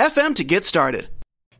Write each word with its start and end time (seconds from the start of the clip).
FM 0.00 0.34
to 0.36 0.44
get 0.44 0.64
started. 0.64 1.10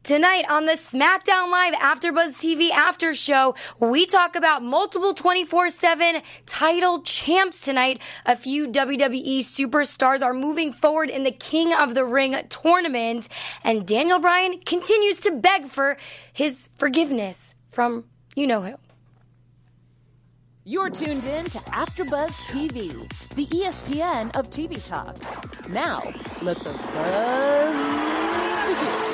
Tonight 0.03 0.47
on 0.48 0.65
the 0.65 0.73
SmackDown 0.73 1.53
Live 1.53 1.75
AfterBuzz 1.75 2.39
TV 2.39 2.71
After 2.71 3.12
Show, 3.12 3.55
we 3.79 4.07
talk 4.07 4.35
about 4.35 4.62
multiple 4.62 5.12
24/7 5.12 6.23
title 6.47 7.03
champs 7.03 7.61
tonight. 7.61 8.01
A 8.25 8.34
few 8.34 8.67
WWE 8.67 9.41
superstars 9.41 10.25
are 10.25 10.33
moving 10.33 10.73
forward 10.73 11.11
in 11.11 11.25
the 11.25 11.31
King 11.31 11.75
of 11.75 11.95
the 11.95 12.07
Ring 12.07 12.34
tournament, 12.48 13.29
and 13.62 13.87
Daniel 13.87 14.19
Bryan 14.19 14.59
continues 14.61 15.20
to 15.20 15.33
beg 15.33 15.67
for 15.67 15.98
his 16.33 16.70
forgiveness 16.79 17.55
from 17.70 18.07
you 18.34 18.47
know 18.47 18.62
who. 18.62 18.77
You're 20.70 20.88
tuned 20.88 21.24
in 21.24 21.47
to 21.47 21.59
AfterBuzz 21.59 22.30
TV, 22.47 22.92
the 23.34 23.47
ESPN 23.47 24.30
of 24.37 24.51
TV 24.51 24.80
talk. 24.87 25.16
Now, 25.69 26.01
let 26.42 26.59
the 26.59 26.70
buzz 26.70 27.74
begin. 28.69 29.11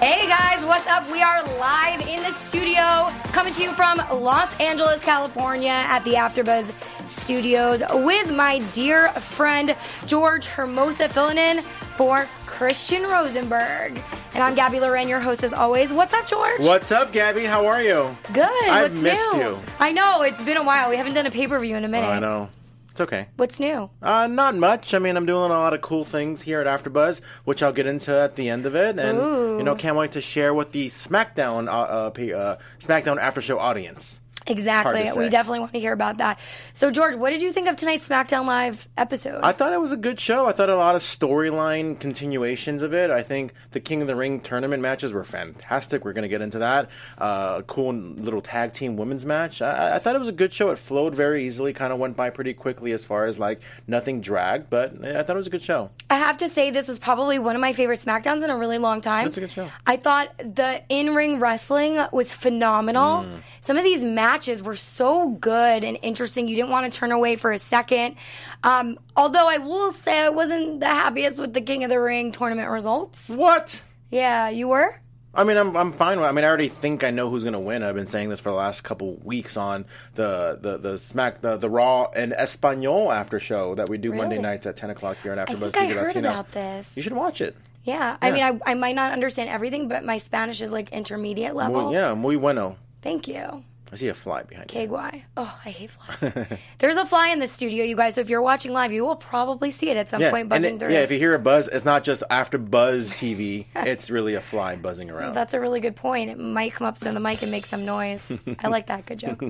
Hey 0.00 0.26
guys, 0.26 0.64
what's 0.64 0.86
up? 0.86 1.12
We 1.12 1.20
are 1.20 1.42
live 1.58 2.00
in 2.08 2.22
the 2.22 2.30
studio, 2.30 3.12
coming 3.32 3.52
to 3.52 3.62
you 3.62 3.72
from 3.72 3.98
Los 3.98 4.58
Angeles, 4.58 5.04
California, 5.04 5.68
at 5.68 6.02
the 6.04 6.14
AfterBuzz 6.14 6.72
Studios 7.06 7.82
with 7.90 8.34
my 8.34 8.60
dear 8.72 9.10
friend 9.10 9.76
George 10.06 10.46
Hermosa 10.46 11.10
filling 11.10 11.36
in 11.36 11.60
for 11.60 12.26
Christian 12.56 13.02
Rosenberg. 13.02 14.02
And 14.32 14.42
I'm 14.42 14.54
Gabby 14.54 14.80
Loren, 14.80 15.08
your 15.08 15.20
host 15.20 15.44
as 15.44 15.52
always. 15.52 15.92
What's 15.92 16.14
up, 16.14 16.26
George? 16.26 16.58
What's 16.60 16.90
up, 16.90 17.12
Gabby? 17.12 17.44
How 17.44 17.66
are 17.66 17.82
you? 17.82 18.16
Good. 18.32 18.48
I've 18.48 18.92
What's 18.92 19.02
missed 19.02 19.32
new? 19.34 19.40
you. 19.40 19.58
I 19.78 19.92
know, 19.92 20.22
it's 20.22 20.42
been 20.42 20.56
a 20.56 20.64
while. 20.64 20.88
We 20.88 20.96
haven't 20.96 21.12
done 21.12 21.26
a 21.26 21.30
pay 21.30 21.46
per 21.46 21.60
view 21.60 21.76
in 21.76 21.84
a 21.84 21.88
minute. 21.88 22.06
Oh, 22.06 22.12
I 22.12 22.18
know. 22.18 22.48
It's 22.92 23.00
okay. 23.02 23.28
What's 23.36 23.60
new? 23.60 23.90
Uh, 24.00 24.26
not 24.26 24.56
much. 24.56 24.94
I 24.94 24.98
mean, 24.98 25.18
I'm 25.18 25.26
doing 25.26 25.50
a 25.50 25.54
lot 25.54 25.74
of 25.74 25.82
cool 25.82 26.06
things 26.06 26.40
here 26.40 26.62
at 26.62 26.66
AfterBuzz, 26.66 27.20
which 27.44 27.62
I'll 27.62 27.74
get 27.74 27.86
into 27.86 28.18
at 28.18 28.36
the 28.36 28.48
end 28.48 28.64
of 28.64 28.74
it, 28.74 28.98
and 28.98 29.18
Ooh. 29.18 29.58
you 29.58 29.62
know, 29.62 29.74
can't 29.74 29.98
wait 29.98 30.12
to 30.12 30.22
share 30.22 30.54
with 30.54 30.72
the 30.72 30.86
SmackDown 30.86 31.68
uh, 31.68 31.72
uh, 31.72 32.36
uh, 32.38 32.58
SmackDown 32.78 33.18
After 33.18 33.42
Show 33.42 33.58
audience. 33.58 34.18
Exactly. 34.46 35.10
We 35.16 35.28
definitely 35.28 35.60
want 35.60 35.72
to 35.72 35.80
hear 35.80 35.92
about 35.92 36.18
that. 36.18 36.38
So, 36.72 36.90
George, 36.90 37.16
what 37.16 37.30
did 37.30 37.42
you 37.42 37.52
think 37.52 37.68
of 37.68 37.76
tonight's 37.76 38.08
SmackDown 38.08 38.46
Live 38.46 38.88
episode? 38.96 39.40
I 39.42 39.52
thought 39.52 39.72
it 39.72 39.80
was 39.80 39.92
a 39.92 39.96
good 39.96 40.20
show. 40.20 40.46
I 40.46 40.52
thought 40.52 40.70
a 40.70 40.76
lot 40.76 40.94
of 40.94 41.02
storyline 41.02 41.98
continuations 41.98 42.82
of 42.82 42.94
it. 42.94 43.10
I 43.10 43.22
think 43.22 43.54
the 43.72 43.80
King 43.80 44.02
of 44.02 44.06
the 44.06 44.16
Ring 44.16 44.40
tournament 44.40 44.82
matches 44.82 45.12
were 45.12 45.24
fantastic. 45.24 46.04
We're 46.04 46.12
going 46.12 46.22
to 46.22 46.28
get 46.28 46.42
into 46.42 46.58
that. 46.60 46.88
Uh, 47.18 47.56
a 47.58 47.62
cool 47.62 47.92
little 47.92 48.40
tag 48.40 48.72
team 48.72 48.96
women's 48.96 49.26
match. 49.26 49.62
I, 49.62 49.96
I 49.96 49.98
thought 49.98 50.14
it 50.14 50.18
was 50.20 50.28
a 50.28 50.32
good 50.32 50.52
show. 50.52 50.70
It 50.70 50.78
flowed 50.78 51.14
very 51.14 51.44
easily, 51.44 51.72
kind 51.72 51.92
of 51.92 51.98
went 51.98 52.16
by 52.16 52.30
pretty 52.30 52.54
quickly 52.54 52.92
as 52.92 53.04
far 53.04 53.26
as 53.26 53.38
like 53.38 53.60
nothing 53.86 54.20
dragged, 54.20 54.70
but 54.70 55.04
I 55.04 55.22
thought 55.22 55.34
it 55.34 55.36
was 55.36 55.46
a 55.46 55.50
good 55.50 55.62
show. 55.62 55.90
I 56.08 56.16
have 56.16 56.36
to 56.38 56.48
say, 56.48 56.70
this 56.70 56.88
was 56.88 56.98
probably 56.98 57.38
one 57.38 57.56
of 57.56 57.60
my 57.60 57.72
favorite 57.72 57.98
SmackDowns 57.98 58.44
in 58.44 58.50
a 58.50 58.56
really 58.56 58.78
long 58.78 59.00
time. 59.00 59.26
It's 59.26 59.36
a 59.36 59.40
good 59.40 59.50
show. 59.50 59.70
I 59.86 59.96
thought 59.96 60.36
the 60.38 60.82
in 60.88 61.14
ring 61.14 61.40
wrestling 61.40 62.04
was 62.12 62.32
phenomenal. 62.32 63.24
Mm. 63.24 63.40
Some 63.60 63.76
of 63.76 63.82
these 63.82 64.04
matches 64.04 64.35
were 64.62 64.74
so 64.74 65.30
good 65.30 65.84
and 65.84 65.98
interesting. 66.02 66.48
You 66.48 66.56
didn't 66.56 66.70
want 66.70 66.90
to 66.90 66.98
turn 66.98 67.12
away 67.12 67.36
for 67.36 67.52
a 67.52 67.58
second. 67.58 68.16
Um, 68.62 68.98
although 69.16 69.48
I 69.48 69.58
will 69.58 69.92
say 69.92 70.24
I 70.24 70.28
wasn't 70.28 70.80
the 70.80 70.86
happiest 70.86 71.40
with 71.40 71.54
the 71.54 71.60
King 71.60 71.84
of 71.84 71.90
the 71.90 72.00
Ring 72.00 72.32
tournament 72.32 72.68
results. 72.70 73.28
What? 73.28 73.82
Yeah, 74.10 74.48
you 74.48 74.68
were? 74.68 75.00
I 75.36 75.44
mean, 75.44 75.58
I'm 75.58 75.76
I'm 75.76 75.92
fine. 75.92 76.18
With, 76.18 76.26
I 76.26 76.32
mean, 76.32 76.44
I 76.44 76.48
already 76.48 76.68
think 76.68 77.04
I 77.04 77.10
know 77.10 77.28
who's 77.28 77.44
going 77.44 77.52
to 77.52 77.60
win. 77.60 77.82
I've 77.82 77.94
been 77.94 78.06
saying 78.06 78.30
this 78.30 78.40
for 78.40 78.48
the 78.50 78.56
last 78.56 78.82
couple 78.82 79.16
weeks 79.16 79.56
on 79.56 79.84
the 80.14 80.58
the 80.60 80.78
the 80.78 80.98
Smack 80.98 81.42
the, 81.42 81.58
the 81.58 81.68
Raw 81.68 82.06
and 82.16 82.32
Espanol 82.32 83.12
after 83.12 83.38
show 83.38 83.74
that 83.74 83.88
we 83.88 83.98
do 83.98 84.14
Monday 84.14 84.38
nights 84.38 84.66
at 84.66 84.76
10 84.76 84.90
o'clock 84.90 85.18
here 85.22 85.32
on 85.32 85.38
I 85.38 85.44
AfterBuzz 85.44 85.72
think 85.72 85.76
I 85.76 85.94
heard 85.94 86.06
Latino. 86.06 86.30
about 86.30 86.52
this. 86.52 86.96
You 86.96 87.02
should 87.02 87.12
watch 87.12 87.42
it. 87.42 87.54
Yeah. 87.84 88.16
I 88.20 88.32
mean, 88.32 88.42
I, 88.42 88.58
I 88.72 88.74
might 88.74 88.96
not 88.96 89.12
understand 89.12 89.48
everything, 89.48 89.88
but 89.88 90.04
my 90.04 90.18
Spanish 90.18 90.60
is 90.60 90.72
like 90.72 90.90
intermediate 90.90 91.54
level. 91.54 91.82
Muy, 91.82 91.92
yeah, 91.92 92.14
muy 92.14 92.36
bueno. 92.36 92.76
Thank 93.02 93.28
you. 93.28 93.62
I 93.92 93.96
see 93.96 94.08
a 94.08 94.14
fly 94.14 94.42
behind 94.42 94.72
you. 94.74 94.88
KY. 94.88 95.24
Oh, 95.36 95.60
I 95.64 95.70
hate 95.70 95.90
flies. 95.90 96.32
There's 96.78 96.96
a 96.96 97.06
fly 97.06 97.28
in 97.28 97.38
the 97.38 97.46
studio, 97.46 97.84
you 97.84 97.94
guys. 97.96 98.16
So 98.16 98.20
if 98.20 98.28
you're 98.28 98.42
watching 98.42 98.72
live, 98.72 98.92
you 98.92 99.04
will 99.06 99.14
probably 99.16 99.70
see 99.70 99.90
it 99.90 99.96
at 99.96 100.10
some 100.10 100.20
Yeah, 100.20 100.30
point 100.30 100.42
and 100.42 100.50
buzzing 100.50 100.74
it- 100.74 100.80
through. 100.80 100.92
yeah. 100.92 101.00
If 101.00 101.10
you 101.12 101.18
hear 101.18 101.34
a 101.34 101.38
buzz, 101.38 101.68
it's 101.68 101.84
not 101.84 102.02
just 102.02 102.22
after 102.28 102.58
Buzz 102.58 103.10
TV. 103.12 103.66
it's 103.76 104.10
really 104.10 104.34
a 104.34 104.40
fly 104.40 104.74
buzzing 104.76 105.10
around. 105.10 105.34
That's 105.34 105.54
a 105.54 105.60
really 105.60 105.78
good 105.80 105.94
point. 105.94 106.30
It 106.30 106.38
might 106.38 106.72
come 106.72 106.86
up 106.86 106.96
to 106.98 107.12
the 107.12 107.20
mic 107.20 107.42
and 107.42 107.50
make 107.52 107.64
some 107.66 107.84
noise. 107.84 108.32
I 108.58 108.68
like 108.68 108.88
that. 108.88 109.06
Good 109.06 109.18
joke. 109.20 109.42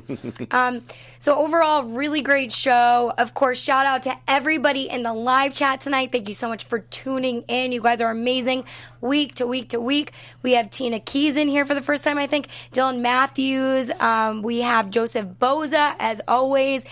Um, 0.50 0.82
so 1.18 1.38
overall, 1.42 1.84
really 1.84 2.20
great 2.22 2.52
show. 2.52 3.12
Of 3.16 3.32
course, 3.32 3.60
shout 3.60 3.86
out 3.86 4.02
to 4.02 4.16
everybody 4.28 4.82
in 4.90 5.02
the 5.02 5.14
live 5.14 5.54
chat 5.54 5.80
tonight. 5.80 6.12
Thank 6.12 6.28
you 6.28 6.34
so 6.34 6.48
much 6.48 6.64
for 6.64 6.80
tuning 6.80 7.42
in. 7.48 7.72
You 7.72 7.80
guys 7.80 8.00
are 8.02 8.10
amazing. 8.10 8.64
Week 9.00 9.34
to 9.36 9.46
week 9.46 9.68
to 9.70 9.80
week, 9.80 10.10
we 10.42 10.52
have 10.52 10.68
Tina 10.70 10.98
Keys 10.98 11.36
in 11.36 11.48
here 11.48 11.64
for 11.64 11.74
the 11.74 11.82
first 11.82 12.02
time. 12.02 12.18
I 12.18 12.26
think 12.26 12.48
Dylan 12.72 13.00
Matthews. 13.00 13.90
Um, 14.00 14.25
we 14.34 14.60
have 14.60 14.90
Joseph 14.90 15.26
Boza 15.26 15.94
as 15.98 16.20
always. 16.26 16.84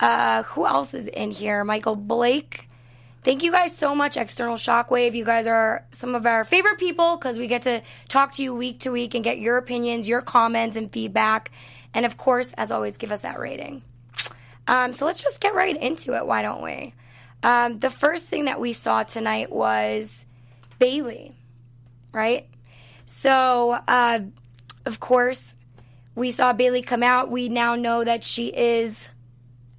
Uh, 0.00 0.42
who 0.44 0.66
else 0.66 0.94
is 0.94 1.06
in 1.08 1.30
here? 1.30 1.64
Michael 1.64 1.96
Blake. 1.96 2.68
Thank 3.24 3.44
you 3.44 3.52
guys 3.52 3.76
so 3.76 3.94
much, 3.94 4.16
External 4.16 4.56
Shockwave. 4.56 5.14
You 5.14 5.24
guys 5.24 5.46
are 5.46 5.86
some 5.92 6.16
of 6.16 6.26
our 6.26 6.42
favorite 6.42 6.78
people 6.78 7.16
because 7.16 7.38
we 7.38 7.46
get 7.46 7.62
to 7.62 7.82
talk 8.08 8.32
to 8.34 8.42
you 8.42 8.52
week 8.52 8.80
to 8.80 8.90
week 8.90 9.14
and 9.14 9.22
get 9.22 9.38
your 9.38 9.58
opinions, 9.58 10.08
your 10.08 10.22
comments, 10.22 10.76
and 10.76 10.90
feedback. 10.90 11.52
And 11.94 12.04
of 12.04 12.16
course, 12.16 12.52
as 12.54 12.72
always, 12.72 12.96
give 12.96 13.12
us 13.12 13.20
that 13.20 13.38
rating. 13.38 13.82
Um, 14.66 14.92
so 14.92 15.06
let's 15.06 15.22
just 15.22 15.40
get 15.40 15.54
right 15.54 15.80
into 15.80 16.16
it. 16.16 16.26
Why 16.26 16.42
don't 16.42 16.62
we? 16.62 16.94
Um, 17.44 17.78
the 17.78 17.90
first 17.90 18.26
thing 18.26 18.46
that 18.46 18.60
we 18.60 18.72
saw 18.72 19.04
tonight 19.04 19.52
was 19.52 20.26
Bayley, 20.80 21.36
right? 22.12 22.48
So, 23.06 23.78
uh, 23.86 24.20
of 24.84 24.98
course, 24.98 25.54
we 26.14 26.30
saw 26.30 26.52
Bayley 26.52 26.82
come 26.82 27.02
out. 27.02 27.30
We 27.30 27.48
now 27.48 27.74
know 27.74 28.04
that 28.04 28.24
she 28.24 28.48
is 28.48 29.08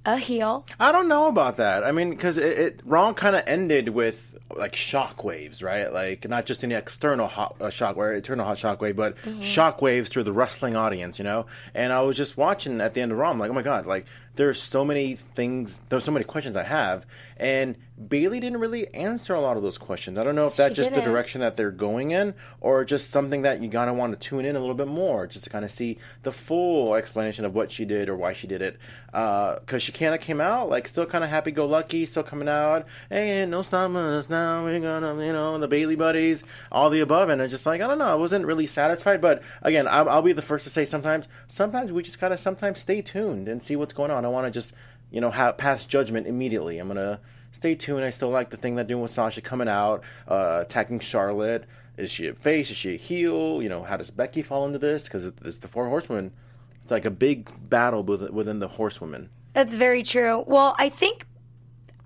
a 0.04 0.18
heel. 0.18 0.66
I 0.78 0.92
don't 0.92 1.08
know 1.08 1.28
about 1.28 1.56
that. 1.56 1.84
I 1.84 1.92
mean, 1.92 2.10
because 2.10 2.36
it, 2.36 2.58
it 2.58 2.80
Raw 2.84 3.12
kind 3.12 3.36
of 3.36 3.42
ended 3.46 3.90
with 3.90 4.36
like 4.56 4.72
shockwaves, 4.72 5.62
right? 5.62 5.92
Like 5.92 6.28
not 6.28 6.46
just 6.46 6.62
an 6.62 6.72
external 6.72 7.26
hot 7.26 7.56
uh, 7.60 7.66
shockwave, 7.66 8.16
internal 8.16 8.44
hot 8.44 8.58
shockwave, 8.58 8.96
but 8.96 9.16
shockwaves 9.40 10.08
through 10.08 10.24
the 10.24 10.32
wrestling 10.32 10.76
audience, 10.76 11.18
you 11.18 11.24
know. 11.24 11.46
And 11.74 11.92
I 11.92 12.02
was 12.02 12.16
just 12.16 12.36
watching 12.36 12.80
at 12.80 12.94
the 12.94 13.00
end 13.00 13.12
of 13.12 13.18
Raw. 13.18 13.30
I'm 13.30 13.38
like, 13.38 13.50
oh 13.50 13.54
my 13.54 13.62
god, 13.62 13.86
like 13.86 14.06
there's 14.36 14.60
so 14.62 14.84
many 14.84 15.14
things, 15.14 15.80
there's 15.88 16.04
so 16.04 16.12
many 16.12 16.24
questions 16.24 16.56
I 16.56 16.64
have, 16.64 17.06
and 17.36 17.76
Bayley 18.08 18.40
didn't 18.40 18.58
really 18.58 18.92
answer 18.92 19.34
a 19.34 19.40
lot 19.40 19.56
of 19.56 19.62
those 19.62 19.78
questions. 19.78 20.18
I 20.18 20.22
don't 20.22 20.34
know 20.34 20.48
if 20.48 20.56
that's 20.56 20.72
She 20.74 20.76
just 20.76 20.90
the 20.90 20.96
didn't. 20.96 21.10
direction 21.10 21.40
that 21.42 21.56
they're 21.56 21.70
going 21.70 22.10
in, 22.10 22.34
or 22.60 22.84
just 22.84 23.10
something 23.10 23.42
that 23.42 23.62
you 23.62 23.68
gotta 23.68 23.92
want 23.92 24.12
to 24.20 24.28
tune 24.28 24.44
in 24.44 24.56
a 24.56 24.58
little 24.58 24.74
bit 24.74 24.88
more, 24.88 25.26
just 25.26 25.44
to 25.44 25.50
kind 25.50 25.64
of 25.64 25.70
see 25.70 25.98
the 26.22 26.32
full 26.32 26.94
explanation 26.96 27.44
of 27.44 27.54
what 27.54 27.70
she 27.70 27.84
did 27.84 28.08
or 28.08 28.16
why 28.16 28.32
she 28.32 28.46
did 28.46 28.62
it. 28.62 28.78
Uh, 29.12 29.60
because 29.60 29.80
she 29.80 29.92
kind 29.92 30.12
of 30.12 30.20
came 30.20 30.40
out 30.40 30.68
like 30.68 30.88
still 30.88 31.06
kind 31.06 31.22
of 31.22 31.30
happy-go-lucky, 31.30 32.04
still 32.04 32.24
coming 32.24 32.48
out, 32.48 32.84
hey, 33.10 33.46
no 33.46 33.60
us 33.60 34.28
now. 34.28 34.64
We're 34.64 34.80
gonna, 34.80 35.24
you 35.24 35.32
know, 35.32 35.56
the 35.58 35.68
Bayley 35.68 35.94
buddies, 35.94 36.42
all 36.72 36.90
the 36.90 36.98
above, 36.98 37.28
and 37.28 37.40
it's 37.40 37.52
just 37.52 37.66
like 37.66 37.80
I 37.80 37.86
don't 37.86 37.98
know. 37.98 38.06
I 38.06 38.16
wasn't 38.16 38.44
really 38.44 38.66
satisfied, 38.66 39.20
but 39.20 39.40
again, 39.62 39.86
I'll, 39.86 40.08
I'll 40.08 40.22
be 40.22 40.32
the 40.32 40.42
first 40.42 40.64
to 40.64 40.70
say 40.70 40.84
sometimes, 40.84 41.26
sometimes 41.46 41.92
we 41.92 42.02
just 42.02 42.20
gotta 42.20 42.36
sometimes 42.36 42.80
stay 42.80 43.02
tuned 43.02 43.46
and 43.46 43.62
see 43.62 43.76
what's 43.76 43.92
going 43.92 44.10
on. 44.10 44.23
I 44.24 44.26
don't 44.26 44.32
want 44.32 44.46
to 44.46 44.50
just, 44.50 44.72
you 45.10 45.20
know, 45.20 45.30
have 45.30 45.58
pass 45.58 45.84
judgment 45.84 46.26
immediately. 46.26 46.78
I'm 46.78 46.88
gonna 46.88 47.20
stay 47.52 47.74
tuned. 47.74 48.04
I 48.04 48.10
still 48.10 48.30
like 48.30 48.48
the 48.50 48.56
thing 48.56 48.74
they're 48.74 48.84
doing 48.84 49.02
with 49.02 49.10
Sasha 49.10 49.42
coming 49.42 49.68
out, 49.68 50.02
uh, 50.26 50.60
attacking 50.62 51.00
Charlotte. 51.00 51.66
Is 51.98 52.10
she 52.10 52.26
a 52.26 52.34
face? 52.34 52.70
Is 52.70 52.76
she 52.78 52.94
a 52.94 52.96
heel? 52.96 53.62
You 53.62 53.68
know, 53.68 53.82
how 53.82 53.96
does 53.98 54.10
Becky 54.10 54.40
fall 54.42 54.64
into 54.66 54.78
this? 54.78 55.04
Because 55.04 55.26
it's 55.44 55.58
the 55.58 55.68
four 55.68 55.88
horsewomen. 55.88 56.32
It's 56.82 56.90
like 56.90 57.04
a 57.04 57.10
big 57.10 57.50
battle 57.68 58.02
with- 58.02 58.30
within 58.30 58.58
the 58.60 58.68
horsewomen. 58.68 59.28
That's 59.52 59.74
very 59.74 60.02
true. 60.02 60.42
Well, 60.46 60.74
I 60.78 60.88
think 60.88 61.26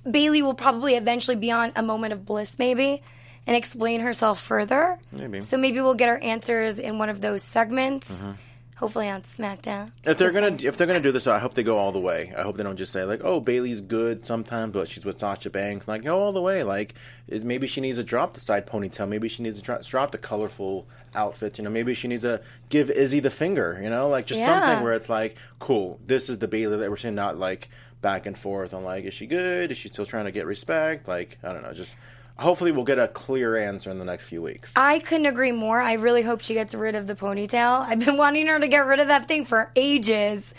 Bayley 0.09 0.43
will 0.43 0.55
probably 0.55 0.95
eventually 0.97 1.37
be 1.37 1.51
on 1.51 1.73
a 1.77 1.83
moment 1.83 2.13
of 2.13 2.25
bliss, 2.27 2.59
maybe, 2.59 3.03
and 3.47 3.57
explain 3.57 4.01
herself 4.01 4.41
further. 4.41 4.99
Maybe. 5.13 5.41
So 5.41 5.57
maybe 5.57 5.81
we'll 5.81 5.95
get 5.95 6.09
our 6.09 6.19
answers 6.19 6.79
in 6.79 6.99
one 6.99 7.09
of 7.09 7.21
those 7.21 7.43
segments. 7.43 8.11
Mm-hmm. 8.13 8.33
Hopefully 8.79 9.09
on 9.09 9.23
SmackDown. 9.23 9.91
If 10.05 10.19
they're 10.19 10.31
gonna 10.33 10.57
if 10.61 10.77
they're 10.77 10.87
gonna 10.87 11.01
do 11.01 11.11
this, 11.11 11.27
I 11.27 11.41
hope 11.41 11.55
they 11.55 11.65
go 11.65 11.77
all 11.79 11.91
the 11.91 11.99
way. 11.99 12.33
I 12.37 12.43
hope 12.43 12.57
they 12.57 12.63
don't 12.63 12.77
just 12.77 12.93
say 12.93 13.03
like, 13.05 13.21
"Oh, 13.25 13.41
Bayley's 13.41 13.81
good 13.81 14.25
sometimes, 14.25 14.73
but 14.73 14.89
she's 14.89 15.05
with 15.05 15.19
Sasha 15.19 15.51
Banks." 15.51 15.89
Like, 15.89 16.05
go 16.05 16.21
all 16.21 16.31
the 16.31 16.41
way. 16.41 16.63
Like, 16.63 16.95
it, 17.27 17.43
maybe 17.43 17.67
she 17.67 17.81
needs 17.81 17.99
to 17.99 18.05
drop 18.05 18.35
the 18.35 18.41
side 18.41 18.69
ponytail. 18.69 19.09
Maybe 19.09 19.29
she 19.29 19.43
needs 19.43 19.59
to 19.59 19.65
dro- 19.65 19.81
drop 19.83 20.13
the 20.13 20.19
colorful 20.19 20.87
outfits. 21.17 21.59
You 21.59 21.65
know, 21.65 21.71
maybe 21.71 21.93
she 21.95 22.07
needs 22.07 22.23
to 22.23 22.41
give 22.69 22.89
Izzy 22.89 23.19
the 23.19 23.31
finger. 23.31 23.81
You 23.83 23.91
know, 23.91 24.09
like 24.09 24.27
just 24.27 24.41
Yeah. 24.41 24.47
something 24.61 24.85
where 24.85 24.93
it's 24.93 25.09
like, 25.09 25.37
cool. 25.59 25.99
This 26.07 26.29
is 26.31 26.39
the 26.39 26.47
Bayley 26.49 26.77
that 26.77 26.89
we're 26.89 26.97
seeing, 26.97 27.17
not 27.17 27.37
like 27.37 27.69
back 28.01 28.27
and 28.27 28.39
forth 28.39 28.73
on 28.75 28.85
like, 28.85 29.03
is 29.05 29.13
she 29.15 29.27
good? 29.27 29.73
Is 29.73 29.79
she 29.79 29.89
still 29.89 30.07
trying 30.07 30.27
to 30.27 30.31
get 30.31 30.47
respect? 30.47 31.09
Like, 31.09 31.37
I 31.43 31.53
don't 31.53 31.63
know. 31.65 31.73
Just 31.73 31.97
hopefully 32.39 32.73
we'll 32.73 32.85
get 32.85 32.99
a 32.99 33.09
clear 33.09 33.57
answer 33.57 33.91
in 33.91 33.99
the 33.99 34.05
next 34.05 34.25
few 34.25 34.41
weeks. 34.43 34.71
I 34.77 35.01
couldn't 35.01 35.27
agree 35.27 35.53
more. 35.53 35.81
I 35.81 35.95
really 35.95 36.23
hope 36.23 36.41
she 36.41 36.55
gets 36.55 36.75
rid 36.75 36.95
of 36.95 37.07
the 37.07 37.15
ponytail. 37.15 37.81
I've 37.87 37.99
been 37.99 38.17
wanting 38.19 38.47
her 38.47 38.59
to 38.59 38.69
get 38.69 38.87
rid 38.87 39.01
of 39.01 39.09
that 39.09 39.27
thing 39.29 39.45
for 39.45 39.71
ages. 39.77 40.53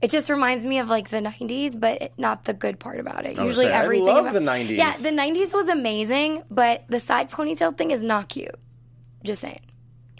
It 0.00 0.10
just 0.10 0.30
reminds 0.30 0.64
me 0.64 0.78
of 0.78 0.88
like 0.88 1.08
the 1.08 1.20
90s, 1.20 1.78
but 1.78 2.12
not 2.16 2.44
the 2.44 2.54
good 2.54 2.78
part 2.78 3.00
about 3.00 3.26
it. 3.26 3.36
Usually 3.36 3.66
saying, 3.66 3.76
I 3.76 3.82
everything 3.82 4.06
love 4.06 4.26
about 4.26 4.34
the 4.34 4.40
90s. 4.40 4.76
Yeah, 4.76 4.96
the 4.96 5.10
90s 5.10 5.52
was 5.52 5.68
amazing, 5.68 6.44
but 6.50 6.84
the 6.88 7.00
side 7.00 7.30
ponytail 7.30 7.76
thing 7.76 7.90
is 7.90 8.02
not 8.02 8.28
cute. 8.28 8.54
Just 9.24 9.40
saying. 9.40 9.60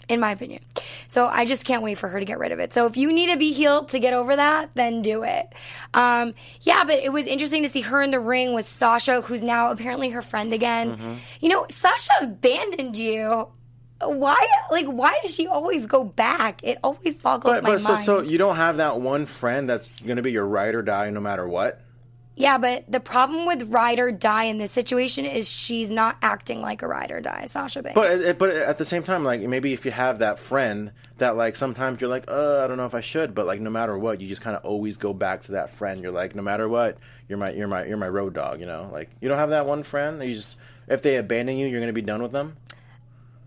In 0.09 0.19
my 0.19 0.31
opinion. 0.31 0.63
So 1.07 1.27
I 1.27 1.45
just 1.45 1.65
can't 1.65 1.83
wait 1.83 1.99
for 1.99 2.09
her 2.09 2.19
to 2.19 2.25
get 2.25 2.39
rid 2.39 2.51
of 2.51 2.57
it. 2.57 2.73
So 2.73 2.87
if 2.87 2.97
you 2.97 3.13
need 3.13 3.27
to 3.27 3.37
be 3.37 3.53
healed 3.53 3.89
to 3.89 3.99
get 3.99 4.13
over 4.13 4.35
that, 4.35 4.71
then 4.73 5.03
do 5.03 5.21
it. 5.21 5.53
Um, 5.93 6.33
yeah, 6.61 6.83
but 6.83 6.95
it 6.95 7.13
was 7.13 7.27
interesting 7.27 7.61
to 7.61 7.69
see 7.69 7.81
her 7.81 8.01
in 8.01 8.09
the 8.09 8.19
ring 8.19 8.53
with 8.55 8.67
Sasha, 8.67 9.21
who's 9.21 9.43
now 9.43 9.69
apparently 9.69 10.09
her 10.09 10.23
friend 10.23 10.51
again. 10.51 10.97
Mm-hmm. 10.97 11.13
You 11.41 11.49
know, 11.49 11.65
Sasha 11.69 12.11
abandoned 12.21 12.97
you. 12.97 13.49
Why? 14.01 14.47
Like, 14.71 14.87
why 14.87 15.19
does 15.21 15.35
she 15.35 15.45
always 15.45 15.85
go 15.85 16.03
back? 16.03 16.61
It 16.63 16.79
always 16.83 17.17
boggles 17.17 17.53
But, 17.55 17.63
my 17.63 17.69
but 17.73 17.81
so, 17.81 17.93
mind. 17.93 18.05
so 18.05 18.21
you 18.21 18.37
don't 18.39 18.55
have 18.55 18.77
that 18.77 18.99
one 18.99 19.27
friend 19.27 19.69
that's 19.69 19.89
gonna 20.07 20.21
be 20.23 20.31
your 20.31 20.45
ride 20.47 20.73
or 20.73 20.81
die 20.81 21.09
no 21.11 21.19
matter 21.19 21.47
what. 21.47 21.81
Yeah, 22.39 22.57
but 22.57 22.89
the 22.89 23.01
problem 23.01 23.45
with 23.45 23.63
ride 23.63 23.99
or 23.99 24.13
die 24.13 24.45
in 24.45 24.59
this 24.59 24.71
situation 24.71 25.25
is 25.25 25.51
she's 25.51 25.91
not 25.91 26.15
acting 26.21 26.61
like 26.61 26.81
a 26.81 26.87
ride 26.87 27.11
or 27.11 27.19
die, 27.19 27.45
Sasha 27.47 27.83
Banks. 27.83 27.95
But 27.95 28.37
but 28.37 28.51
at 28.51 28.77
the 28.77 28.85
same 28.85 29.03
time, 29.03 29.25
like 29.25 29.41
maybe 29.41 29.73
if 29.73 29.83
you 29.83 29.91
have 29.91 30.19
that 30.19 30.39
friend 30.39 30.93
that 31.17 31.35
like 31.35 31.57
sometimes 31.57 31.99
you're 31.99 32.09
like, 32.09 32.23
uh, 32.29 32.61
I 32.63 32.67
don't 32.67 32.77
know 32.77 32.85
if 32.85 32.95
I 32.95 33.01
should, 33.01 33.35
but 33.35 33.45
like 33.45 33.59
no 33.59 33.69
matter 33.69 33.97
what, 33.97 34.21
you 34.21 34.27
just 34.29 34.41
kind 34.41 34.55
of 34.55 34.63
always 34.63 34.95
go 34.95 35.11
back 35.11 35.43
to 35.43 35.51
that 35.51 35.71
friend. 35.71 36.01
You're 36.01 36.13
like, 36.13 36.33
no 36.33 36.41
matter 36.41 36.69
what, 36.69 36.97
you're 37.27 37.37
my 37.37 37.51
you're 37.51 37.67
my 37.67 37.83
you're 37.85 37.97
my 37.97 38.07
road 38.07 38.35
dog. 38.35 38.61
You 38.61 38.67
know, 38.67 38.89
like 38.89 39.09
you 39.19 39.27
don't 39.27 39.37
have 39.37 39.49
that 39.49 39.65
one 39.65 39.83
friend 39.83 40.21
that 40.21 40.27
you 40.27 40.35
just 40.35 40.55
if 40.87 41.01
they 41.01 41.17
abandon 41.17 41.57
you, 41.57 41.67
you're 41.67 41.81
gonna 41.81 41.91
be 41.91 42.01
done 42.01 42.23
with 42.23 42.31
them. 42.31 42.55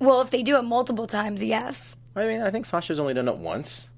well, 0.01 0.21
if 0.21 0.29
they 0.29 0.43
do 0.43 0.59
it 0.59 0.65
multiple 0.65 1.07
times, 1.07 1.43
yes. 1.43 1.97
I 2.15 2.27
mean, 2.27 2.43
I 2.43 2.51
think 2.51 2.67
Sasha's 2.67 3.01
only 3.01 3.15
done 3.15 3.27
it 3.27 3.39
once. 3.39 3.89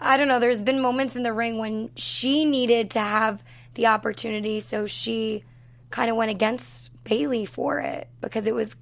I 0.00 0.16
don't 0.16 0.26
know. 0.26 0.40
There's 0.40 0.60
been 0.60 0.80
moments 0.80 1.14
in 1.14 1.22
the 1.22 1.32
ring 1.32 1.58
when 1.58 1.90
she 1.94 2.44
needed 2.44 2.90
to 2.92 3.00
have 3.00 3.44
the 3.74 3.86
opportunity, 3.86 4.60
so 4.60 4.86
she 4.86 5.44
kind 5.90 6.10
of 6.10 6.16
went 6.16 6.30
against 6.30 6.90
Bayley 7.04 7.44
for 7.46 7.78
it 7.80 8.08
because 8.20 8.46
it 8.46 8.54
was 8.54 8.76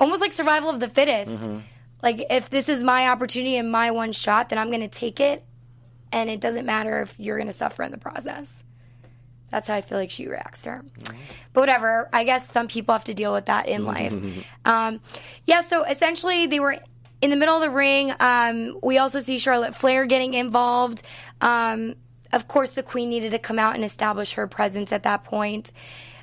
almost 0.00 0.20
like 0.20 0.32
survival 0.32 0.70
of 0.70 0.80
the 0.80 0.88
fittest. 0.88 1.48
Like, 2.02 2.26
if 2.30 2.50
this 2.50 2.68
is 2.68 2.82
my 2.82 3.08
opportunity 3.08 3.56
and 3.56 3.70
my 3.70 3.90
one 3.92 4.12
shot, 4.12 4.48
then 4.48 4.58
I'm 4.58 4.68
going 4.68 4.80
to 4.80 4.88
take 4.88 5.20
it, 5.20 5.44
and 6.10 6.28
it 6.28 6.40
doesn't 6.40 6.66
matter 6.66 7.00
if 7.00 7.14
you're 7.18 7.36
going 7.36 7.46
to 7.46 7.52
suffer 7.52 7.82
in 7.84 7.90
the 7.92 7.98
process. 7.98 8.48
That's 9.50 9.68
how 9.68 9.74
I 9.74 9.82
feel 9.82 9.98
like 9.98 10.10
she 10.10 10.26
reacts 10.26 10.62
to 10.62 10.70
her. 10.70 10.84
But 11.52 11.60
whatever. 11.60 12.08
I 12.12 12.24
guess 12.24 12.48
some 12.50 12.68
people 12.68 12.94
have 12.94 13.04
to 13.04 13.14
deal 13.14 13.32
with 13.34 13.44
that 13.46 13.68
in 13.68 13.84
life. 13.84 14.14
Um, 14.64 15.00
yeah, 15.44 15.60
so 15.60 15.82
essentially 15.84 16.46
they 16.46 16.60
were 16.60 16.76
in 17.20 17.30
the 17.30 17.36
middle 17.36 17.56
of 17.56 17.62
the 17.62 17.70
ring. 17.70 18.12
Um, 18.20 18.78
we 18.82 18.98
also 18.98 19.18
see 19.18 19.38
Charlotte 19.38 19.74
Flair 19.74 20.06
getting 20.06 20.34
involved. 20.34 21.02
Um, 21.40 21.96
of 22.32 22.48
course, 22.48 22.72
the 22.72 22.82
Queen 22.82 23.10
needed 23.10 23.30
to 23.32 23.38
come 23.38 23.58
out 23.58 23.74
and 23.74 23.84
establish 23.84 24.32
her 24.34 24.46
presence 24.46 24.92
at 24.92 25.02
that 25.02 25.24
point. 25.24 25.72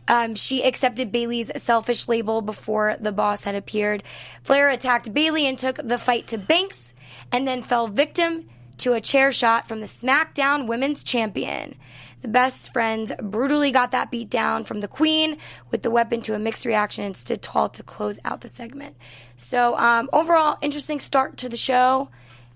Um, 0.07 0.33
she 0.33 0.63
accepted 0.63 1.11
Bayley's 1.11 1.51
selfish 1.61 2.07
label 2.07 2.41
before 2.41 2.95
the 2.99 3.11
boss 3.11 3.43
had 3.43 3.55
appeared. 3.55 4.03
Flair 4.41 4.69
attacked 4.69 5.13
Bayley 5.13 5.45
and 5.45 5.57
took 5.57 5.77
the 5.77 5.99
fight 5.99 6.27
to 6.27 6.37
Banks, 6.37 6.95
and 7.31 7.47
then 7.47 7.61
fell 7.61 7.87
victim 7.87 8.49
to 8.77 8.93
a 8.93 9.01
chair 9.01 9.31
shot 9.31 9.67
from 9.67 9.81
the 9.81 9.85
SmackDown 9.85 10.65
Women's 10.67 11.03
Champion. 11.03 11.75
The 12.21 12.27
best 12.27 12.73
friends 12.73 13.11
brutally 13.21 13.71
got 13.71 13.91
that 13.91 14.11
beat 14.11 14.29
down 14.29 14.65
from 14.65 14.81
the 14.81 14.87
Queen 14.87 15.37
with 15.69 15.83
the 15.83 15.91
weapon 15.91 16.21
to 16.21 16.33
a 16.33 16.39
mixed 16.39 16.65
reaction 16.65 17.05
and 17.05 17.15
stood 17.15 17.41
tall 17.41 17.69
to 17.69 17.83
close 17.83 18.19
out 18.25 18.41
the 18.41 18.49
segment. 18.49 18.97
So, 19.35 19.77
um, 19.77 20.09
overall, 20.11 20.57
interesting 20.61 20.99
start 20.99 21.37
to 21.37 21.49
the 21.49 21.57
show. 21.57 22.09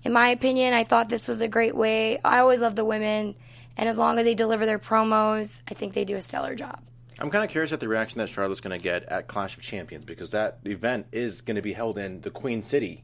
In 0.04 0.12
my 0.12 0.28
opinion, 0.28 0.74
I 0.74 0.84
thought 0.84 1.08
this 1.08 1.26
was 1.26 1.40
a 1.40 1.48
great 1.48 1.74
way. 1.74 2.18
I 2.22 2.40
always 2.40 2.60
love 2.60 2.76
the 2.76 2.84
women, 2.84 3.34
and 3.78 3.88
as 3.88 3.96
long 3.96 4.18
as 4.18 4.26
they 4.26 4.34
deliver 4.34 4.66
their 4.66 4.78
promos, 4.78 5.62
I 5.66 5.72
think 5.72 5.94
they 5.94 6.04
do 6.04 6.16
a 6.16 6.20
stellar 6.20 6.54
job. 6.54 6.78
I'm 7.18 7.30
kind 7.30 7.42
of 7.42 7.50
curious 7.50 7.72
at 7.72 7.80
the 7.80 7.88
reaction 7.88 8.18
that 8.18 8.28
Charlotte's 8.28 8.60
going 8.60 8.78
to 8.78 8.82
get 8.82 9.04
at 9.04 9.28
Clash 9.28 9.56
of 9.56 9.62
Champions 9.62 10.04
because 10.04 10.30
that 10.30 10.58
event 10.64 11.06
is 11.10 11.40
going 11.40 11.56
to 11.56 11.62
be 11.62 11.72
held 11.72 11.96
in 11.96 12.20
the 12.20 12.30
Queen 12.30 12.62
City, 12.62 13.02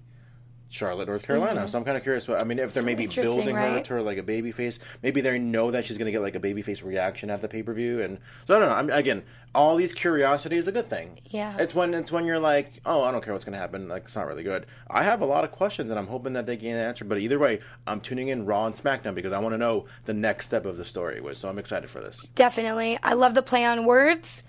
Charlotte, 0.73 1.09
North 1.09 1.25
Carolina. 1.25 1.69
So 1.69 1.79
I'm 1.79 1.85
kind 1.85 1.97
of 1.97 2.03
curious. 2.05 2.27
What, 2.29 2.41
I 2.41 2.45
mean, 2.45 2.59
if 2.61 2.73
they're 2.73 2.83
So 2.83 2.87
maybe 2.87 3.07
Mm-hmm. 3.07 3.21
building 3.23 3.57
her 3.57 3.81
to 3.83 3.95
her 3.95 4.03
like 4.03 4.19
a 4.19 4.23
baby 4.23 4.53
face, 4.53 4.79
maybe 5.03 5.21
they 5.21 5.39
know 5.39 5.71
that 5.73 5.85
she's 5.85 5.99
going 5.99 6.07
to 6.07 6.13
get 6.13 6.23
like 6.23 6.37
a 6.37 6.41
baby 6.41 6.63
face 6.63 6.81
reaction 6.83 7.29
at 7.29 7.43
the 7.43 7.49
pay 7.49 7.63
per 7.63 7.75
view, 7.75 8.01
and 8.01 8.19
so 8.47 8.57
I 8.57 8.59
don't 8.61 8.69
know. 8.69 8.75
I'm, 8.77 8.91
again, 8.99 9.25
all 9.53 9.75
these 9.75 9.93
curiosity 9.93 10.57
is 10.57 10.69
a 10.69 10.73
good 10.73 10.89
thing. 10.89 11.19
Yeah. 11.27 11.57
it's 11.59 11.75
when 11.75 11.93
it's 11.93 12.13
when 12.13 12.25
you're 12.25 12.39
like, 12.39 12.81
oh, 12.87 13.03
I 13.03 13.11
don't 13.11 13.23
care 13.25 13.33
what's 13.33 13.45
going 13.45 13.55
to 13.55 13.59
happen. 13.59 13.89
Like 13.89 14.05
it's 14.05 14.15
not 14.15 14.29
really 14.29 14.45
good. 14.45 14.65
I 14.89 15.03
have 15.03 15.21
a 15.21 15.27
lot 15.27 15.43
of 15.43 15.51
questions, 15.51 15.91
and 15.91 15.99
I'm 15.99 16.07
hoping 16.07 16.35
that 16.35 16.47
they 16.47 16.57
get 16.57 16.71
an 16.71 16.77
answer. 16.79 17.05
But 17.05 17.19
either 17.19 17.39
way, 17.41 17.59
I'm 17.89 18.01
tuning 18.01 18.29
in 18.29 18.47
Raw 18.47 18.67
and 18.67 18.75
SmackDown 18.77 19.17
because 19.17 19.33
I 19.33 19.39
want 19.41 19.55
to 19.55 19.59
know 19.59 19.87
the 20.05 20.15
next 20.15 20.47
step 20.47 20.65
of 20.67 20.77
the 20.77 20.85
story. 20.85 21.21
So 21.35 21.49
I'm 21.49 21.59
excited 21.59 21.91
for 21.91 22.01
this. 22.01 22.25
Definitely. 22.37 22.97
I 23.03 23.15
love 23.15 23.35
the 23.35 23.43
play 23.43 23.65
on 23.65 23.85
words. 23.85 24.45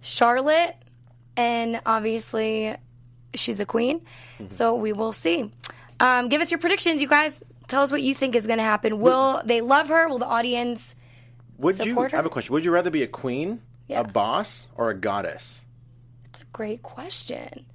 Charlotte, 0.00 0.76
and 1.36 1.80
obviously, 1.84 2.74
she's 3.34 3.60
a 3.60 3.66
queen. 3.66 4.00
So 4.50 4.74
we 4.74 4.92
will 4.92 5.12
see. 5.12 5.50
Um, 6.00 6.28
give 6.28 6.40
us 6.40 6.50
your 6.50 6.60
predictions, 6.60 7.02
you 7.02 7.08
guys. 7.08 7.42
Tell 7.66 7.82
us 7.82 7.90
what 7.92 8.02
you 8.02 8.14
think 8.14 8.34
is 8.34 8.46
going 8.46 8.58
to 8.58 8.64
happen. 8.64 8.98
Will 9.00 9.42
they 9.44 9.60
love 9.60 9.88
her? 9.88 10.08
Will 10.08 10.18
the 10.18 10.26
audience? 10.26 10.94
Would 11.58 11.78
you? 11.78 11.86
Support 11.92 12.14
I 12.14 12.16
have 12.16 12.26
a 12.26 12.30
question. 12.30 12.52
Would 12.54 12.64
you 12.64 12.70
rather 12.70 12.90
be 12.90 13.02
a 13.02 13.06
queen, 13.08 13.60
Yeah. 13.88 14.00
a 14.00 14.04
boss, 14.04 14.68
or 14.76 14.90
a 14.90 14.94
goddess? 14.94 15.60
It's 16.26 16.40
a 16.40 16.44
great 16.52 16.82
question. 16.82 17.66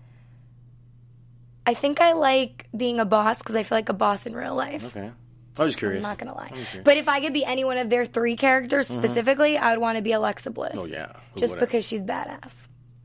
I 1.65 1.73
think 1.73 2.01
I 2.01 2.13
like 2.13 2.67
being 2.75 2.99
a 2.99 3.05
boss 3.05 3.37
because 3.39 3.55
I 3.55 3.63
feel 3.63 3.77
like 3.77 3.89
a 3.89 3.93
boss 3.93 4.25
in 4.25 4.35
real 4.35 4.55
life. 4.55 4.83
Okay. 4.95 5.11
I 5.57 5.63
was 5.63 5.75
curious. 5.75 6.03
I'm 6.03 6.09
not 6.09 6.17
gonna 6.17 6.33
lie, 6.35 6.51
but 6.83 6.97
if 6.97 7.07
I 7.07 7.21
could 7.21 7.31
be 7.33 7.45
any 7.45 7.63
one 7.63 7.77
of 7.77 7.87
their 7.89 8.05
three 8.05 8.35
characters 8.35 8.87
specifically, 8.87 9.55
I 9.57 9.69
would 9.71 9.79
want 9.79 9.97
to 9.97 10.01
be 10.01 10.11
Alexa 10.11 10.49
Bliss. 10.49 10.71
Mm-hmm. 10.71 10.79
Oh, 10.81 10.85
yeah. 10.85 11.07
Who 11.33 11.39
just 11.39 11.51
wouldn't? 11.53 11.59
because 11.69 11.87
she's 11.87 12.01
badass. 12.01 12.53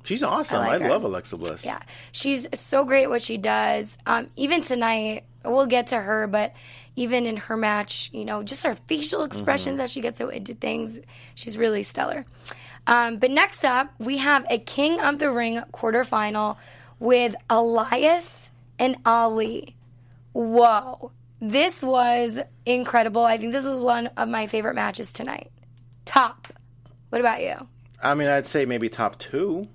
She's 0.09 0.23
awesome. 0.23 0.63
I 0.63 0.69
I, 0.69 0.69
like 0.71 0.81
her. 0.81 0.89
love 0.89 1.05
Alexa 1.05 1.37
Bliss. 1.37 1.67
Yeah, 1.67 1.81
she's 2.13 2.49
so 2.55 2.87
great 2.87 3.03
at 3.03 3.11
what 3.11 3.23
she 3.23 3.37
does. 3.37 3.99
Um, 4.07 4.29
even 4.37 4.63
tonight, 4.63 5.25
we'll 5.45 5.67
get 5.67 5.89
to 5.89 6.01
her, 6.01 6.27
but 6.27 6.55
even 6.97 7.27
in 7.27 7.37
her 7.37 7.59
match, 7.59 8.09
you 8.15 8.25
know, 8.25 8.43
just 8.43 8.63
her 8.63 8.75
facial 8.87 9.23
expressions 9.25 9.79
as 9.81 9.93
she 9.93 10.01
gets 10.01 10.17
so 10.17 10.31
into 10.31 10.55
things, 10.55 10.99
she's 11.35 11.59
really 11.59 11.83
stellar. 11.83 12.25
Um, 12.87 13.19
but 13.19 13.31
next 13.31 13.67
up, 13.67 13.93
we 13.99 14.17
have 14.17 14.47
a 14.49 14.59
King 14.59 14.99
of 14.99 15.19
the 15.19 15.31
Ring 15.31 15.61
quarterfinal 15.75 16.57
with 16.99 17.35
Elias 17.51 18.49
and 18.79 18.97
Ali. 19.05 19.77
Whoa. 20.33 21.13
This 21.39 21.83
was 21.83 22.41
incredible. 22.65 23.25
I 23.27 23.37
think 23.37 23.53
this 23.53 23.67
was 23.67 23.79
one 23.79 24.07
of 24.17 24.27
my 24.27 24.47
favorite 24.47 24.75
matches 24.75 25.13
tonight. 25.13 25.51
Top. 26.07 26.49
What 27.11 27.21
about 27.21 27.43
you? 27.43 27.69
I 28.03 28.15
mean, 28.15 28.29
I'd 28.29 28.47
say 28.47 28.65
maybe 28.65 28.89
top 28.89 29.19
two. 29.19 29.69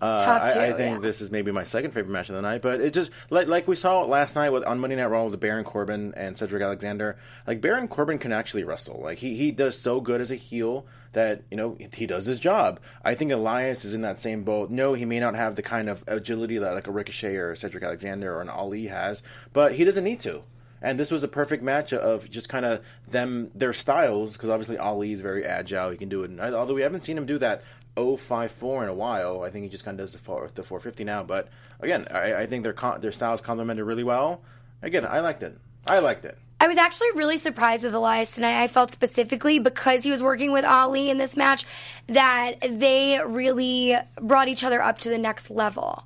Uh, 0.00 0.24
Top 0.24 0.42
I, 0.42 0.48
two, 0.48 0.60
I 0.60 0.72
think 0.72 0.96
yeah. 0.96 0.98
this 1.00 1.20
is 1.20 1.30
maybe 1.30 1.52
my 1.52 1.62
second 1.64 1.92
favorite 1.92 2.12
match 2.12 2.28
of 2.28 2.34
the 2.34 2.42
night, 2.42 2.62
but 2.62 2.80
it 2.80 2.92
just 2.92 3.10
like 3.30 3.46
like 3.46 3.68
we 3.68 3.76
saw 3.76 4.02
last 4.02 4.34
night 4.34 4.50
with 4.50 4.64
on 4.64 4.80
Monday 4.80 4.96
Night 4.96 5.06
Raw 5.06 5.24
with 5.24 5.38
Baron 5.38 5.64
Corbin 5.64 6.12
and 6.16 6.36
Cedric 6.36 6.62
Alexander. 6.62 7.16
Like 7.46 7.60
Baron 7.60 7.86
Corbin 7.86 8.18
can 8.18 8.32
actually 8.32 8.64
wrestle. 8.64 9.00
Like 9.00 9.18
he 9.18 9.36
he 9.36 9.52
does 9.52 9.78
so 9.78 10.00
good 10.00 10.20
as 10.20 10.32
a 10.32 10.36
heel 10.36 10.84
that 11.12 11.42
you 11.50 11.56
know 11.56 11.78
he 11.92 12.06
does 12.06 12.26
his 12.26 12.40
job. 12.40 12.80
I 13.04 13.14
think 13.14 13.30
Elias 13.30 13.84
is 13.84 13.94
in 13.94 14.02
that 14.02 14.20
same 14.20 14.42
boat. 14.42 14.68
No, 14.70 14.94
he 14.94 15.04
may 15.04 15.20
not 15.20 15.36
have 15.36 15.54
the 15.54 15.62
kind 15.62 15.88
of 15.88 16.02
agility 16.08 16.58
that 16.58 16.74
like 16.74 16.88
a 16.88 16.92
Ricochet 16.92 17.36
or 17.36 17.54
Cedric 17.54 17.84
Alexander 17.84 18.34
or 18.34 18.40
an 18.40 18.48
Ali 18.48 18.88
has, 18.88 19.22
but 19.52 19.74
he 19.74 19.84
doesn't 19.84 20.04
need 20.04 20.20
to. 20.20 20.42
And 20.82 21.00
this 21.00 21.10
was 21.10 21.22
a 21.22 21.28
perfect 21.28 21.62
match 21.62 21.94
of 21.94 22.28
just 22.28 22.50
kind 22.50 22.66
of 22.66 22.84
them 23.08 23.50
their 23.54 23.72
styles 23.72 24.34
because 24.34 24.50
obviously 24.50 24.76
Ali 24.76 25.12
is 25.12 25.22
very 25.22 25.46
agile. 25.46 25.90
He 25.90 25.96
can 25.96 26.10
do 26.10 26.24
it. 26.24 26.30
And 26.30 26.40
although 26.40 26.74
we 26.74 26.82
haven't 26.82 27.04
seen 27.04 27.16
him 27.16 27.24
do 27.24 27.38
that 27.38 27.62
054 27.96 28.84
in 28.84 28.88
a 28.88 28.94
while, 28.94 29.42
I 29.42 29.50
think 29.50 29.64
he 29.64 29.68
just 29.68 29.84
kind 29.84 29.98
of 29.98 30.04
does 30.04 30.12
the, 30.12 30.18
four, 30.18 30.50
the 30.54 30.62
450 30.62 31.04
now. 31.04 31.22
But 31.22 31.48
again, 31.80 32.06
I, 32.10 32.34
I 32.34 32.46
think 32.46 32.62
their 32.62 32.72
con- 32.72 33.00
their 33.00 33.12
styles 33.12 33.40
complemented 33.40 33.84
really 33.84 34.04
well. 34.04 34.42
Again, 34.82 35.06
I 35.06 35.20
liked 35.20 35.42
it. 35.42 35.58
I 35.86 35.98
liked 36.00 36.24
it. 36.24 36.38
I 36.60 36.68
was 36.68 36.78
actually 36.78 37.08
really 37.16 37.36
surprised 37.36 37.84
with 37.84 37.94
Elias 37.94 38.34
tonight. 38.34 38.62
I 38.62 38.68
felt 38.68 38.90
specifically 38.90 39.58
because 39.58 40.02
he 40.02 40.10
was 40.10 40.22
working 40.22 40.50
with 40.50 40.64
Ali 40.64 41.10
in 41.10 41.18
this 41.18 41.36
match 41.36 41.66
that 42.06 42.54
they 42.62 43.20
really 43.24 43.96
brought 44.20 44.48
each 44.48 44.64
other 44.64 44.80
up 44.80 44.98
to 44.98 45.10
the 45.10 45.18
next 45.18 45.50
level. 45.50 46.04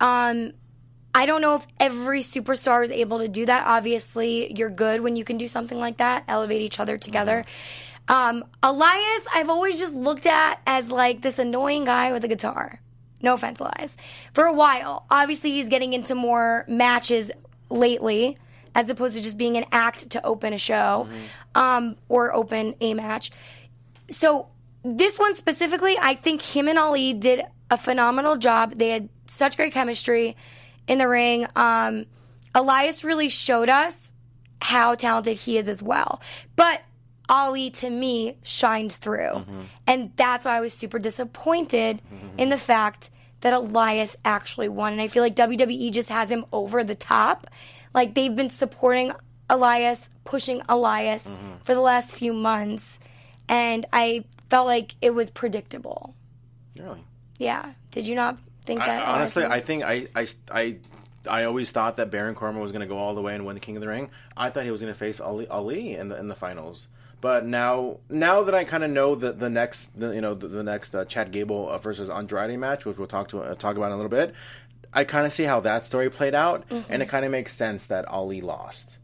Um, 0.00 0.52
I 1.14 1.26
don't 1.26 1.40
know 1.40 1.54
if 1.54 1.66
every 1.78 2.20
superstar 2.20 2.82
is 2.82 2.90
able 2.90 3.20
to 3.20 3.28
do 3.28 3.46
that. 3.46 3.66
Obviously, 3.66 4.52
you're 4.52 4.68
good 4.68 5.00
when 5.00 5.14
you 5.14 5.24
can 5.24 5.38
do 5.38 5.46
something 5.46 5.78
like 5.78 5.98
that, 5.98 6.24
elevate 6.26 6.60
each 6.60 6.80
other 6.80 6.98
together. 6.98 7.44
Um, 8.08 8.44
Elias, 8.62 9.26
I've 9.34 9.48
always 9.48 9.78
just 9.78 9.94
looked 9.94 10.26
at 10.26 10.60
as 10.66 10.90
like 10.90 11.22
this 11.22 11.38
annoying 11.38 11.84
guy 11.84 12.12
with 12.12 12.24
a 12.24 12.28
guitar. 12.28 12.80
No 13.22 13.34
offense, 13.34 13.58
Elias. 13.60 13.96
For 14.34 14.44
a 14.44 14.52
while, 14.52 15.06
obviously, 15.10 15.52
he's 15.52 15.70
getting 15.70 15.94
into 15.94 16.14
more 16.14 16.66
matches 16.68 17.30
lately, 17.70 18.36
as 18.74 18.90
opposed 18.90 19.16
to 19.16 19.22
just 19.22 19.38
being 19.38 19.56
an 19.56 19.64
act 19.72 20.10
to 20.10 20.24
open 20.26 20.52
a 20.52 20.58
show 20.58 21.08
um, 21.54 21.96
or 22.08 22.34
open 22.34 22.74
a 22.80 22.92
match. 22.92 23.30
So 24.08 24.48
this 24.82 25.18
one 25.18 25.34
specifically, 25.34 25.96
I 26.00 26.14
think 26.14 26.42
him 26.42 26.68
and 26.68 26.78
Ali 26.78 27.14
did 27.14 27.42
a 27.70 27.78
phenomenal 27.78 28.36
job. 28.36 28.74
They 28.76 28.90
had 28.90 29.08
such 29.26 29.56
great 29.56 29.72
chemistry 29.72 30.36
in 30.86 30.98
the 30.98 31.08
ring. 31.08 31.46
Um, 31.56 32.04
Elias 32.54 33.04
really 33.04 33.30
showed 33.30 33.70
us 33.70 34.12
how 34.60 34.94
talented 34.94 35.38
he 35.38 35.56
is 35.56 35.66
as 35.66 35.82
well. 35.82 36.20
But 36.56 36.82
Ali, 37.28 37.70
to 37.70 37.90
me, 37.90 38.36
shined 38.42 38.92
through. 38.92 39.30
Mm-hmm. 39.30 39.62
And 39.86 40.12
that's 40.16 40.44
why 40.44 40.56
I 40.56 40.60
was 40.60 40.72
super 40.72 40.98
disappointed 40.98 42.00
mm-hmm. 42.02 42.38
in 42.38 42.48
the 42.48 42.58
fact 42.58 43.10
that 43.40 43.52
Elias 43.52 44.16
actually 44.24 44.68
won. 44.68 44.92
And 44.92 45.02
I 45.02 45.08
feel 45.08 45.22
like 45.22 45.34
WWE 45.34 45.92
just 45.92 46.08
has 46.08 46.30
him 46.30 46.44
over 46.52 46.84
the 46.84 46.94
top. 46.94 47.46
Like 47.94 48.14
they've 48.14 48.34
been 48.34 48.50
supporting 48.50 49.12
Elias, 49.48 50.08
pushing 50.24 50.62
Elias 50.68 51.26
mm-hmm. 51.26 51.56
for 51.62 51.74
the 51.74 51.80
last 51.80 52.16
few 52.16 52.32
months. 52.32 52.98
And 53.48 53.86
I 53.92 54.24
felt 54.48 54.66
like 54.66 54.94
it 55.00 55.14
was 55.14 55.30
predictable. 55.30 56.14
Really? 56.78 57.04
Yeah. 57.38 57.72
Did 57.90 58.06
you 58.06 58.14
not 58.14 58.38
think 58.64 58.80
I, 58.80 58.86
that? 58.86 59.08
honestly, 59.08 59.44
I 59.44 59.60
think 59.60 59.84
I, 59.84 60.08
I, 60.14 60.26
I, 60.50 60.76
I 61.28 61.44
always 61.44 61.70
thought 61.70 61.96
that 61.96 62.10
Baron 62.10 62.34
Corbin 62.34 62.60
was 62.60 62.72
going 62.72 62.80
to 62.80 62.86
go 62.86 62.98
all 62.98 63.14
the 63.14 63.22
way 63.22 63.34
and 63.34 63.46
win 63.46 63.54
the 63.54 63.60
King 63.60 63.76
of 63.76 63.80
the 63.80 63.88
Ring. 63.88 64.10
I 64.36 64.50
thought 64.50 64.64
he 64.64 64.70
was 64.70 64.80
going 64.80 64.92
to 64.92 64.98
face 64.98 65.20
Ali, 65.20 65.46
Ali 65.48 65.94
in 65.94 66.08
the 66.08 66.18
in 66.18 66.28
the 66.28 66.34
finals. 66.34 66.88
But 67.24 67.46
now, 67.46 68.00
now 68.10 68.42
that 68.42 68.54
I 68.54 68.64
kind 68.64 68.84
of 68.84 68.90
know 68.90 69.14
the 69.14 69.32
the 69.32 69.48
next, 69.48 69.88
the, 69.98 70.10
you 70.10 70.20
know, 70.20 70.34
the, 70.34 70.46
the 70.46 70.62
next 70.62 70.94
uh, 70.94 71.06
Chad 71.06 71.30
Gable 71.32 71.70
uh, 71.70 71.78
versus 71.78 72.10
Andrade 72.10 72.58
match, 72.58 72.84
which 72.84 72.98
we'll 72.98 73.06
talk 73.06 73.28
to 73.28 73.40
uh, 73.40 73.54
talk 73.54 73.78
about 73.78 73.86
in 73.86 73.92
a 73.92 73.96
little 73.96 74.10
bit, 74.10 74.34
I 74.92 75.04
kind 75.04 75.24
of 75.24 75.32
see 75.32 75.44
how 75.44 75.58
that 75.60 75.86
story 75.86 76.10
played 76.10 76.34
out, 76.34 76.64
and 76.90 77.02
it 77.02 77.08
kind 77.08 77.24
of 77.24 77.30
makes 77.30 77.56
sense 77.56 77.86
that 77.86 78.06
Ali 78.08 78.42
lost. 78.42 78.98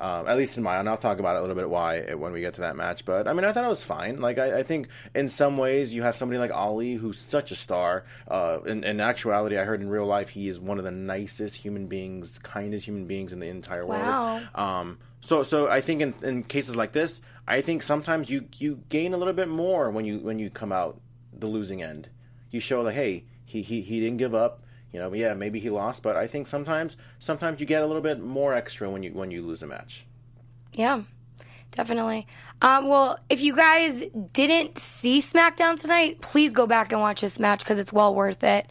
Um, 0.00 0.26
at 0.26 0.36
least 0.36 0.56
in 0.56 0.64
my, 0.64 0.78
and 0.78 0.88
I'll 0.88 0.96
talk 0.96 1.20
about 1.20 1.36
it 1.36 1.38
a 1.38 1.40
little 1.42 1.54
bit 1.54 1.70
why 1.70 1.98
it, 1.98 2.18
when 2.18 2.32
we 2.32 2.40
get 2.40 2.54
to 2.54 2.62
that 2.62 2.74
match. 2.74 3.04
But 3.04 3.28
I 3.28 3.32
mean, 3.32 3.44
I 3.44 3.52
thought 3.52 3.64
it 3.64 3.68
was 3.68 3.84
fine. 3.84 4.20
Like 4.20 4.36
I, 4.40 4.58
I 4.58 4.62
think 4.64 4.88
in 5.14 5.28
some 5.28 5.56
ways 5.56 5.94
you 5.94 6.02
have 6.02 6.16
somebody 6.16 6.40
like 6.40 6.50
Ali 6.50 6.94
who's 6.94 7.20
such 7.20 7.52
a 7.52 7.54
star. 7.54 8.02
Uh, 8.26 8.58
in, 8.66 8.82
in 8.82 8.98
actuality, 9.00 9.56
I 9.56 9.62
heard 9.62 9.80
in 9.80 9.88
real 9.88 10.06
life 10.06 10.30
he 10.30 10.48
is 10.48 10.58
one 10.58 10.78
of 10.78 10.84
the 10.84 10.90
nicest 10.90 11.54
human 11.58 11.86
beings, 11.86 12.36
kindest 12.42 12.86
human 12.86 13.06
beings 13.06 13.32
in 13.32 13.38
the 13.38 13.46
entire 13.46 13.86
Wow. 13.86 13.94
world. 14.34 14.48
Um, 14.56 14.98
so 15.22 15.44
so 15.44 15.68
I 15.68 15.80
think 15.80 16.02
in, 16.02 16.14
in 16.22 16.42
cases 16.42 16.76
like 16.76 16.92
this, 16.92 17.22
I 17.46 17.60
think 17.60 17.82
sometimes 17.82 18.28
you 18.28 18.48
you 18.58 18.82
gain 18.88 19.14
a 19.14 19.16
little 19.16 19.32
bit 19.32 19.48
more 19.48 19.90
when 19.90 20.04
you 20.04 20.18
when 20.18 20.38
you 20.38 20.50
come 20.50 20.72
out 20.72 21.00
the 21.32 21.46
losing 21.46 21.82
end. 21.82 22.08
You 22.50 22.60
show 22.60 22.82
like, 22.82 22.96
hey, 22.96 23.24
he 23.44 23.62
he, 23.62 23.80
he 23.80 24.00
didn't 24.00 24.18
give 24.18 24.34
up. 24.34 24.64
You 24.92 24.98
know, 24.98 25.14
yeah, 25.14 25.32
maybe 25.32 25.58
he 25.58 25.70
lost, 25.70 26.02
but 26.02 26.16
I 26.16 26.26
think 26.26 26.48
sometimes 26.48 26.96
sometimes 27.20 27.60
you 27.60 27.66
get 27.66 27.82
a 27.82 27.86
little 27.86 28.02
bit 28.02 28.20
more 28.20 28.52
extra 28.52 28.90
when 28.90 29.04
you 29.04 29.12
when 29.12 29.30
you 29.30 29.42
lose 29.42 29.62
a 29.62 29.66
match. 29.66 30.04
Yeah, 30.72 31.02
definitely. 31.70 32.26
Um, 32.60 32.88
well, 32.88 33.16
if 33.30 33.40
you 33.40 33.54
guys 33.54 34.02
didn't 34.32 34.76
see 34.76 35.20
SmackDown 35.20 35.80
tonight, 35.80 36.20
please 36.20 36.52
go 36.52 36.66
back 36.66 36.90
and 36.90 37.00
watch 37.00 37.20
this 37.20 37.38
match 37.38 37.60
because 37.60 37.78
it's 37.78 37.92
well 37.92 38.12
worth 38.12 38.42
it. 38.42 38.66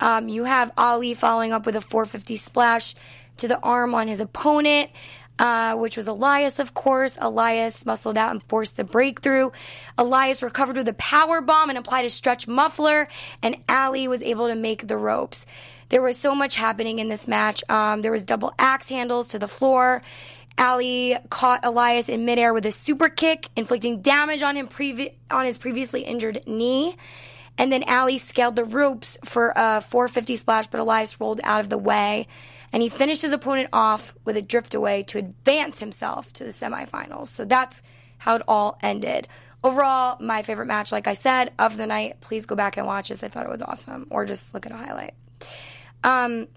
Um, 0.00 0.28
you 0.30 0.44
have 0.44 0.72
Ali 0.78 1.12
following 1.12 1.52
up 1.52 1.66
with 1.66 1.76
a 1.76 1.80
450 1.82 2.36
splash 2.36 2.94
to 3.36 3.48
the 3.48 3.58
arm 3.60 3.94
on 3.94 4.08
his 4.08 4.20
opponent. 4.20 4.90
Uh, 5.40 5.74
which 5.74 5.96
was 5.96 6.06
Elias, 6.06 6.58
of 6.58 6.74
course. 6.74 7.16
Elias 7.18 7.86
muscled 7.86 8.18
out 8.18 8.30
and 8.30 8.44
forced 8.44 8.76
the 8.76 8.84
breakthrough. 8.84 9.48
Elias 9.96 10.42
recovered 10.42 10.76
with 10.76 10.86
a 10.86 10.92
power 10.92 11.40
bomb 11.40 11.70
and 11.70 11.78
applied 11.78 12.04
a 12.04 12.10
stretch 12.10 12.46
muffler, 12.46 13.08
and 13.42 13.56
Ali 13.66 14.06
was 14.06 14.20
able 14.20 14.48
to 14.48 14.54
make 14.54 14.86
the 14.86 14.98
ropes. 14.98 15.46
There 15.88 16.02
was 16.02 16.18
so 16.18 16.34
much 16.34 16.56
happening 16.56 16.98
in 16.98 17.08
this 17.08 17.26
match. 17.26 17.64
Um, 17.70 18.02
there 18.02 18.12
was 18.12 18.26
double 18.26 18.52
axe 18.58 18.90
handles 18.90 19.28
to 19.28 19.38
the 19.38 19.48
floor. 19.48 20.02
Ali 20.58 21.16
caught 21.30 21.64
Elias 21.64 22.10
in 22.10 22.26
midair 22.26 22.52
with 22.52 22.66
a 22.66 22.72
super 22.72 23.08
kick, 23.08 23.48
inflicting 23.56 24.02
damage 24.02 24.42
on 24.42 24.56
him 24.58 24.68
previ- 24.68 25.14
on 25.30 25.46
his 25.46 25.56
previously 25.56 26.02
injured 26.02 26.46
knee. 26.46 26.96
And 27.56 27.72
then 27.72 27.82
Ali 27.88 28.18
scaled 28.18 28.56
the 28.56 28.64
ropes 28.64 29.16
for 29.24 29.54
a 29.56 29.80
450 29.80 30.36
splash, 30.36 30.66
but 30.66 30.80
Elias 30.80 31.18
rolled 31.18 31.40
out 31.44 31.60
of 31.60 31.70
the 31.70 31.78
way. 31.78 32.28
And 32.72 32.82
he 32.82 32.88
finished 32.88 33.22
his 33.22 33.32
opponent 33.32 33.70
off 33.72 34.14
with 34.24 34.36
a 34.36 34.42
drift 34.42 34.74
away 34.74 35.02
to 35.04 35.18
advance 35.18 35.80
himself 35.80 36.32
to 36.34 36.44
the 36.44 36.50
semifinals. 36.50 37.26
So 37.26 37.44
that's 37.44 37.82
how 38.18 38.36
it 38.36 38.42
all 38.46 38.78
ended. 38.82 39.26
Overall, 39.62 40.16
my 40.20 40.42
favorite 40.42 40.66
match, 40.66 40.92
like 40.92 41.06
I 41.06 41.14
said, 41.14 41.52
of 41.58 41.76
the 41.76 41.86
night. 41.86 42.20
Please 42.20 42.46
go 42.46 42.54
back 42.54 42.76
and 42.76 42.86
watch 42.86 43.08
this. 43.08 43.22
I 43.22 43.28
thought 43.28 43.44
it 43.44 43.50
was 43.50 43.62
awesome. 43.62 44.06
Or 44.10 44.24
just 44.24 44.54
look 44.54 44.66
at 44.66 44.72
a 44.72 44.76
highlight. 44.76 45.14
Um, 46.04 46.48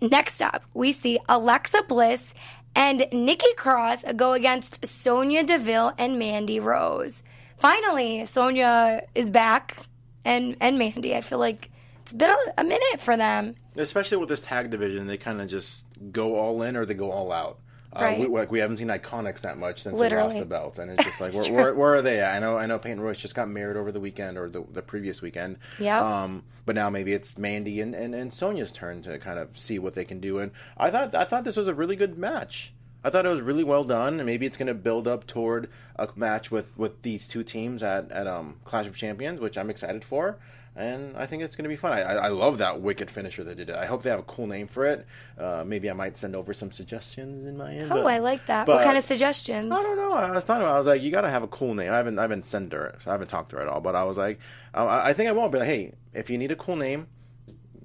next 0.00 0.40
up, 0.40 0.62
we 0.74 0.92
see 0.92 1.18
Alexa 1.28 1.82
Bliss 1.88 2.34
and 2.76 3.08
Nikki 3.10 3.52
Cross 3.56 4.04
go 4.16 4.34
against 4.34 4.84
Sonya 4.84 5.42
Deville 5.42 5.92
and 5.98 6.18
Mandy 6.18 6.60
Rose. 6.60 7.22
Finally, 7.56 8.26
Sonya 8.26 9.02
is 9.14 9.30
back, 9.30 9.78
and 10.24 10.56
and 10.60 10.78
Mandy. 10.78 11.16
I 11.16 11.22
feel 11.22 11.38
like 11.38 11.70
it's 12.06 12.12
been 12.12 12.30
a, 12.30 12.60
a 12.60 12.64
minute 12.64 13.00
for 13.00 13.16
them. 13.16 13.56
Especially 13.74 14.16
with 14.16 14.28
this 14.28 14.40
tag 14.40 14.70
division, 14.70 15.08
they 15.08 15.16
kind 15.16 15.40
of 15.40 15.48
just 15.48 15.84
go 16.12 16.36
all 16.36 16.62
in 16.62 16.76
or 16.76 16.86
they 16.86 16.94
go 16.94 17.10
all 17.10 17.32
out. 17.32 17.58
Uh, 17.92 18.00
Right. 18.00 18.20
we, 18.20 18.26
like 18.28 18.52
we 18.52 18.60
haven't 18.60 18.76
seen 18.76 18.86
Iconics 18.88 19.40
that 19.40 19.58
much 19.58 19.82
since 19.82 19.98
Literally. 19.98 20.34
they 20.34 20.40
lost 20.40 20.48
the 20.48 20.54
belt, 20.54 20.78
and 20.78 20.90
it's 20.92 21.02
just 21.04 21.20
like 21.20 21.32
where, 21.34 21.52
where, 21.52 21.74
where 21.74 21.94
are 21.94 22.02
they? 22.02 22.20
At? 22.20 22.34
I 22.36 22.38
know 22.38 22.56
I 22.58 22.66
know 22.66 22.78
Peyton 22.78 23.00
Royce 23.00 23.18
just 23.18 23.34
got 23.34 23.48
married 23.48 23.76
over 23.76 23.90
the 23.90 23.98
weekend 24.00 24.38
or 24.38 24.48
the, 24.48 24.62
the 24.72 24.82
previous 24.82 25.20
weekend. 25.20 25.58
Yep. 25.80 26.00
Um, 26.02 26.44
but 26.64 26.76
now 26.76 26.90
maybe 26.90 27.12
it's 27.12 27.36
Mandy 27.38 27.80
and, 27.80 27.92
and, 27.94 28.14
and 28.14 28.32
Sonya's 28.32 28.70
turn 28.70 29.02
to 29.02 29.18
kind 29.18 29.38
of 29.40 29.58
see 29.58 29.78
what 29.80 29.94
they 29.94 30.04
can 30.04 30.20
do. 30.20 30.38
And 30.38 30.52
I 30.76 30.90
thought 30.90 31.14
I 31.14 31.24
thought 31.24 31.42
this 31.44 31.56
was 31.56 31.66
a 31.68 31.74
really 31.74 31.96
good 31.96 32.16
match. 32.18 32.72
I 33.04 33.10
thought 33.10 33.24
it 33.24 33.28
was 33.30 33.40
really 33.40 33.64
well 33.64 33.84
done, 33.84 34.18
and 34.18 34.26
maybe 34.26 34.46
it's 34.46 34.56
going 34.56 34.66
to 34.66 34.74
build 34.74 35.06
up 35.06 35.26
toward 35.26 35.68
a 35.96 36.08
match 36.16 36.50
with, 36.50 36.76
with 36.76 37.02
these 37.02 37.28
two 37.28 37.44
teams 37.44 37.82
at, 37.82 38.10
at 38.10 38.26
um, 38.26 38.56
Clash 38.64 38.86
of 38.86 38.96
Champions, 38.96 39.38
which 39.40 39.56
I'm 39.56 39.70
excited 39.70 40.04
for. 40.04 40.38
And 40.74 41.16
I 41.16 41.24
think 41.24 41.42
it's 41.42 41.56
going 41.56 41.62
to 41.62 41.70
be 41.70 41.76
fun. 41.76 41.92
I, 41.92 42.02
I 42.02 42.28
love 42.28 42.58
that 42.58 42.82
wicked 42.82 43.08
finisher 43.10 43.42
that 43.44 43.56
they 43.56 43.64
did. 43.64 43.74
I 43.76 43.86
hope 43.86 44.02
they 44.02 44.10
have 44.10 44.18
a 44.18 44.24
cool 44.24 44.46
name 44.46 44.66
for 44.66 44.84
it. 44.84 45.06
Uh, 45.38 45.64
maybe 45.66 45.88
I 45.88 45.94
might 45.94 46.18
send 46.18 46.36
over 46.36 46.52
some 46.52 46.70
suggestions 46.70 47.46
in 47.46 47.56
my 47.56 47.72
end. 47.74 47.90
Oh, 47.90 48.02
but- 48.02 48.12
I 48.12 48.18
like 48.18 48.44
that. 48.46 48.66
what 48.68 48.82
kind 48.84 48.98
of 48.98 49.04
suggestions? 49.04 49.72
I 49.72 49.82
don't 49.82 49.96
know. 49.96 50.12
I 50.12 50.30
was 50.32 50.44
talking 50.44 50.62
about. 50.62 50.74
I 50.74 50.78
was 50.78 50.86
like, 50.86 51.00
you 51.00 51.10
got 51.10 51.22
to 51.22 51.30
have 51.30 51.42
a 51.42 51.48
cool 51.48 51.72
name. 51.72 51.92
I 51.92 51.96
haven't. 51.96 52.18
I 52.18 52.22
haven't 52.22 52.44
sent 52.46 52.72
her. 52.74 52.98
I 53.06 53.10
haven't 53.12 53.28
talked 53.28 53.50
to 53.50 53.56
her 53.56 53.62
at 53.62 53.68
all. 53.68 53.80
But 53.80 53.94
I 53.96 54.04
was 54.04 54.18
like, 54.18 54.38
I, 54.74 55.10
I 55.10 55.12
think 55.14 55.30
I 55.30 55.32
won't. 55.32 55.50
But 55.50 55.60
like, 55.60 55.68
hey, 55.68 55.92
if 56.12 56.28
you 56.28 56.36
need 56.36 56.50
a 56.50 56.56
cool 56.56 56.76
name, 56.76 57.06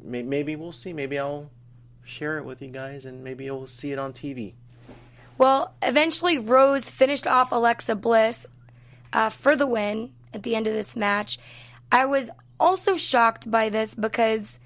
may, 0.03 0.21
maybe 0.23 0.57
we'll 0.57 0.73
see. 0.73 0.91
Maybe 0.91 1.17
I'll 1.17 1.49
share 2.03 2.37
it 2.39 2.43
with 2.43 2.61
you 2.61 2.71
guys, 2.71 3.05
and 3.05 3.23
maybe 3.23 3.45
you'll 3.45 3.67
see 3.67 3.93
it 3.93 3.99
on 3.99 4.11
TV. 4.11 4.55
Well, 5.41 5.73
eventually 5.81 6.37
Rose 6.37 6.91
finished 6.91 7.25
off 7.25 7.51
Alexa 7.51 7.95
Bliss 7.95 8.45
uh, 9.11 9.31
for 9.31 9.55
the 9.55 9.65
win 9.65 10.11
at 10.35 10.43
the 10.43 10.55
end 10.55 10.67
of 10.67 10.73
this 10.75 10.95
match. 10.95 11.39
I 11.91 12.05
was 12.05 12.29
also 12.59 12.95
shocked 12.95 13.49
by 13.49 13.69
this 13.69 13.95
because, 13.95 14.59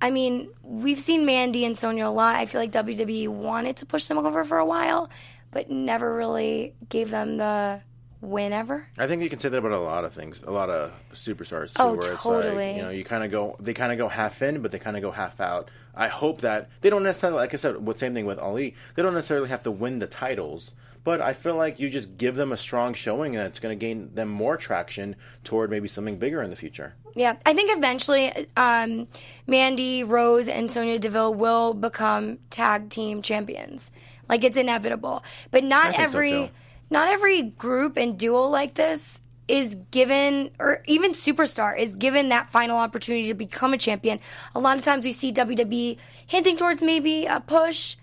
I 0.00 0.10
mean, 0.10 0.50
we've 0.62 1.00
seen 1.00 1.26
Mandy 1.26 1.64
and 1.64 1.76
Sonya 1.76 2.06
a 2.06 2.10
lot. 2.10 2.36
I 2.36 2.46
feel 2.46 2.60
like 2.60 2.70
WWE 2.70 3.26
wanted 3.26 3.78
to 3.78 3.86
push 3.86 4.06
them 4.06 4.18
over 4.18 4.44
for 4.44 4.58
a 4.58 4.64
while, 4.64 5.10
but 5.50 5.68
never 5.68 6.14
really 6.14 6.76
gave 6.88 7.10
them 7.10 7.38
the 7.38 7.80
win 8.22 8.52
ever. 8.52 8.86
I 8.96 9.06
think 9.06 9.20
you 9.22 9.28
can 9.28 9.38
say 9.38 9.50
that 9.50 9.58
about 9.58 9.72
a 9.72 9.80
lot 9.80 10.04
of 10.04 10.14
things, 10.14 10.42
a 10.42 10.50
lot 10.50 10.70
of 10.70 10.92
superstars 11.12 11.74
too. 11.74 11.82
Oh, 11.82 11.94
where 11.94 12.12
it's 12.12 12.22
totally. 12.22 12.68
like 12.68 12.76
you 12.76 12.82
know 12.82 12.90
you 12.90 13.04
kind 13.04 13.24
of 13.24 13.30
go, 13.30 13.56
they 13.60 13.74
kind 13.74 13.92
of 13.92 13.98
go 13.98 14.08
half 14.08 14.40
in, 14.40 14.62
but 14.62 14.70
they 14.70 14.78
kind 14.78 14.96
of 14.96 15.02
go 15.02 15.10
half 15.10 15.40
out. 15.40 15.70
I 15.94 16.08
hope 16.08 16.40
that 16.40 16.70
they 16.80 16.88
don't 16.88 17.02
necessarily, 17.02 17.38
like 17.38 17.52
I 17.52 17.56
said, 17.58 17.76
what 17.84 17.98
same 17.98 18.14
thing 18.14 18.24
with 18.24 18.38
Ali. 18.38 18.74
They 18.94 19.02
don't 19.02 19.12
necessarily 19.12 19.50
have 19.50 19.62
to 19.64 19.70
win 19.70 19.98
the 19.98 20.06
titles, 20.06 20.72
but 21.04 21.20
I 21.20 21.32
feel 21.32 21.56
like 21.56 21.78
you 21.78 21.90
just 21.90 22.16
give 22.16 22.36
them 22.36 22.52
a 22.52 22.56
strong 22.56 22.94
showing, 22.94 23.36
and 23.36 23.46
it's 23.46 23.58
going 23.58 23.76
to 23.76 23.80
gain 23.80 24.14
them 24.14 24.28
more 24.28 24.56
traction 24.56 25.16
toward 25.44 25.70
maybe 25.70 25.88
something 25.88 26.16
bigger 26.16 26.42
in 26.42 26.50
the 26.50 26.56
future. 26.56 26.94
Yeah, 27.14 27.36
I 27.44 27.52
think 27.52 27.76
eventually 27.76 28.32
um, 28.56 29.06
Mandy, 29.46 30.02
Rose, 30.02 30.48
and 30.48 30.70
Sonya 30.70 30.98
Deville 30.98 31.34
will 31.34 31.74
become 31.74 32.38
tag 32.48 32.88
team 32.88 33.20
champions. 33.20 33.90
Like 34.28 34.44
it's 34.44 34.56
inevitable, 34.56 35.22
but 35.50 35.62
not 35.64 35.94
so, 35.94 36.02
every 36.02 36.30
too. 36.30 36.48
Not 36.92 37.08
every 37.08 37.42
group 37.42 37.96
and 37.96 38.18
duo 38.18 38.42
like 38.42 38.74
this 38.74 39.20
is 39.48 39.74
given, 39.90 40.50
or 40.60 40.82
even 40.86 41.12
superstar 41.12 41.76
is 41.76 41.94
given 41.96 42.28
that 42.28 42.50
final 42.50 42.78
opportunity 42.78 43.26
to 43.28 43.34
become 43.34 43.72
a 43.74 43.78
champion. 43.78 44.20
A 44.54 44.60
lot 44.60 44.76
of 44.76 44.82
times 44.84 45.04
we 45.04 45.12
see 45.12 45.32
WWE 45.32 45.96
hinting 46.26 46.56
towards 46.56 46.80
maybe 46.80 47.26
a 47.26 47.40
push, 47.40 47.96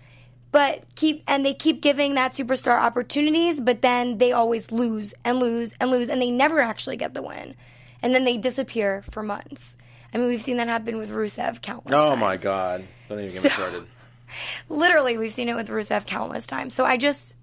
but 0.52 0.84
keep 0.96 1.22
and 1.26 1.44
they 1.46 1.54
keep 1.54 1.80
giving 1.80 2.14
that 2.14 2.32
superstar 2.34 2.78
opportunities, 2.78 3.60
but 3.60 3.80
then 3.82 4.18
they 4.18 4.32
always 4.32 4.70
lose 4.70 5.14
and 5.24 5.40
lose 5.40 5.72
and 5.80 5.90
lose, 5.90 6.08
and 6.08 6.20
they 6.20 6.30
never 6.30 6.60
actually 6.60 6.96
get 6.98 7.14
the 7.14 7.22
win, 7.22 7.54
and 8.02 8.14
then 8.14 8.24
they 8.24 8.36
disappear 8.36 9.02
for 9.10 9.22
months. 9.22 9.78
I 10.12 10.18
mean, 10.18 10.26
we've 10.28 10.42
seen 10.42 10.56
that 10.58 10.66
happen 10.68 10.98
with 10.98 11.10
Rusev 11.10 11.62
countless 11.62 11.92
times. 11.92 12.04
Oh 12.06 12.08
times. 12.10 12.20
my 12.20 12.36
god! 12.36 12.84
Don't 13.08 13.20
even 13.20 13.32
get 13.32 13.42
So- 13.42 13.48
me 13.48 13.54
started. 13.54 13.86
literally 14.68 15.16
we've 15.18 15.32
seen 15.32 15.48
it 15.48 15.54
with 15.56 15.68
Rusev 15.68 16.06
countless 16.06 16.46
times. 16.46 16.74
So 16.74 16.84
I 16.84 16.96
just 16.96 17.36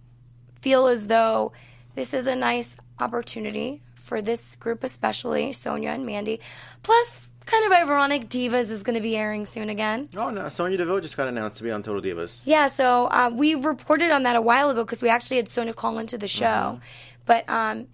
feel 0.62 0.88
as 0.88 1.08
though 1.08 1.52
this 1.96 2.14
is 2.14 2.28
a 2.28 2.36
nice 2.36 2.76
opportunity 3.00 3.82
for 3.96 4.22
this 4.22 4.56
group, 4.56 4.84
especially 4.84 5.52
Sonya 5.54 5.90
and 5.90 6.06
Mandy. 6.06 6.40
Plus, 6.84 7.32
kind 7.46 7.66
of 7.66 7.72
ironic, 7.72 8.30
Divas 8.30 8.70
is 8.70 8.84
going 8.84 8.96
to 8.96 9.02
be 9.02 9.18
airing 9.18 9.46
soon 9.46 9.70
again. 9.70 10.10
Oh 10.16 10.30
no, 10.30 10.50
Sonya 10.50 10.78
Deville 10.78 11.02
just 11.02 11.18
got 11.18 11.28
announced 11.28 11.58
to 11.58 11.64
be 11.64 11.72
on 11.72 11.84
Total 11.84 12.02
Divas. 12.02 12.42
Yeah, 12.46 12.68
so 12.68 13.08
uh, 13.08 13.32
we 13.34 13.56
reported 13.56 14.12
on 14.12 14.24
that 14.24 14.36
a 14.36 14.42
while 14.42 14.70
ago 14.70 14.84
because 14.84 15.02
we 15.02 15.10
actually 15.10 15.38
had 15.38 15.50
Sonya 15.50 15.74
call 15.74 15.98
into 16.00 16.18
the 16.18 16.28
show. 16.28 16.80
But 17.26 17.50
um, 17.50 17.88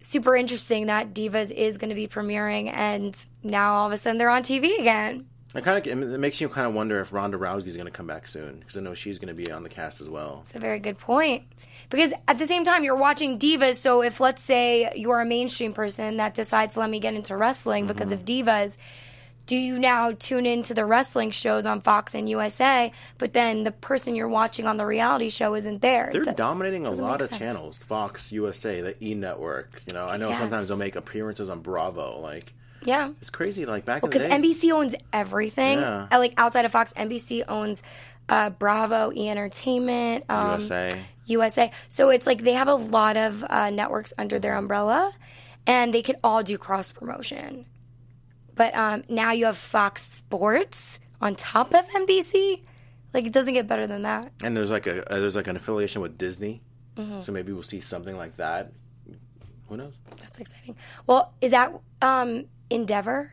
super 0.00 0.36
interesting 0.36 0.86
that 0.86 1.14
Divas 1.14 1.50
is 1.50 1.78
going 1.78 1.88
to 1.88 1.94
be 1.94 2.06
premiering, 2.06 2.70
and 2.72 3.16
now 3.42 3.74
all 3.74 3.86
of 3.86 3.92
a 3.92 3.96
sudden 3.96 4.18
they're 4.18 4.30
on 4.30 4.42
TV 4.42 4.78
again. 4.78 5.26
It 5.54 5.62
kind 5.62 5.86
of 5.86 5.86
it 5.86 6.18
makes 6.18 6.40
you 6.40 6.48
kind 6.48 6.66
of 6.66 6.74
wonder 6.74 7.00
if 7.00 7.12
Ronda 7.12 7.38
Rousey 7.38 7.68
is 7.68 7.76
going 7.76 7.86
to 7.86 7.92
come 7.92 8.08
back 8.08 8.26
soon 8.26 8.58
because 8.58 8.76
I 8.76 8.80
know 8.80 8.92
she's 8.92 9.18
going 9.18 9.34
to 9.34 9.34
be 9.34 9.52
on 9.52 9.62
the 9.62 9.68
cast 9.68 10.00
as 10.00 10.08
well. 10.08 10.42
That's 10.44 10.56
a 10.56 10.58
very 10.58 10.80
good 10.80 10.98
point. 10.98 11.44
Because 11.90 12.12
at 12.28 12.38
the 12.38 12.46
same 12.46 12.64
time, 12.64 12.84
you're 12.84 12.96
watching 12.96 13.38
divas. 13.38 13.76
So 13.76 14.02
if, 14.02 14.20
let's 14.20 14.42
say, 14.42 14.92
you're 14.96 15.20
a 15.20 15.26
mainstream 15.26 15.72
person 15.72 16.16
that 16.18 16.34
decides, 16.34 16.76
let 16.76 16.88
me 16.90 17.00
get 17.00 17.14
into 17.14 17.36
wrestling 17.36 17.86
because 17.86 18.10
of 18.12 18.24
divas, 18.24 18.76
do 19.46 19.56
you 19.56 19.78
now 19.78 20.12
tune 20.12 20.46
into 20.46 20.72
the 20.72 20.86
wrestling 20.86 21.30
shows 21.30 21.66
on 21.66 21.82
Fox 21.82 22.14
and 22.14 22.28
USA, 22.30 22.90
but 23.18 23.34
then 23.34 23.62
the 23.62 23.72
person 23.72 24.14
you're 24.14 24.26
watching 24.28 24.66
on 24.66 24.78
the 24.78 24.86
reality 24.86 25.28
show 25.28 25.54
isn't 25.54 25.82
there? 25.82 26.08
They're 26.12 26.22
Do- 26.22 26.32
dominating 26.32 26.86
a 26.86 26.90
lot 26.90 27.20
of 27.20 27.28
sense. 27.28 27.38
channels. 27.40 27.76
Fox, 27.76 28.32
USA, 28.32 28.80
the 28.80 29.04
E 29.04 29.14
Network. 29.14 29.82
You 29.86 29.92
know, 29.92 30.06
I 30.06 30.16
know 30.16 30.30
Yes. 30.30 30.38
sometimes 30.38 30.68
they'll 30.68 30.78
make 30.78 30.96
appearances 30.96 31.50
on 31.50 31.60
Bravo. 31.60 32.20
Like 32.20 32.54
Yeah. 32.84 33.10
it's 33.20 33.28
crazy. 33.28 33.66
Like 33.66 33.84
back 33.84 34.00
Because 34.00 34.22
day. 34.22 34.30
NBC 34.30 34.72
owns 34.72 34.94
everything. 35.12 35.78
Yeah. 35.78 36.06
Uh, 36.10 36.18
Like 36.18 36.32
outside 36.38 36.64
of 36.64 36.72
Fox, 36.72 36.94
NBC 36.96 37.44
owns 37.46 37.82
uh, 38.30 38.48
Bravo, 38.48 39.12
E 39.14 39.28
Entertainment, 39.28 40.24
um, 40.30 40.52
USA. 40.60 40.98
USA. 41.26 41.70
So 41.88 42.10
it's 42.10 42.26
like 42.26 42.42
they 42.42 42.52
have 42.54 42.68
a 42.68 42.74
lot 42.74 43.16
of 43.16 43.44
uh, 43.48 43.70
networks 43.70 44.12
under 44.18 44.38
their 44.38 44.56
umbrella, 44.56 45.12
and 45.66 45.92
they 45.94 46.02
could 46.02 46.16
all 46.24 46.42
do 46.42 46.58
cross 46.58 46.92
promotion. 46.92 47.66
But 48.54 48.74
um, 48.76 49.02
now 49.08 49.32
you 49.32 49.46
have 49.46 49.56
Fox 49.56 50.04
Sports 50.04 50.98
on 51.20 51.34
top 51.34 51.74
of 51.74 51.86
NBC. 51.88 52.62
Like 53.12 53.24
it 53.26 53.32
doesn't 53.32 53.54
get 53.54 53.66
better 53.66 53.86
than 53.86 54.02
that. 54.02 54.32
And 54.42 54.56
there's 54.56 54.70
like 54.70 54.86
a 54.86 55.08
uh, 55.12 55.18
there's 55.20 55.36
like 55.36 55.46
an 55.48 55.56
affiliation 55.56 56.02
with 56.02 56.18
Disney, 56.18 56.62
Mm-hmm. 56.96 57.22
so 57.22 57.32
maybe 57.32 57.52
we'll 57.52 57.64
see 57.64 57.80
something 57.80 58.16
like 58.16 58.36
that. 58.36 58.72
Who 59.68 59.76
knows? 59.76 59.94
That's 60.18 60.38
exciting. 60.38 60.76
Well, 61.06 61.32
is 61.40 61.50
that 61.50 61.72
um, 62.02 62.44
Endeavor? 62.70 63.32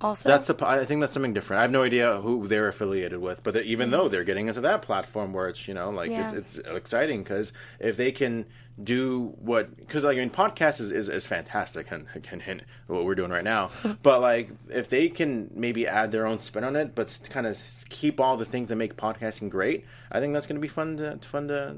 Also, 0.00 0.28
That's 0.28 0.48
a, 0.48 0.66
I 0.66 0.84
think 0.84 1.00
that's 1.00 1.12
something 1.12 1.34
different. 1.34 1.58
I 1.58 1.62
have 1.62 1.72
no 1.72 1.82
idea 1.82 2.20
who 2.20 2.46
they're 2.46 2.68
affiliated 2.68 3.20
with, 3.20 3.42
but 3.42 3.56
even 3.56 3.88
mm. 3.88 3.92
though 3.92 4.08
they're 4.08 4.24
getting 4.24 4.46
into 4.46 4.60
that 4.60 4.82
platform 4.82 5.32
where 5.32 5.48
it's 5.48 5.66
you 5.66 5.74
know 5.74 5.90
like 5.90 6.10
Yeah. 6.10 6.32
it's, 6.34 6.56
it's 6.56 6.68
exciting 6.68 7.24
because 7.24 7.52
if 7.80 7.96
they 7.96 8.12
can 8.12 8.46
do 8.80 9.34
what 9.40 9.76
because 9.76 10.04
like 10.04 10.16
I 10.16 10.20
mean 10.20 10.30
podcast 10.30 10.80
is, 10.80 10.92
is, 10.92 11.08
is 11.08 11.26
fantastic 11.26 11.90
and 11.90 12.06
again 12.14 12.38
hint 12.38 12.62
what 12.86 13.04
we're 13.04 13.16
doing 13.16 13.32
right 13.32 13.42
now, 13.42 13.70
but 14.02 14.20
like 14.20 14.50
if 14.68 14.88
they 14.88 15.08
can 15.08 15.50
maybe 15.52 15.88
add 15.88 16.12
their 16.12 16.26
own 16.26 16.38
spin 16.38 16.62
on 16.62 16.76
it, 16.76 16.94
but 16.94 17.18
kind 17.30 17.46
of 17.46 17.60
keep 17.88 18.20
all 18.20 18.36
the 18.36 18.44
things 18.44 18.68
that 18.68 18.76
make 18.76 18.96
podcasting 18.96 19.50
great, 19.50 19.84
I 20.12 20.20
think 20.20 20.32
that's 20.32 20.46
going 20.46 20.56
to 20.56 20.62
be 20.62 20.68
fun 20.68 20.96
to 20.98 21.18
fun 21.26 21.48
to 21.48 21.76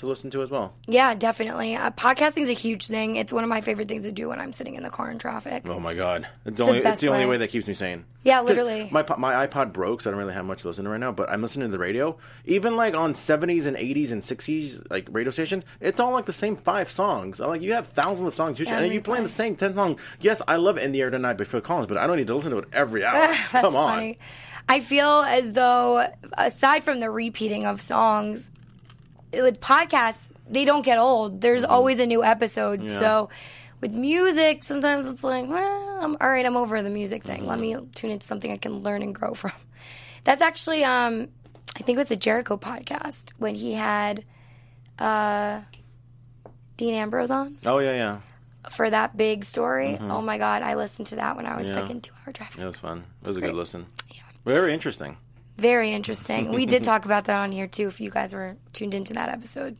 to 0.00 0.06
listen 0.06 0.30
to 0.30 0.42
as 0.42 0.50
well. 0.50 0.74
yeah, 0.86 1.14
definitely. 1.14 1.76
Uh, 1.76 1.90
podcasting 1.92 2.42
is 2.42 2.48
a 2.50 2.54
huge 2.54 2.86
thing. 2.86 3.16
It's 3.16 3.32
one 3.32 3.44
of 3.44 3.48
my 3.50 3.60
favorite 3.60 3.88
things 3.88 4.04
to 4.04 4.12
do 4.12 4.28
when 4.28 4.40
I'm 4.40 4.52
sitting 4.52 4.74
in 4.74 4.82
the 4.82 4.90
car 4.90 5.10
in 5.10 5.18
traffic. 5.18 5.62
Oh 5.68 5.78
my 5.80 5.94
god, 5.94 6.26
it's, 6.44 6.58
the 6.58 6.64
only 6.64 6.78
it's 6.78 6.84
best 6.84 7.00
the 7.00 7.08
only 7.08 7.20
way. 7.24 7.30
way 7.30 7.36
that 7.38 7.48
keeps 7.50 7.66
me 7.66 7.72
sane. 7.74 8.04
Yeah, 8.22 8.40
literally. 8.42 8.88
My 8.90 9.04
my 9.16 9.46
iPod 9.46 9.72
broke, 9.72 10.00
so 10.02 10.10
I 10.10 10.12
don't 10.12 10.18
really 10.18 10.34
have 10.34 10.44
much 10.44 10.62
to 10.62 10.68
listen 10.68 10.84
to 10.84 10.90
right 10.90 11.00
now. 11.00 11.12
But 11.12 11.30
I'm 11.30 11.40
listening 11.42 11.68
to 11.68 11.72
the 11.72 11.78
radio, 11.78 12.18
even 12.44 12.76
like 12.76 12.94
on 12.94 13.14
70s 13.14 13.66
and 13.66 13.76
80s 13.76 14.10
and 14.12 14.22
60s 14.22 14.86
like 14.90 15.06
radio 15.10 15.30
stations. 15.30 15.64
It's 15.80 16.00
all 16.00 16.12
like 16.12 16.26
the 16.26 16.32
same 16.32 16.56
five 16.56 16.90
songs. 16.90 17.40
I'm 17.40 17.48
like 17.48 17.62
you 17.62 17.74
have 17.74 17.88
thousands 17.88 18.26
of 18.26 18.34
songs, 18.34 18.58
Yeah, 18.60 18.78
and 18.78 18.92
you 18.92 19.00
playing 19.00 19.22
the 19.22 19.28
same 19.30 19.56
ten 19.56 19.74
songs. 19.74 20.00
Yes, 20.20 20.42
I 20.48 20.56
love 20.56 20.76
"In 20.78 20.92
the 20.92 21.00
Air 21.00 21.10
Tonight" 21.10 21.34
by 21.34 21.44
Phil 21.44 21.60
Collins, 21.60 21.86
but 21.86 21.96
I 21.98 22.06
don't 22.06 22.16
need 22.16 22.26
to 22.26 22.34
listen 22.34 22.50
to 22.52 22.58
it 22.58 22.68
every 22.72 23.04
hour. 23.04 23.20
That's 23.28 23.50
Come 23.50 23.76
on. 23.76 23.94
funny. 23.96 24.18
I 24.68 24.80
feel 24.80 25.22
as 25.26 25.52
though, 25.54 26.06
aside 26.38 26.84
from 26.84 27.00
the 27.00 27.10
repeating 27.10 27.66
of 27.66 27.80
songs, 27.80 28.50
with 29.32 29.60
podcasts, 29.60 30.32
they 30.48 30.64
don't 30.64 30.84
get 30.84 30.98
old. 30.98 31.40
There's 31.40 31.64
always 31.64 31.98
a 32.00 32.06
new 32.06 32.22
episode. 32.24 32.80
Mm-hmm. 32.80 32.88
Yeah. 32.88 32.98
So 32.98 33.28
with 33.80 33.92
music, 33.92 34.62
sometimes 34.64 35.08
it's 35.08 35.22
like, 35.24 35.48
well, 35.48 35.98
I'm 36.02 36.16
all 36.20 36.28
right. 36.28 36.44
I'm 36.44 36.56
over 36.56 36.82
the 36.82 36.90
music 36.90 37.24
thing. 37.24 37.44
Let 37.44 37.58
Mm-hmm. 37.58 37.82
me 37.84 37.88
tune 37.94 38.10
into 38.10 38.26
something 38.26 38.50
I 38.52 38.56
can 38.56 38.80
learn 38.82 39.02
and 39.02 39.14
grow 39.14 39.34
from. 39.40 39.52
That's 40.24 40.42
actually, 40.42 40.84
um, 40.84 41.28
I 41.76 41.82
think 41.82 41.96
it 41.96 41.98
was 42.00 42.08
the 42.08 42.16
Jericho 42.16 42.56
podcast 42.56 43.30
when 43.38 43.54
he 43.54 43.72
had 43.74 44.24
uh, 44.98 45.60
Dean 46.76 46.94
Ambrose 46.94 47.30
on 47.30 47.56
Oh 47.64 47.78
yeah, 47.78 47.92
yeah, 47.94 48.20
for 48.70 48.90
that 48.90 49.16
big 49.16 49.44
story. 49.44 49.96
Oh 50.00 50.20
my 50.20 50.36
God, 50.38 50.62
I 50.62 50.74
listened 50.74 51.06
to 51.08 51.16
that 51.16 51.36
when 51.36 51.46
I 51.46 51.56
was 51.56 51.66
Mm-hmm. 51.66 51.76
Yeah. 51.76 51.80
stuck 51.84 51.90
in 51.90 52.00
two 52.02 52.12
hour 52.26 52.32
traffic. 52.32 52.60
it 52.60 52.66
was 52.66 52.76
fun. 52.76 53.04
It 53.22 53.26
was 53.28 53.36
a 53.36 53.40
great. 53.40 53.50
good 53.52 53.56
listen. 53.58 53.86
Very 54.44 54.72
interesting. 54.74 55.16
Very 55.60 55.92
interesting. 55.92 56.52
We 56.52 56.64
did 56.64 56.84
talk 56.90 57.04
about 57.04 57.26
that 57.26 57.38
on 57.38 57.52
here 57.52 57.66
too, 57.66 57.86
if 57.88 58.00
you 58.00 58.10
guys 58.10 58.32
were 58.32 58.56
tuned 58.72 58.94
into 58.94 59.12
that 59.14 59.28
episode. 59.28 59.76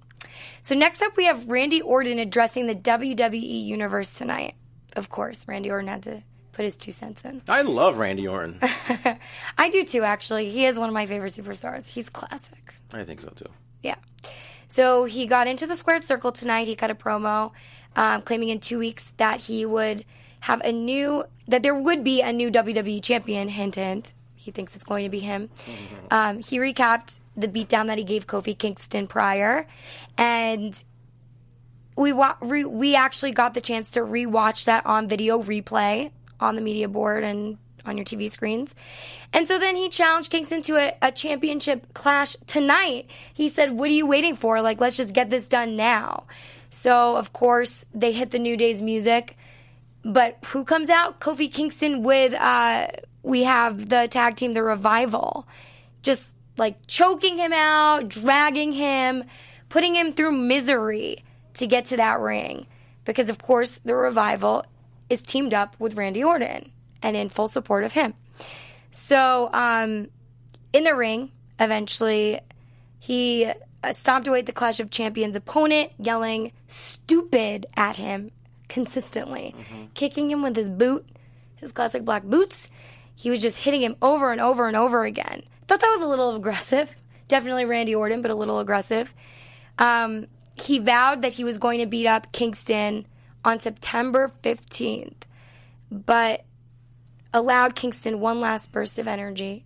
So 0.61 0.75
next 0.75 1.01
up, 1.03 1.17
we 1.17 1.25
have 1.25 1.49
Randy 1.49 1.81
Orton 1.81 2.19
addressing 2.19 2.67
the 2.67 2.75
WWE 2.75 3.65
universe 3.65 4.17
tonight. 4.17 4.55
Of 4.95 5.09
course, 5.09 5.49
Randy 5.49 5.71
Orton 5.71 5.89
had 5.89 6.03
to 6.03 6.23
put 6.53 6.65
his 6.65 6.77
two 6.77 6.93
cents 6.93 7.25
in. 7.25 7.41
I 7.49 7.63
love 7.63 7.97
Randy 7.97 8.29
Orton. 8.29 8.59
I 9.59 9.71
do 9.71 9.83
too, 9.85 10.03
actually. 10.03 10.51
He 10.51 10.67
is 10.67 10.79
one 10.79 10.89
of 10.89 10.95
my 10.95 11.07
favorite 11.07 11.33
superstars. 11.33 11.89
He's 11.89 12.11
classic. 12.11 12.75
I 12.93 13.05
think 13.05 13.23
so 13.23 13.29
too. 13.29 13.49
Yeah. 13.83 13.97
So 14.69 15.05
he 15.05 15.27
got 15.27 15.49
into 15.49 15.67
the 15.67 15.77
squared 15.77 16.05
circle 16.05 16.31
tonight. 16.31 16.67
He 16.67 16.77
cut 16.77 16.91
a 16.91 16.95
promo 16.95 17.53
um, 17.97 18.23
claiming 18.23 18.51
in 18.51 18.61
two 18.61 18.79
weeks 18.79 19.13
that 19.17 19.41
he 19.41 19.65
would 19.65 20.05
have 20.41 20.61
a 20.61 20.73
new, 20.73 21.25
that 21.49 21.63
there 21.63 21.75
would 21.75 22.05
be 22.05 22.21
a 22.21 22.33
new 22.33 22.51
WWE 22.51 23.03
champion. 23.03 23.49
Hint, 23.49 23.77
hint. 23.77 24.13
He 24.41 24.51
thinks 24.51 24.75
it's 24.75 24.85
going 24.85 25.05
to 25.05 25.11
be 25.11 25.19
him. 25.19 25.51
Um, 26.11 26.39
he 26.39 26.59
recapped 26.59 27.21
the 27.37 27.47
beatdown 27.47 27.89
that 27.89 27.99
he 27.99 28.05
gave 28.05 28.27
Kofi 28.27 28.57
Kingston 28.57 29.07
prior, 29.07 29.67
and 30.17 30.83
we 31.95 32.15
wa- 32.15 32.37
re- 32.41 32.65
we 32.65 32.97
actually 32.97 33.33
got 33.33 33.53
the 33.53 33.61
chance 33.61 33.91
to 33.93 34.01
rewatch 34.01 34.65
that 34.65 34.87
on 34.87 35.09
video 35.09 35.43
replay 35.43 36.11
on 36.41 36.55
the 36.55 36.63
media 36.63 36.89
board 36.89 37.23
and 37.23 37.59
on 37.85 37.99
your 37.99 38.05
TV 38.05 38.31
screens. 38.31 38.75
And 39.35 39.47
so 39.47 39.59
then 39.59 39.77
he 39.77 39.91
challenged 39.91 40.31
Kingston 40.31 40.63
to 40.63 40.77
a, 40.77 40.95
a 41.03 41.13
championship 41.13 41.93
clash 41.93 42.35
tonight. 42.47 43.11
He 43.35 43.49
said, 43.51 43.73
"What 43.73 43.91
are 43.91 43.95
you 43.95 44.07
waiting 44.07 44.37
for? 44.37 44.63
Like, 44.63 44.81
let's 44.81 44.97
just 44.97 45.15
get 45.15 45.29
this 45.29 45.49
done 45.51 45.77
now." 45.77 46.25
So 46.71 47.17
of 47.17 47.35
course 47.35 47.85
they 47.93 48.13
hit 48.13 48.31
the 48.31 48.39
New 48.39 48.57
Day's 48.57 48.81
music, 48.81 49.37
but 50.03 50.39
who 50.47 50.65
comes 50.65 50.89
out? 50.89 51.21
Kofi 51.21 51.53
Kingston 51.53 52.03
with 52.03 52.33
uh, 52.33 52.87
we 53.23 53.45
have 53.45 53.89
the 53.89 54.09
tag 54.11 54.37
team, 54.37 54.55
the 54.55 54.63
Revival, 54.63 55.47
just 56.03 56.37
like 56.57 56.87
choking 56.87 57.39
him 57.39 57.53
out, 57.53 58.09
dragging 58.09 58.73
him, 58.73 59.25
putting 59.69 59.95
him 59.95 60.13
through 60.13 60.33
misery 60.33 61.25
to 61.55 61.67
get 61.67 61.87
to 61.87 61.97
that 61.97 62.21
ring. 62.21 62.67
Because, 63.05 63.29
of 63.31 63.39
course, 63.39 63.81
the 63.85 63.95
revival 63.95 64.65
is 65.09 65.23
teamed 65.23 65.55
up 65.55 65.75
with 65.81 65.97
Randy 65.97 66.23
Orton 66.23 66.71
and 67.03 67.17
in 67.17 67.29
full 67.29 67.49
support 67.49 67.83
of 67.83 67.93
him. 67.93 68.15
So, 68.91 69.51
um, 69.53 70.09
in 70.73 70.85
the 70.85 70.95
ring, 70.95 71.33
eventually, 71.59 72.41
he 72.99 73.51
uh, 73.83 73.93
stomped 73.93 74.29
away 74.29 74.43
the 74.43 74.53
Clash 74.53 74.81
of 74.81 74.91
Champions 74.91 75.35
opponent, 75.35 75.93
yelling 75.99 76.53
stupid 76.69 77.67
at 77.77 77.97
him 77.97 78.31
consistently, 78.69 79.55
kicking 79.95 80.31
him 80.31 80.43
with 80.43 80.55
his 80.55 80.71
boot, 80.71 81.09
his 81.57 81.73
classic 81.73 82.05
black 82.05 82.23
boots. 82.23 82.69
He 83.15 83.31
was 83.31 83.43
just 83.43 83.59
hitting 83.59 83.83
him 83.83 83.97
over 84.01 84.33
and 84.33 84.41
over 84.41 84.67
and 84.67 84.77
over 84.77 85.05
again. 85.05 85.43
Thought 85.67 85.81
that 85.81 85.91
was 85.91 86.03
a 86.03 86.07
little 86.07 86.35
aggressive. 86.35 86.95
Definitely 87.29 87.65
Randy 87.65 87.95
Orton, 87.95 88.23
but 88.23 88.31
a 88.31 88.35
little 88.35 88.59
aggressive. 88.59 89.15
Um, 89.79 90.27
he 90.57 90.79
vowed 90.79 91.23
that 91.23 91.35
he 91.35 91.45
was 91.45 91.59
going 91.59 91.81
to 91.81 91.87
beat 91.87 92.07
up 92.07 92.33
Kingston 92.33 93.07
on 93.45 93.61
September 93.61 94.33
15th, 94.43 95.23
but 95.91 96.45
allowed 97.33 97.75
Kingston 97.75 98.21
one 98.21 98.41
last 98.41 98.73
burst 98.73 98.99
of 98.99 99.07
energy. 99.07 99.65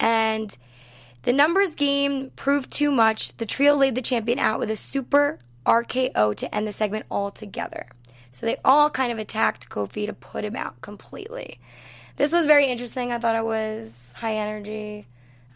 And 0.00 0.56
the 1.22 1.32
numbers 1.32 1.74
game 1.74 2.30
proved 2.36 2.72
too 2.72 2.90
much. 2.90 3.36
The 3.36 3.46
trio 3.46 3.74
laid 3.74 3.94
the 3.94 4.02
champion 4.02 4.38
out 4.38 4.58
with 4.58 4.70
a 4.70 4.76
super 4.76 5.38
RKO 5.66 6.34
to 6.36 6.54
end 6.54 6.66
the 6.66 6.72
segment 6.72 7.06
altogether. 7.10 7.86
So 8.30 8.46
they 8.46 8.56
all 8.64 8.88
kind 8.90 9.12
of 9.12 9.18
attacked 9.18 9.68
Kofi 9.68 10.06
to 10.06 10.12
put 10.12 10.44
him 10.44 10.56
out 10.56 10.80
completely. 10.80 11.60
This 12.18 12.32
was 12.32 12.46
very 12.46 12.66
interesting. 12.66 13.12
I 13.12 13.18
thought 13.18 13.36
it 13.36 13.44
was 13.44 14.12
high 14.16 14.34
energy. 14.34 15.06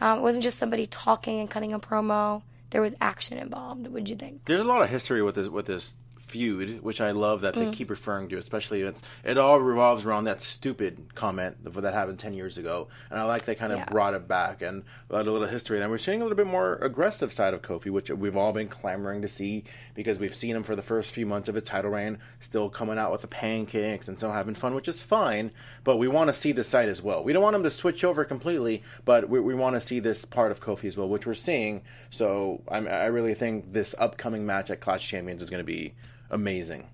Um, 0.01 0.20
it 0.20 0.22
wasn't 0.22 0.44
just 0.44 0.59
somebody 0.59 0.87
talking 0.87 1.40
and 1.40 1.51
cutting 1.51 1.72
a 1.72 1.81
promo. 1.81 2.42
There 2.70 2.81
was 2.81 2.94
action 3.01 3.37
involved. 3.37 3.88
What'd 3.88 4.09
you 4.09 4.14
think? 4.14 4.44
There's 4.44 4.61
a 4.61 4.64
lot 4.64 4.81
of 4.81 4.88
history 4.88 5.22
with 5.22 5.35
this 5.35 5.48
with 5.48 5.66
this 5.66 5.96
feud, 6.33 6.83
which 6.83 7.01
I 7.01 7.11
love 7.11 7.42
that 7.42 7.55
they 7.55 7.66
Mm. 7.66 7.73
keep 7.73 7.90
referring 7.90 8.29
to, 8.31 8.38
especially 8.38 8.83
it, 8.83 8.97
it 9.25 9.37
all 9.38 9.61
revolves 9.61 10.05
around 10.05 10.25
that 10.25 10.40
stupid 10.40 11.14
comment 11.14 11.57
that 11.75 11.95
happened 11.95 12.18
10 12.18 12.35
years 12.35 12.57
ago. 12.59 12.88
And 13.11 13.21
I 13.21 13.25
like 13.25 13.45
they 13.45 13.55
kind 13.55 13.73
of 13.73 13.79
Yeah. 13.81 13.85
brought 13.87 14.14
it 14.14 14.27
back 14.27 14.62
and 14.62 14.83
a 15.11 15.16
little 15.23 15.47
history. 15.47 15.81
And 15.81 15.90
we're 15.90 15.99
seeing 15.99 16.21
a 16.21 16.25
little 16.25 16.37
bit 16.37 16.47
more 16.47 16.77
aggressive 16.77 17.33
side 17.33 17.53
of 17.55 17.61
Kofi, 17.62 17.90
which 17.90 18.11
we've 18.11 18.37
all 18.37 18.53
been 18.53 18.68
clamoring 18.68 19.21
to 19.23 19.29
see 19.29 19.64
because 19.95 20.18
we've 20.18 20.35
seen 20.35 20.57
him 20.57 20.62
for 20.62 20.75
the 20.75 20.83
first 20.83 21.11
few 21.12 21.27
months 21.27 21.49
of 21.49 21.55
his 21.55 21.64
title 21.64 21.90
reign, 21.90 22.18
still 22.40 22.71
coming 22.71 22.99
out 22.99 23.12
with 23.12 23.21
the 23.21 23.27
pancakes 23.29 24.09
and 24.09 24.16
still 24.16 24.33
having 24.33 24.55
fun, 24.55 24.75
which 24.75 24.88
is 24.88 25.01
fine. 25.03 25.51
But 25.85 25.99
we 25.99 26.09
want 26.09 26.29
to 26.29 26.33
see 26.35 26.53
the 26.53 26.64
side 26.64 26.88
as 26.88 27.03
well. 27.03 27.23
We 27.23 27.33
don't 27.33 27.42
want 27.42 27.57
him 27.57 27.62
to 27.64 27.71
switch 27.71 28.05
over 28.05 28.25
completely, 28.25 28.83
but 29.05 29.29
we, 29.29 29.38
we 29.40 29.55
want 29.55 29.75
to 29.77 29.81
see 29.81 30.01
this 30.01 30.25
part 30.25 30.51
of 30.51 30.61
Kofi 30.61 30.87
as 30.87 30.97
well, 30.97 31.09
which 31.09 31.27
we're 31.27 31.35
seeing. 31.35 31.83
So 32.11 32.62
I'm, 32.71 32.87
I 32.88 33.07
really 33.07 33.35
think 33.35 33.73
this 33.73 33.95
upcoming 33.99 34.47
match 34.47 34.71
at 34.71 34.81
Clash 34.81 35.07
Champions 35.07 35.42
is 35.42 35.51
going 35.51 35.61
to 35.61 35.64
be 35.64 35.95
amazing. 36.33 36.87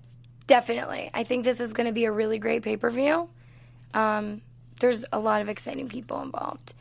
Definitely. 0.47 1.09
I 1.13 1.23
think 1.23 1.43
this 1.43 1.59
is 1.59 1.73
going 1.73 1.87
to 1.87 1.93
be 1.93 2.05
a 2.05 2.11
really 2.11 2.37
great 2.39 2.63
pay 2.63 2.77
per 2.77 2.89
view. 2.89 3.29
Um, 3.93 4.41
there's 4.79 5.05
a 5.11 5.19
lot 5.19 5.41
of 5.41 5.49
exciting 5.49 5.87
people 5.89 6.21
involved. 6.21 6.73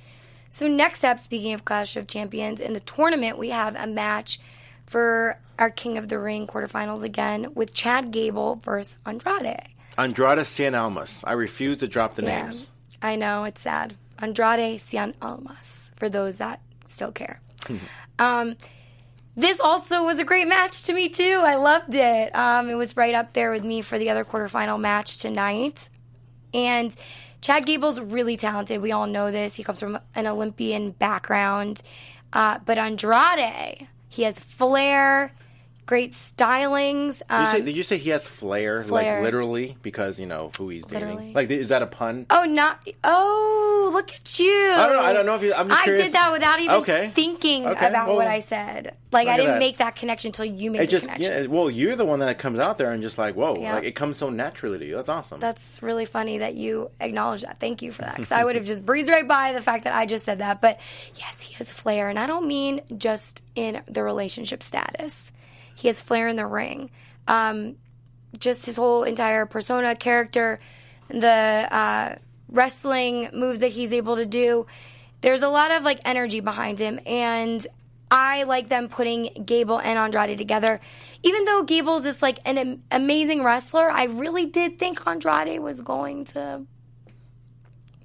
So, 0.51 0.67
next 0.67 1.05
up, 1.05 1.19
speaking 1.19 1.53
of 1.53 1.65
Clash 1.65 1.97
of 1.97 2.07
Champions, 2.07 2.61
in 2.61 2.73
the 2.73 2.81
tournament, 2.81 3.37
we 3.39 3.51
have 3.51 3.77
a 3.77 3.87
match 3.87 4.41
for 4.87 5.39
our 5.59 5.69
King 5.71 5.99
of 5.99 6.09
the 6.09 6.19
Ring 6.19 6.47
quarterfinals 6.47 7.03
again 7.03 7.53
with 7.55 7.75
Chad 7.75 8.11
Gable 8.11 8.57
versus 8.57 8.99
Andrade. 9.05 9.69
Andrade 9.99 10.39
Cien 10.39 10.79
Almas. 10.81 11.23
I 11.27 11.33
refuse 11.33 11.79
to 11.79 11.89
drop 11.89 12.15
the 12.15 12.23
Yeah, 12.23 12.43
names. 12.43 12.71
I 13.03 13.17
know, 13.17 13.45
it's 13.45 13.61
sad. 13.61 13.95
Andrade 14.19 14.81
Cien 14.81 15.15
Almas, 15.21 15.91
for 15.97 16.09
those 16.09 16.39
that 16.39 16.61
still 16.87 17.13
care. 17.13 17.41
um, 18.19 18.57
this 19.39 19.61
also 19.61 20.05
was 20.05 20.19
a 20.19 20.25
great 20.25 20.49
match 20.49 20.83
to 20.85 20.93
me, 20.93 21.09
too. 21.09 21.43
I 21.45 21.55
loved 21.55 21.95
it. 21.95 22.35
Um, 22.35 22.69
it 22.69 22.75
was 22.75 22.97
right 22.97 23.15
up 23.15 23.35
there 23.35 23.53
with 23.53 23.63
me 23.63 23.83
for 23.83 23.97
the 23.97 24.11
other 24.11 24.25
quarterfinal 24.25 24.81
match 24.81 25.19
tonight. 25.19 25.91
And 26.53 26.95
Chad 27.41 27.65
Gable's 27.65 28.01
really 28.01 28.37
talented. 28.37 28.83
We 28.83 28.91
all 28.91 29.07
know 29.07 29.31
this. 29.31 29.55
He 29.55 29.63
comes 29.63 29.79
from 29.79 30.01
an 30.17 30.27
Olympian 30.27 30.91
background. 30.91 31.83
Uh, 32.33 32.59
but 32.65 32.79
Andrade, 32.79 33.87
he 34.09 34.25
has 34.25 34.41
flair, 34.41 35.33
great 35.89 36.13
stylings. 36.13 37.23
Did 37.27 37.41
you, 37.41 37.47
say, 37.47 37.59
Um, 37.61 37.65
did 37.65 37.77
you 37.79 37.83
say 37.83 37.97
he 37.97 38.11
has 38.11 38.29
flair, 38.29 38.85
flair. 38.85 39.15
like 39.17 39.25
literally, 39.25 39.79
because 39.83 40.21
you 40.21 40.27
know 40.27 40.51
who 40.59 40.69
he's 40.69 40.85
Literally. 40.91 41.17
dating? 41.17 41.33
Like, 41.33 41.51
is 41.51 41.71
that 41.71 41.81
a 41.81 41.87
pun? 41.87 42.27
Oh, 42.29 42.45
not. 42.45 42.87
Oh, 43.03 43.89
look 43.93 44.13
at 44.13 44.39
you. 44.39 44.53
I 44.75 44.87
don't 44.87 44.97
know. 44.97 45.03
I 45.03 45.13
don't 45.15 45.25
know 45.25 45.35
if 45.37 45.43
you. 45.43 45.55
I'm 45.55 45.67
just 45.69 45.81
I 45.81 45.85
curious. 45.85 46.05
did 46.05 46.13
that 46.13 46.31
without 46.31 46.61
even 46.61 46.75
Okay. 46.83 47.11
thinking 47.15 47.67
Okay, 47.67 47.87
about 47.89 48.09
well, 48.09 48.17
what 48.17 48.27
I 48.27 48.41
said. 48.41 48.97
Like 49.11 49.29
I 49.29 49.39
didn't 49.39 49.53
that. 49.53 49.59
make 49.61 49.79
that 49.79 49.97
connection 49.97 50.29
until 50.29 50.45
you 50.45 50.71
made 50.71 50.83
It 50.83 50.91
just 50.91 51.07
connection. 51.07 51.45
yeah. 51.45 51.47
Well, 51.49 51.71
you're 51.71 51.97
the 51.97 52.05
one 52.05 52.19
that 52.19 52.39
comes 52.39 52.59
out 52.59 52.77
there 52.77 52.93
and 52.93 53.01
just 53.01 53.17
like 53.17 53.35
whoa, 53.35 53.57
Yeah. 53.59 53.77
like 53.77 53.85
it 53.85 53.93
comes 53.95 54.19
so 54.19 54.29
naturally 54.29 54.79
to 54.79 54.85
you. 54.85 54.97
That's 54.97 55.09
awesome. 55.09 55.41
That's 55.41 55.83
really 55.83 56.05
funny 56.05 56.39
that 56.39 56.55
you 56.57 56.91
acknowledge 57.01 57.41
that. 57.43 57.59
Thank 57.61 57.81
you 57.81 57.91
for 57.93 58.03
that. 58.03 58.17
Because 58.17 58.31
I 58.31 58.45
would 58.45 58.57
have 58.57 58.67
just 58.67 58.85
breezed 58.85 59.09
right 59.09 59.27
by 59.27 59.55
the 59.55 59.63
fact 59.63 59.85
that 59.85 59.95
I 59.95 60.05
just 60.05 60.27
said 60.27 60.41
that. 60.41 60.61
But 60.61 60.79
yes, 61.15 61.41
he 61.41 61.55
has 61.55 61.73
flair, 61.73 62.11
and 62.11 62.19
I 62.19 62.27
don't 62.27 62.47
mean 62.47 62.83
just 62.99 63.43
in 63.55 63.81
the 63.87 64.03
relationship 64.03 64.63
status. 64.63 65.33
He 65.79 65.87
has 65.87 66.03
flair 66.03 66.27
in 66.27 66.35
the 66.35 66.45
ring. 66.45 66.91
Um, 67.29 67.77
just 68.37 68.67
his 68.67 68.77
whole 68.77 69.05
entire 69.05 69.47
persona, 69.47 69.95
character, 69.95 70.59
the 71.07 71.69
uh, 71.71 72.17
wrestling 72.49 73.31
moves 73.33 73.61
that 73.61 73.69
he's 73.69 73.93
able 73.93 74.17
to 74.17 74.27
do. 74.27 74.67
There's 75.21 75.43
a 75.43 75.49
lot 75.49 75.71
of 75.71 75.85
like 75.85 76.01
energy 76.05 76.41
behind 76.41 76.81
him, 76.81 76.99
and 77.07 77.65
I 78.11 78.43
like 78.43 78.69
them 78.69 78.89
putting 78.89 79.45
Gable 79.45 79.79
and 79.79 79.97
Andrade 80.01 80.37
together. 80.37 80.81
Even 81.23 81.45
though 81.45 81.63
Gable's 81.63 82.03
this 82.03 82.23
like 82.23 82.41
an 82.45 82.59
am- 82.59 82.83
amazing 82.91 83.45
wrestler, 83.45 83.89
I 83.89 84.07
really 84.07 84.47
did 84.47 84.81
think 84.81 85.07
Andrade 85.07 85.61
was 85.61 85.81
going 85.81 86.25
to 86.27 86.67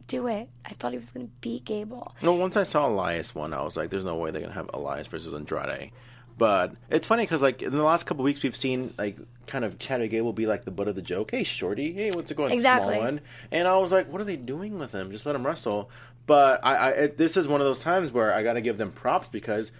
do 0.05 0.27
it. 0.27 0.47
I 0.63 0.73
thought 0.73 0.91
he 0.91 0.99
was 0.99 1.11
going 1.11 1.25
to 1.25 1.33
beat 1.41 1.65
Gable. 1.65 2.13
No, 2.21 2.33
once 2.33 2.55
I 2.55 2.63
saw 2.63 2.87
Elias 2.87 3.33
won, 3.33 3.51
I 3.51 3.63
was 3.63 3.75
like, 3.75 3.89
"There's 3.89 4.05
no 4.05 4.15
way 4.17 4.29
they're 4.29 4.41
gonna 4.41 4.53
have 4.53 4.69
Elias 4.75 5.07
versus 5.07 5.33
Andrade." 5.33 5.91
But 6.37 6.75
it's 6.89 7.07
funny 7.07 7.23
because 7.23 7.41
like 7.41 7.61
in 7.61 7.71
the 7.71 7.83
last 7.83 8.05
couple 8.05 8.23
weeks, 8.23 8.43
we've 8.43 8.55
seen 8.55 8.93
like 8.97 9.17
kind 9.45 9.63
of 9.63 9.77
Chad 9.79 10.07
Gable 10.09 10.33
be 10.33 10.47
like 10.47 10.65
the 10.65 10.71
butt 10.71 10.87
of 10.87 10.95
the 10.95 11.01
joke. 11.01 11.31
Hey, 11.31 11.43
shorty. 11.43 11.93
Hey, 11.93 12.11
what's 12.11 12.31
it 12.31 12.35
going? 12.35 12.51
Exactly. 12.51 12.95
Small 12.95 13.03
one. 13.05 13.21
And 13.51 13.67
I 13.67 13.77
was 13.77 13.91
like, 13.91 14.11
what 14.11 14.21
are 14.21 14.25
they 14.25 14.35
doing 14.35 14.79
with 14.79 14.93
him? 14.93 15.11
Just 15.11 15.25
let 15.25 15.35
him 15.35 15.45
wrestle. 15.45 15.89
But 16.25 16.61
I, 16.63 16.75
I 16.75 16.89
it, 16.89 17.17
this 17.17 17.37
is 17.37 17.47
one 17.47 17.61
of 17.61 17.65
those 17.65 17.79
times 17.79 18.11
where 18.11 18.33
I 18.33 18.43
got 18.43 18.53
to 18.53 18.61
give 18.61 18.77
them 18.77 18.91
props 18.91 19.29
because 19.29 19.71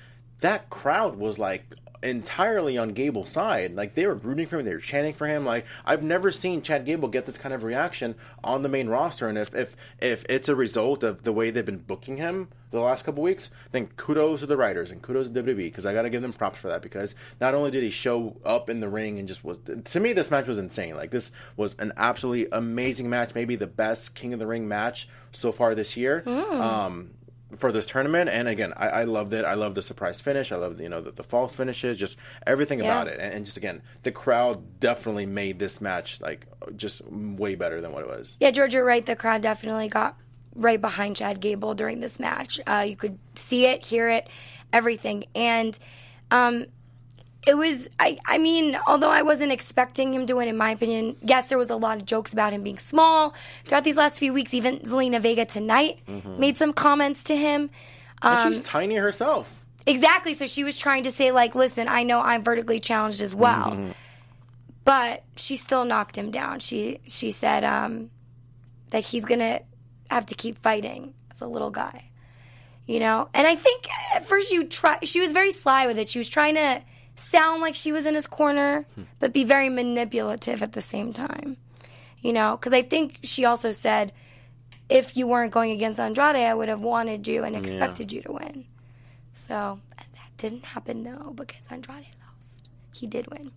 that 0.42 0.70
crowd 0.70 1.16
was 1.16 1.39
like 1.39 1.66
entirely 2.04 2.78
on 2.78 2.89
Gable's 2.89 3.30
side. 3.30 3.76
Like 3.76 3.96
they 3.96 4.06
were 4.06 4.16
rooting 4.16 4.46
for 4.46 4.60
him, 4.60 4.66
they 4.66 4.74
were 4.74 4.80
chanting 4.80 5.13
for 5.13 5.28
him. 5.28 5.46
Like 5.46 5.66
I've 5.86 6.04
never 6.04 6.32
seen 6.32 6.62
Chad 6.62 6.86
Gable 6.86 7.08
get 7.08 7.26
this 7.26 7.38
kind 7.38 7.54
of 7.54 7.63
reaction 7.63 8.16
on 8.44 8.62
the 8.62 8.70
main 8.70 8.88
roster. 8.89 9.28
And 9.28 9.38
if 9.38 9.54
if 9.56 9.76
if 10.00 10.26
it's 10.30 10.50
a 10.50 10.56
result 10.56 11.04
of 11.04 11.24
the 11.24 11.34
way 11.34 11.50
they've 11.50 11.66
been 11.66 11.78
booking 11.78 12.18
him 12.18 12.50
the 12.72 12.80
last 12.80 13.06
couple 13.06 13.22
weeks, 13.24 13.50
then 13.72 13.88
kudos 13.98 14.42
to 14.42 14.46
the 14.46 14.58
writers 14.58 14.92
and 14.92 15.02
kudos 15.02 15.28
to 15.28 15.44
WWE 15.44 15.56
because 15.58 15.86
I 15.86 15.94
got 15.94 16.04
to 16.04 16.10
give 16.10 16.22
them 16.22 16.34
props 16.34 16.58
for 16.58 16.70
that 16.70 16.82
because 16.82 17.13
not 17.39 17.54
only 17.54 17.72
did 17.72 17.84
he 17.84 17.89
show 17.92 18.36
up 18.44 18.70
in 18.70 18.80
the 18.80 18.89
ring 18.89 19.20
and 19.20 19.28
just 19.28 19.44
was 19.44 19.60
to 19.86 20.00
me 20.00 20.13
this 20.13 20.32
match 20.32 20.48
was 20.48 20.58
insane. 20.58 20.96
Like 20.96 21.12
this 21.12 21.32
was 21.56 21.76
an 21.80 21.94
absolutely 21.98 22.48
amazing 22.52 23.10
match, 23.10 23.36
maybe 23.36 23.56
the 23.56 23.68
best 23.68 24.16
King 24.16 24.34
of 24.34 24.39
the 24.39 24.48
Ring 24.48 24.68
match 24.68 25.08
so 25.32 25.52
far 25.52 25.76
this 25.76 25.96
year. 25.98 26.24
Um, 26.28 27.12
for 27.58 27.72
this 27.72 27.86
tournament. 27.86 28.30
And 28.30 28.48
again, 28.48 28.74
I, 28.76 28.88
I 28.89 29.04
loved 29.04 29.34
it. 29.34 29.46
I 29.46 29.54
love 29.54 29.76
the 29.76 29.82
surprise 29.82 30.22
finish. 30.22 30.52
I 30.52 30.56
love 30.58 30.80
you 30.82 30.89
know 30.89 31.02
the, 31.02 31.12
the 31.12 31.24
false 31.24 31.56
finishes, 31.56 31.98
just 31.98 32.18
everything 32.48 32.80
Yeah. 32.80 32.86
about 32.86 33.08
it. 33.08 33.20
And, 33.20 33.34
and 33.34 33.46
just 33.46 33.58
again, 33.58 33.82
the 34.04 34.12
crowd 34.12 34.80
definitely 34.80 35.26
made 35.26 35.60
this 35.60 35.82
match 35.82 36.20
like 36.22 36.46
just 36.76 37.02
way 37.10 37.56
better 37.56 37.82
than 37.82 37.92
what 37.92 38.02
it 38.04 38.08
was. 38.08 38.36
Yeah, 38.39 38.52
George, 38.52 38.74
you're 38.74 38.86
right. 38.86 39.06
The 39.06 39.16
crowd 39.16 39.42
definitely 39.42 39.88
got 39.89 40.18
right 40.56 40.80
behind 40.80 41.16
Chad 41.16 41.39
Gable 41.39 41.74
during 41.74 42.00
this 42.00 42.20
match. 42.20 42.60
Uh, 42.68 42.86
you 42.88 42.96
could 42.96 43.18
see 43.36 43.66
it, 43.66 43.86
hear 43.86 44.08
it, 44.10 44.28
everything. 44.72 45.26
And 45.34 45.78
um, 46.32 46.66
it 47.46 47.56
was, 47.56 47.90
I, 48.00 48.18
I 48.26 48.38
mean, 48.38 48.78
although 48.88 49.10
I 49.10 49.22
wasn't 49.22 49.52
expecting 49.52 50.14
him 50.14 50.26
to 50.28 50.34
win, 50.36 50.48
in 50.48 50.56
my 50.58 50.72
opinion, 50.72 51.18
yes, 51.22 51.50
there 51.50 51.58
was 51.58 51.70
a 51.70 51.76
lot 51.76 51.98
of 51.98 52.06
jokes 52.06 52.32
about 52.34 52.54
him 52.54 52.64
being 52.64 52.78
small 52.78 53.34
throughout 53.66 53.84
these 53.84 53.98
last 53.98 54.20
few 54.20 54.34
weeks. 54.34 54.54
Even 54.54 54.80
Zelina 54.80 55.22
Vega 55.22 55.46
tonight 55.46 56.00
made 56.08 56.58
some 56.58 56.72
comments 56.74 57.24
to 57.26 57.36
him. 57.36 57.70
And 58.22 58.40
Um, 58.48 58.54
she's 58.54 58.62
tiny 58.64 58.96
herself. 58.96 59.50
Exactly. 59.86 60.34
So 60.34 60.48
she 60.48 60.64
was 60.64 60.78
trying 60.78 61.04
to 61.04 61.12
say, 61.12 61.32
like, 61.32 61.56
listen, 61.56 61.88
I 61.90 62.04
know 62.04 62.22
I'm 62.22 62.44
vertically 62.44 62.80
challenged 62.80 63.22
as 63.22 63.36
well. 63.36 63.94
But 64.86 65.24
she 65.38 65.56
still 65.56 65.86
knocked 65.86 66.18
him 66.18 66.32
down. 66.32 66.60
She 66.60 67.00
she 67.06 67.32
said 67.32 67.64
um, 67.64 68.10
that 68.90 69.04
he's 69.06 69.24
gonna 69.26 69.62
have 70.10 70.26
to 70.28 70.36
keep 70.36 70.58
fighting 70.58 71.14
as 71.32 71.42
a 71.42 71.48
little 71.48 71.72
guy. 71.72 72.10
You 72.86 73.00
know? 73.00 73.30
And 73.34 73.48
I 73.48 73.56
think 73.56 73.88
at 74.14 74.26
first 74.26 74.52
you 74.52 74.66
try 74.66 75.00
she 75.04 75.22
was 75.22 75.32
very 75.32 75.52
sly 75.52 75.88
with 75.88 75.98
it. 75.98 76.10
She 76.10 76.20
was 76.20 76.28
trying 76.28 76.56
to 76.56 76.82
sound 77.15 77.62
like 77.62 77.76
she 77.76 77.91
was 77.91 78.06
in 78.06 78.15
his 78.15 78.28
corner, 78.28 78.86
but 79.19 79.34
be 79.34 79.43
very 79.43 79.69
manipulative 79.69 80.63
at 80.63 80.73
the 80.73 80.82
same 80.82 81.13
time. 81.13 81.58
You 82.21 82.34
know? 82.34 82.58
Because 82.58 82.73
I 82.73 82.82
think 82.82 83.19
she 83.23 83.45
also 83.45 83.71
said 83.71 84.13
if 84.89 85.17
you 85.17 85.28
weren't 85.28 85.52
going 85.52 85.71
against 85.71 85.99
Andrade, 85.99 86.36
I 86.36 86.54
would 86.54 86.69
have 86.69 86.82
wanted 86.82 87.28
you 87.28 87.43
and 87.43 87.56
expected 87.56 88.12
you 88.12 88.21
to 88.21 88.32
win. 88.32 88.65
So 89.34 89.80
that 89.97 90.38
didn't 90.38 90.65
happen 90.65 91.04
though 91.04 91.32
because 91.36 91.67
Andrade 91.69 92.06
lost. 92.21 92.69
He 92.93 93.08
did 93.08 93.28
win. 93.28 93.52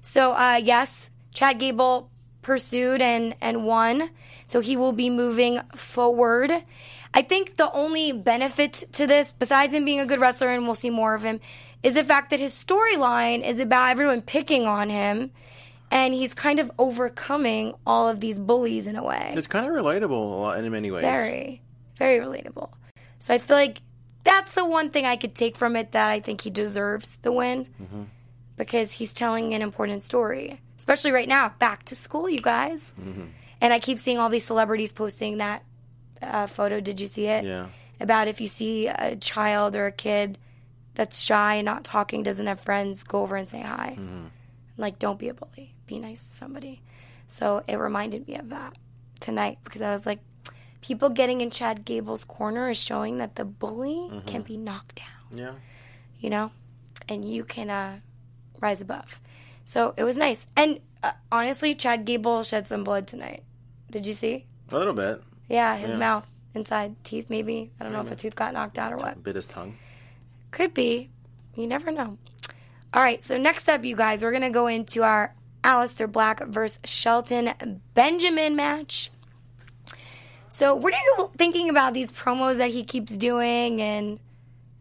So 0.00 0.32
uh, 0.32 0.60
yes, 0.62 1.10
Chad 1.34 1.58
Gable 1.58 2.10
pursued 2.42 3.02
and 3.02 3.34
and 3.40 3.64
won. 3.64 4.10
So 4.44 4.60
he 4.60 4.76
will 4.76 4.92
be 4.92 5.10
moving 5.10 5.58
forward. 5.74 6.52
I 7.12 7.22
think 7.22 7.56
the 7.56 7.70
only 7.72 8.12
benefit 8.12 8.84
to 8.92 9.06
this, 9.06 9.32
besides 9.32 9.72
him 9.72 9.84
being 9.84 10.00
a 10.00 10.06
good 10.06 10.20
wrestler, 10.20 10.50
and 10.50 10.64
we'll 10.64 10.74
see 10.74 10.90
more 10.90 11.14
of 11.14 11.22
him, 11.22 11.40
is 11.82 11.94
the 11.94 12.04
fact 12.04 12.30
that 12.30 12.40
his 12.40 12.52
storyline 12.52 13.46
is 13.46 13.58
about 13.58 13.90
everyone 13.90 14.22
picking 14.22 14.66
on 14.66 14.88
him, 14.88 15.30
and 15.90 16.14
he's 16.14 16.34
kind 16.34 16.58
of 16.58 16.70
overcoming 16.78 17.74
all 17.86 18.08
of 18.08 18.20
these 18.20 18.38
bullies 18.38 18.86
in 18.86 18.96
a 18.96 19.04
way. 19.04 19.34
It's 19.36 19.46
kind 19.46 19.66
of 19.66 19.72
relatable 19.72 20.58
in 20.58 20.70
many 20.70 20.90
ways. 20.90 21.02
Very, 21.02 21.62
very 21.96 22.18
relatable. 22.18 22.70
So 23.18 23.34
I 23.34 23.38
feel 23.38 23.56
like 23.56 23.78
that's 24.24 24.52
the 24.52 24.64
one 24.64 24.90
thing 24.90 25.06
I 25.06 25.16
could 25.16 25.34
take 25.34 25.56
from 25.56 25.76
it 25.76 25.92
that 25.92 26.10
I 26.10 26.20
think 26.20 26.40
he 26.40 26.50
deserves 26.50 27.16
the 27.22 27.30
win 27.30 27.68
because 28.56 28.92
he's 28.92 29.12
telling 29.12 29.54
an 29.54 29.62
important 29.62 30.02
story, 30.02 30.60
especially 30.78 31.12
right 31.12 31.28
now. 31.28 31.50
Back 31.58 31.84
to 31.84 31.96
school, 31.96 32.28
you 32.28 32.40
guys. 32.40 32.92
And 33.60 33.72
I 33.72 33.78
keep 33.78 33.98
seeing 33.98 34.18
all 34.18 34.28
these 34.28 34.44
celebrities 34.44 34.92
posting 34.92 35.38
that 35.38 35.62
uh, 36.20 36.46
photo. 36.46 36.80
Did 36.80 37.00
you 37.00 37.06
see 37.06 37.26
it? 37.26 37.44
Yeah. 37.44 37.68
About 38.00 38.28
if 38.28 38.40
you 38.40 38.48
see 38.48 38.88
a 38.88 39.16
child 39.16 39.76
or 39.76 39.86
a 39.86 39.92
kid 39.92 40.36
that's 40.96 41.20
shy 41.20 41.60
not 41.62 41.84
talking, 41.84 42.22
doesn't 42.24 42.46
have 42.48 42.60
friends, 42.60 43.04
go 43.04 43.20
over 43.20 43.36
and 43.36 43.48
say 43.48 43.60
hi. 43.60 43.96
Like, 44.76 44.98
don't 44.98 45.18
be 45.18 45.28
a 45.28 45.34
bully. 45.34 45.74
Be 45.86 45.98
nice 46.00 46.20
to 46.28 46.34
somebody. 46.36 46.82
So 47.28 47.62
it 47.68 47.76
reminded 47.76 48.26
me 48.26 48.36
of 48.36 48.48
that 48.50 48.74
tonight 49.20 49.58
because 49.64 49.80
I 49.82 49.90
was 49.92 50.04
like, 50.04 50.18
people 50.82 51.08
getting 51.10 51.40
in 51.40 51.50
Chad 51.50 51.84
Gable's 51.84 52.24
corner 52.24 52.68
is 52.68 52.80
showing 52.82 53.18
that 53.18 53.36
the 53.36 53.44
bully 53.44 54.22
can 54.26 54.42
be 54.42 54.56
knocked 54.56 54.96
down, 54.96 55.38
Yeah. 55.38 55.52
you 56.18 56.28
know, 56.30 56.50
and 57.08 57.24
you 57.24 57.44
can 57.44 57.70
uh, 57.70 58.00
rise 58.60 58.80
above. 58.80 59.20
So 59.64 59.94
it 59.96 60.04
was 60.04 60.16
nice. 60.16 60.46
And 60.56 60.80
uh, 61.02 61.12
honestly, 61.32 61.74
Chad 61.74 62.04
Gable 62.04 62.42
shed 62.42 62.66
some 62.66 62.84
blood 62.84 63.06
tonight. 63.06 63.42
Did 63.90 64.06
you 64.06 64.14
see? 64.14 64.44
A 64.70 64.76
little 64.76 64.94
bit. 64.94 65.22
Yeah, 65.48 65.76
his 65.76 65.94
mouth 65.94 66.26
inside 66.54 66.96
teeth 67.04 67.26
maybe. 67.28 67.70
I 67.80 67.84
don't 67.84 67.92
know 67.92 68.00
if 68.00 68.10
a 68.10 68.16
tooth 68.16 68.34
got 68.36 68.52
knocked 68.52 68.78
out 68.78 68.92
or 68.92 68.96
what. 68.98 69.22
Bit 69.22 69.36
his 69.36 69.46
tongue. 69.46 69.76
Could 70.56 70.72
be. 70.72 71.10
You 71.54 71.66
never 71.66 71.90
know. 71.90 72.16
All 72.94 73.02
right, 73.02 73.22
so 73.22 73.36
next 73.36 73.68
up, 73.68 73.84
you 73.84 73.94
guys, 73.94 74.22
we're 74.22 74.30
going 74.30 74.40
to 74.40 74.48
go 74.48 74.68
into 74.68 75.02
our 75.02 75.34
Aleister 75.62 76.10
Black 76.10 76.42
versus 76.46 76.78
Shelton 76.82 77.82
Benjamin 77.92 78.56
match. 78.56 79.10
So, 80.48 80.74
what 80.74 80.94
are 80.94 80.96
you 80.96 81.30
thinking 81.36 81.68
about 81.68 81.92
these 81.92 82.10
promos 82.10 82.56
that 82.56 82.70
he 82.70 82.84
keeps 82.84 83.14
doing? 83.14 83.82
And 83.82 84.18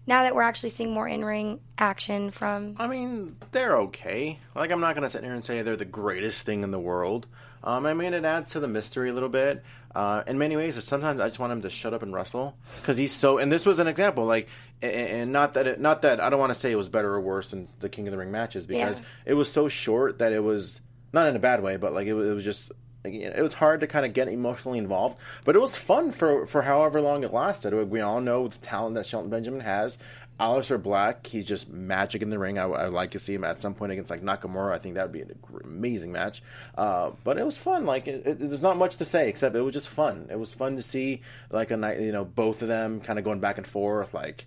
now 0.08 0.24
that 0.24 0.34
we're 0.34 0.44
actually 0.44 0.70
seeing 0.70 0.94
more 0.94 1.10
in 1.10 1.26
ring 1.26 1.60
action 1.78 2.32
from. 2.32 2.78
I 2.80 2.88
mean, 2.88 3.36
they're 3.52 3.78
okay. 3.80 4.40
Like, 4.56 4.72
I'm 4.72 4.80
not 4.80 4.96
going 4.96 5.04
to 5.04 5.10
sit 5.10 5.26
here 5.26 5.34
and 5.34 5.44
say 5.44 5.62
they're 5.62 5.76
the 5.76 5.84
greatest 5.84 6.46
thing 6.46 6.64
in 6.64 6.72
the 6.72 6.80
world. 6.80 7.28
Um, 7.66 7.86
I 7.86 7.94
mean, 7.94 8.14
it 8.14 8.24
adds 8.24 8.52
to 8.52 8.60
the 8.60 8.68
mystery 8.68 9.10
a 9.10 9.14
little 9.14 9.30
bit. 9.30 9.64
Uh, 9.94 10.24
in 10.28 10.38
many 10.38 10.56
ways, 10.56 10.82
sometimes 10.84 11.20
I 11.20 11.28
just 11.28 11.40
want 11.40 11.52
him 11.52 11.62
to 11.64 11.70
shut 11.70 11.94
up 11.94 12.04
and 12.04 12.14
wrestle 12.14 12.56
because 12.82 12.98
he's 12.98 13.14
so. 13.14 13.38
And 13.40 13.52
this 13.52 13.66
was 13.66 13.80
an 13.80 13.88
example, 13.88 14.26
like, 14.26 14.48
and- 14.82 14.92
and 14.94 15.32
not 15.34 15.54
that 15.56 15.66
it, 15.68 15.80
not 15.80 16.02
that 16.04 16.20
I 16.22 16.30
don't 16.30 16.40
want 16.40 16.54
to 16.54 16.60
say 16.60 16.72
it 16.72 16.76
was 16.76 16.90
better 16.90 17.14
or 17.14 17.22
worse 17.22 17.52
than 17.52 17.68
the 17.80 17.90
King 17.90 18.08
of 18.08 18.12
the 18.12 18.18
Ring 18.18 18.32
matches 18.32 18.68
because 18.68 19.00
Yeah. 19.00 19.06
it 19.26 19.34
was 19.36 19.52
so 19.52 19.68
short 19.68 20.20
that 20.20 20.32
it 20.34 20.44
was 20.44 20.80
not 21.14 21.28
in 21.28 21.36
a 21.36 21.40
bad 21.40 21.64
way, 21.64 21.78
but 21.78 21.94
like 21.94 22.08
it 22.08 22.14
was, 22.14 22.30
it 22.30 22.34
was 22.34 22.44
just. 22.44 22.72
It 23.08 23.40
was 23.44 23.54
hard 23.54 23.82
to 23.82 23.88
kind 23.88 24.04
of 24.04 24.14
get 24.14 24.28
emotionally 24.30 24.80
involved, 24.80 25.18
but 25.44 25.56
it 25.56 25.60
was 25.60 25.78
fun 25.78 26.12
for 26.12 26.48
for 26.48 26.64
however 26.64 27.00
long 27.02 27.24
it 27.24 27.32
lasted. 27.32 27.72
We 27.92 28.02
all 28.02 28.20
know 28.20 28.48
the 28.48 28.58
talent 28.58 28.96
that 28.96 29.06
Shelton 29.06 29.30
Benjamin 29.30 29.60
has. 29.60 29.96
Aleister 30.40 30.82
Black, 30.82 31.28
he's 31.28 31.48
just 31.48 31.70
magic 31.70 32.22
in 32.22 32.30
the 32.30 32.38
ring. 32.38 32.60
I, 32.60 32.66
would 32.66 32.92
like 32.92 33.12
to 33.12 33.20
see 33.20 33.34
him 33.34 33.46
at 33.46 33.62
some 33.62 33.74
point 33.74 33.94
against 33.94 34.10
like 34.10 34.22
Nakamura. 34.22 34.74
I 34.74 34.80
think 34.80 34.96
that 34.96 35.04
would 35.04 35.14
be 35.14 35.22
an 35.22 35.40
amazing 35.64 36.12
match. 36.12 36.44
Uh, 36.78 37.12
but 37.24 37.38
it 37.38 37.46
was 37.46 37.58
fun. 37.58 37.86
Like 37.86 38.08
it, 38.08 38.26
it, 38.26 38.40
there's 38.40 38.62
not 38.62 38.78
much 38.78 38.98
to 38.98 39.06
say 39.06 39.30
except 39.30 39.56
it 39.56 39.62
was 39.62 39.74
just 39.74 39.88
fun. 39.88 40.28
It 40.30 40.38
was 40.38 40.54
fun 40.54 40.76
to 40.76 40.82
see 40.82 41.22
like 41.50 41.72
a 41.72 41.78
night, 41.78 42.02
you 42.02 42.12
know, 42.12 42.26
both 42.26 42.62
of 42.62 42.68
them 42.68 43.00
kind 43.00 43.18
of 43.18 43.24
going 43.24 43.40
back 43.40 43.58
and 43.58 43.66
forth, 43.66 44.14
like 44.14 44.46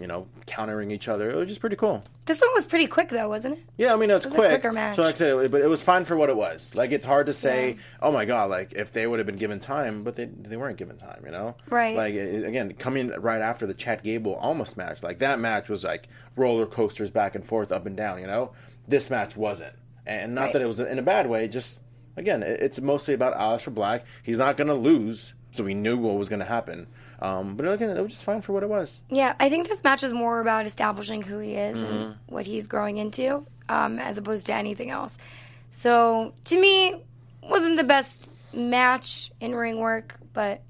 you 0.00 0.06
know, 0.08 0.26
countering 0.46 0.90
each 0.90 1.06
other. 1.08 1.30
It 1.30 1.36
was 1.36 1.48
just 1.48 1.60
pretty 1.60 1.76
cool. 1.76 2.02
This 2.26 2.40
one 2.40 2.50
was 2.54 2.66
pretty 2.66 2.86
quick, 2.88 3.10
though, 3.10 3.28
wasn't 3.28 3.58
it? 3.58 3.64
Yeah, 3.76 3.92
I 3.94 3.96
mean 3.96 4.10
it 4.10 4.14
was, 4.14 4.24
was 4.24 4.32
a 4.32 4.36
quick. 4.36 4.48
quicker 4.50 4.72
match. 4.72 4.96
So 4.96 5.02
like 5.02 5.14
I 5.16 5.18
said, 5.18 5.50
but 5.50 5.60
it 5.60 5.68
was 5.68 5.82
fine 5.82 6.04
for 6.04 6.16
what 6.16 6.30
it 6.30 6.36
was. 6.36 6.70
Like 6.74 6.90
it's 6.90 7.06
hard 7.06 7.26
to 7.26 7.32
say, 7.32 7.70
Yeah. 7.72 7.76
oh 8.02 8.10
my 8.10 8.24
god, 8.24 8.50
like 8.50 8.72
if 8.72 8.92
they 8.92 9.06
would 9.06 9.18
have 9.20 9.26
been 9.26 9.36
given 9.36 9.60
time, 9.60 10.02
but 10.02 10.16
they 10.16 10.24
they 10.24 10.56
weren't 10.56 10.78
given 10.78 10.96
time, 10.98 11.22
you 11.24 11.30
know? 11.30 11.54
Right. 11.70 11.96
Like 11.96 12.14
it- 12.14 12.44
again, 12.44 12.72
coming 12.74 13.08
right 13.20 13.40
after 13.40 13.66
the 13.66 13.74
Chad 13.74 14.02
Gable 14.02 14.34
almost 14.34 14.76
match, 14.76 15.02
like 15.02 15.20
that 15.20 15.38
match 15.38 15.68
was 15.68 15.84
like 15.84 16.08
roller 16.34 16.66
coasters 16.66 17.10
back 17.10 17.34
and 17.34 17.46
forth, 17.46 17.70
up 17.70 17.86
and 17.86 17.96
down, 17.96 18.20
you 18.20 18.26
know? 18.26 18.52
This 18.88 19.10
match 19.10 19.36
wasn't, 19.36 19.74
and 20.06 20.34
not 20.34 20.42
Right. 20.44 20.52
that 20.54 20.62
it 20.62 20.66
was 20.66 20.80
in 20.80 20.98
a 20.98 21.02
bad 21.02 21.28
way. 21.28 21.46
Just 21.46 21.78
again, 22.16 22.42
it- 22.42 22.60
it's 22.60 22.80
mostly 22.80 23.14
about 23.14 23.36
Aleister 23.38 23.72
Black. 23.72 24.04
He's 24.22 24.38
not 24.38 24.56
going 24.56 24.68
to 24.68 24.74
lose, 24.74 25.34
so 25.52 25.62
we 25.62 25.74
knew 25.74 25.96
what 25.98 26.14
was 26.16 26.28
going 26.28 26.40
to 26.40 26.46
happen. 26.46 26.86
Um, 27.24 27.56
but 27.56 27.66
again, 27.66 27.90
it 27.96 28.00
was 28.02 28.12
just 28.12 28.24
fine 28.24 28.42
for 28.42 28.52
what 28.52 28.62
it 28.62 28.68
was. 28.68 29.00
Yeah, 29.08 29.34
I 29.40 29.48
think 29.48 29.68
this 29.68 29.82
match 29.82 30.02
was 30.02 30.12
more 30.12 30.40
about 30.40 30.66
establishing 30.66 31.22
who 31.22 31.38
he 31.38 31.54
is 31.54 31.76
Mm-hmm. 31.78 31.92
and 31.94 32.14
what 32.26 32.46
he's 32.46 32.66
growing 32.66 32.96
into, 32.98 33.46
um, 33.68 33.98
as 33.98 34.18
opposed 34.18 34.46
to 34.46 34.54
anything 34.54 34.90
else. 34.90 35.16
So 35.70 36.34
to 36.46 36.60
me, 36.60 37.02
wasn't 37.42 37.76
the 37.76 37.84
best 37.84 38.30
match 38.52 39.30
in 39.40 39.54
ring 39.54 39.78
work, 39.78 40.16
but 40.32 40.60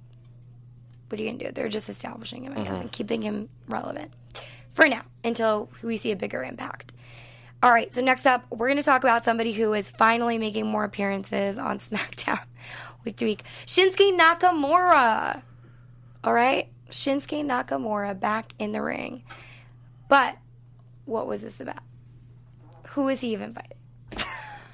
what 1.09 1.21
are 1.21 1.23
you 1.23 1.31
gonna 1.31 1.45
do? 1.45 1.51
They're 1.53 1.69
just 1.69 1.89
establishing 1.89 2.45
him, 2.45 2.53
I 2.53 2.57
Mm-hmm. 2.57 2.65
guess, 2.65 2.81
and 2.81 2.93
keeping 2.93 3.23
him 3.23 3.49
relevant 3.69 4.13
for 4.73 4.89
now 4.89 5.03
until 5.23 5.71
we 5.83 5.97
see 5.97 6.13
a 6.13 6.17
bigger 6.17 6.43
impact. 6.43 6.93
All 7.63 7.71
right, 7.73 7.93
so 7.95 8.03
next 8.03 8.27
up, 8.27 8.45
we're 8.51 8.67
going 8.69 8.77
to 8.77 8.83
talk 8.83 9.05
about 9.05 9.25
somebody 9.25 9.53
who 9.53 9.73
is 9.73 9.89
finally 9.89 10.37
making 10.37 10.67
more 10.67 10.85
appearances 10.85 11.57
on 11.57 11.79
SmackDown 11.89 12.41
week 13.05 13.17
to 13.17 13.25
week 13.25 13.43
Shinsuke 13.67 14.19
Nakamura. 14.19 15.41
All 16.25 16.33
right, 16.33 16.69
Shinsuke 16.91 17.45
Nakamura 17.45 18.19
back 18.19 18.53
in 18.59 18.73
the 18.73 18.81
ring. 18.83 19.23
But 20.09 20.37
what 21.05 21.27
was 21.27 21.43
this 21.43 21.61
about? 21.61 21.83
Who 22.89 23.09
is 23.09 23.21
he 23.21 23.33
even 23.33 23.53
fighting? 23.53 23.79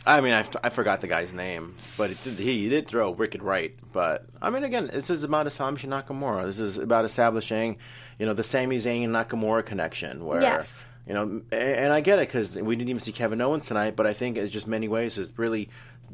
I 0.07 0.21
mean, 0.23 0.33
I, 0.33 0.47
I 0.65 0.71
forgot 0.71 1.03
the 1.03 1.09
guy's 1.09 1.35
name, 1.35 1.77
but 1.99 2.11
it 2.11 2.19
did, 2.25 2.35
he 2.35 2.69
did 2.69 2.89
throw 2.89 3.09
a 3.09 3.11
wicked 3.11 3.43
right. 3.43 3.75
But 3.93 4.27
I 4.41 4.51
mean, 4.51 4.65
again, 4.65 4.91
this 4.93 5.11
is 5.11 5.25
about 5.25 5.47
establishing 5.47 5.91
Nakamura. 5.91 6.47
This 6.47 6.59
is 6.59 6.79
about 6.79 7.05
establishing, 7.05 7.77
you 8.19 8.27
know, 8.27 8.33
the 8.33 8.43
Sami 8.43 8.77
Zayn 8.79 9.09
Nakamura 9.09 9.65
connection. 9.65 10.25
Where, 10.25 10.41
Yes. 10.41 10.87
you 11.07 11.13
know, 11.15 11.23
and, 11.23 11.53
and 11.53 11.93
I 11.93 12.01
get 12.01 12.19
it 12.19 12.29
because 12.29 12.55
we 12.57 12.77
didn't 12.77 12.89
even 12.89 13.01
see 13.01 13.13
Kevin 13.13 13.41
Owens 13.43 13.67
tonight, 13.67 13.95
but 13.95 14.07
I 14.07 14.15
think 14.15 14.37
it's 14.39 14.53
just 14.53 14.67
many 14.67 14.89
ways 14.89 15.17
has 15.17 15.31
really 15.37 15.69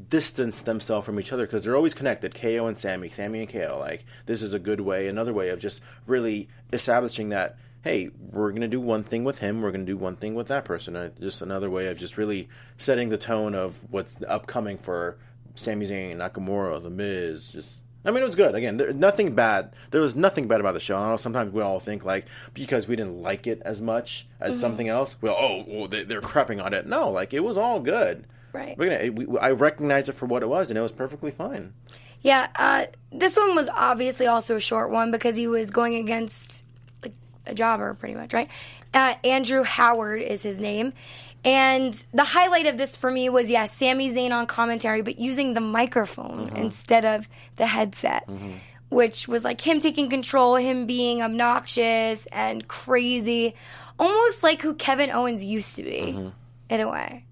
distanced 0.08 0.64
themselves 0.64 1.06
from 1.06 1.18
each 1.18 1.32
other 1.32 1.46
because 1.46 1.64
they're 1.64 1.76
always 1.76 1.94
connected. 1.94 2.34
KO 2.34 2.66
and 2.66 2.76
Sami, 2.76 3.08
Sami 3.08 3.40
and 3.40 3.48
KO. 3.48 3.78
Like 3.80 4.04
this 4.26 4.42
is 4.42 4.54
a 4.54 4.58
good 4.58 4.80
way, 4.80 5.08
another 5.08 5.32
way 5.32 5.48
of 5.48 5.58
just 5.58 5.80
really 6.06 6.48
establishing 6.72 7.30
that. 7.30 7.56
Hey, 7.82 8.10
we're 8.18 8.50
gonna 8.50 8.68
do 8.68 8.80
one 8.80 9.04
thing 9.04 9.24
with 9.24 9.38
him. 9.38 9.62
We're 9.62 9.70
gonna 9.70 9.84
do 9.84 9.96
one 9.96 10.16
thing 10.16 10.34
with 10.34 10.48
that 10.48 10.64
person. 10.64 10.96
Uh, 10.96 11.10
just 11.20 11.40
another 11.40 11.70
way 11.70 11.86
of 11.86 11.98
just 11.98 12.18
really 12.18 12.48
setting 12.76 13.08
the 13.08 13.18
tone 13.18 13.54
of 13.54 13.76
what's 13.90 14.16
upcoming 14.26 14.78
for 14.78 15.18
Sami 15.54 15.86
Zayn, 15.86 16.16
Nakamura, 16.16 16.82
The 16.82 16.90
Miz. 16.90 17.52
Just, 17.52 17.78
I 18.04 18.10
mean, 18.10 18.22
it 18.22 18.26
was 18.26 18.34
good. 18.34 18.54
Again, 18.54 18.76
there, 18.76 18.92
nothing 18.92 19.34
bad. 19.34 19.72
There 19.92 20.00
was 20.00 20.16
nothing 20.16 20.48
bad 20.48 20.60
about 20.60 20.74
the 20.74 20.80
show. 20.80 20.96
I 20.96 21.10
know 21.10 21.16
sometimes 21.16 21.52
we 21.52 21.62
all 21.62 21.80
think 21.80 22.04
like 22.04 22.26
because 22.54 22.88
we 22.88 22.96
didn't 22.96 23.22
like 23.22 23.46
it 23.46 23.62
as 23.64 23.80
much 23.80 24.26
as 24.40 24.58
something 24.60 24.88
else. 24.88 25.16
Well, 25.20 25.36
oh, 25.38 25.64
well, 25.66 25.88
they, 25.88 26.02
they're 26.02 26.20
crapping 26.20 26.62
on 26.62 26.74
it. 26.74 26.86
No, 26.86 27.08
like 27.08 27.32
it 27.32 27.40
was 27.40 27.56
all 27.56 27.80
good. 27.80 28.26
Right. 28.56 28.78
Again, 28.78 29.00
it- 29.00 29.14
we, 29.16 29.38
I 29.38 29.50
recognized 29.50 30.08
it 30.08 30.12
for 30.14 30.26
what 30.26 30.42
it 30.42 30.46
was, 30.48 30.70
and 30.70 30.78
it 30.78 30.82
was 30.82 30.92
perfectly 30.92 31.30
fine. 31.30 31.72
Yeah, 32.22 32.48
uh, 32.56 32.86
this 33.12 33.36
one 33.36 33.54
was 33.54 33.68
obviously 33.68 34.26
also 34.26 34.56
a 34.56 34.60
short 34.60 34.90
one 34.90 35.10
because 35.10 35.36
he 35.36 35.46
was 35.46 35.70
going 35.70 35.94
against 35.96 36.64
like 37.02 37.12
a 37.46 37.54
jobber, 37.54 37.94
pretty 37.94 38.14
much, 38.14 38.32
right? 38.32 38.48
Uh, 38.94 39.14
Andrew 39.22 39.62
Howard 39.62 40.22
is 40.22 40.42
his 40.42 40.58
name. 40.58 40.92
And 41.44 41.94
the 42.12 42.24
highlight 42.24 42.66
of 42.66 42.76
this 42.76 42.96
for 42.96 43.08
me 43.10 43.28
was, 43.28 43.48
yes, 43.50 43.76
Sami 43.76 44.10
Zayn 44.10 44.32
on 44.32 44.46
commentary, 44.46 45.02
but 45.02 45.20
using 45.20 45.54
the 45.54 45.60
microphone 45.60 46.48
instead 46.56 47.04
of 47.04 47.28
the 47.56 47.66
headset, 47.66 48.28
which 48.88 49.28
was 49.28 49.44
like 49.44 49.60
him 49.60 49.78
taking 49.78 50.08
control, 50.10 50.56
him 50.56 50.86
being 50.86 51.22
obnoxious 51.22 52.26
and 52.32 52.66
crazy, 52.66 53.54
almost 53.98 54.42
like 54.42 54.60
who 54.62 54.74
Kevin 54.74 55.10
Owens 55.12 55.44
used 55.44 55.76
to 55.76 55.84
be, 55.84 56.32
in 56.68 56.80
a 56.80 56.90
way. 56.90 57.25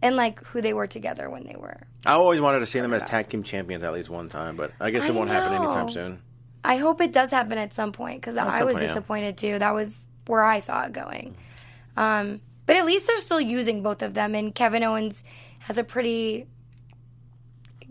And 0.00 0.16
like 0.16 0.44
who 0.44 0.60
they 0.60 0.72
were 0.72 0.86
together 0.86 1.28
when 1.28 1.44
they 1.44 1.56
were 1.56 1.80
I 2.06 2.12
always 2.12 2.40
wanted 2.40 2.60
to 2.60 2.66
see 2.66 2.80
them 2.80 2.94
as 2.94 3.02
tag 3.02 3.28
team 3.28 3.42
champions 3.42 3.82
at 3.82 3.92
least 3.92 4.08
one 4.08 4.28
time, 4.28 4.56
but 4.56 4.72
I 4.80 4.90
guess 4.90 5.04
it 5.04 5.10
I 5.10 5.14
won't 5.14 5.30
happen 5.30 5.52
anytime 5.52 5.88
soon. 5.90 6.22
I 6.64 6.76
hope 6.76 7.00
it 7.00 7.12
does 7.12 7.30
happen 7.30 7.58
at 7.58 7.74
some 7.74 7.92
point 7.92 8.20
because 8.20 8.36
I 8.36 8.62
was 8.62 8.74
point, 8.74 8.82
yeah. 8.82 8.88
disappointed 8.88 9.38
too. 9.38 9.58
That 9.58 9.74
was 9.74 10.08
where 10.26 10.42
I 10.42 10.60
saw 10.60 10.84
it 10.84 10.92
going. 10.92 11.36
Um, 11.96 12.40
but 12.66 12.76
at 12.76 12.84
least 12.84 13.06
they're 13.06 13.16
still 13.16 13.40
using 13.40 13.82
both 13.82 14.02
of 14.02 14.14
them, 14.14 14.34
and 14.34 14.54
Kevin 14.54 14.84
Owens 14.84 15.24
has 15.60 15.78
a 15.78 15.84
pretty 15.84 16.46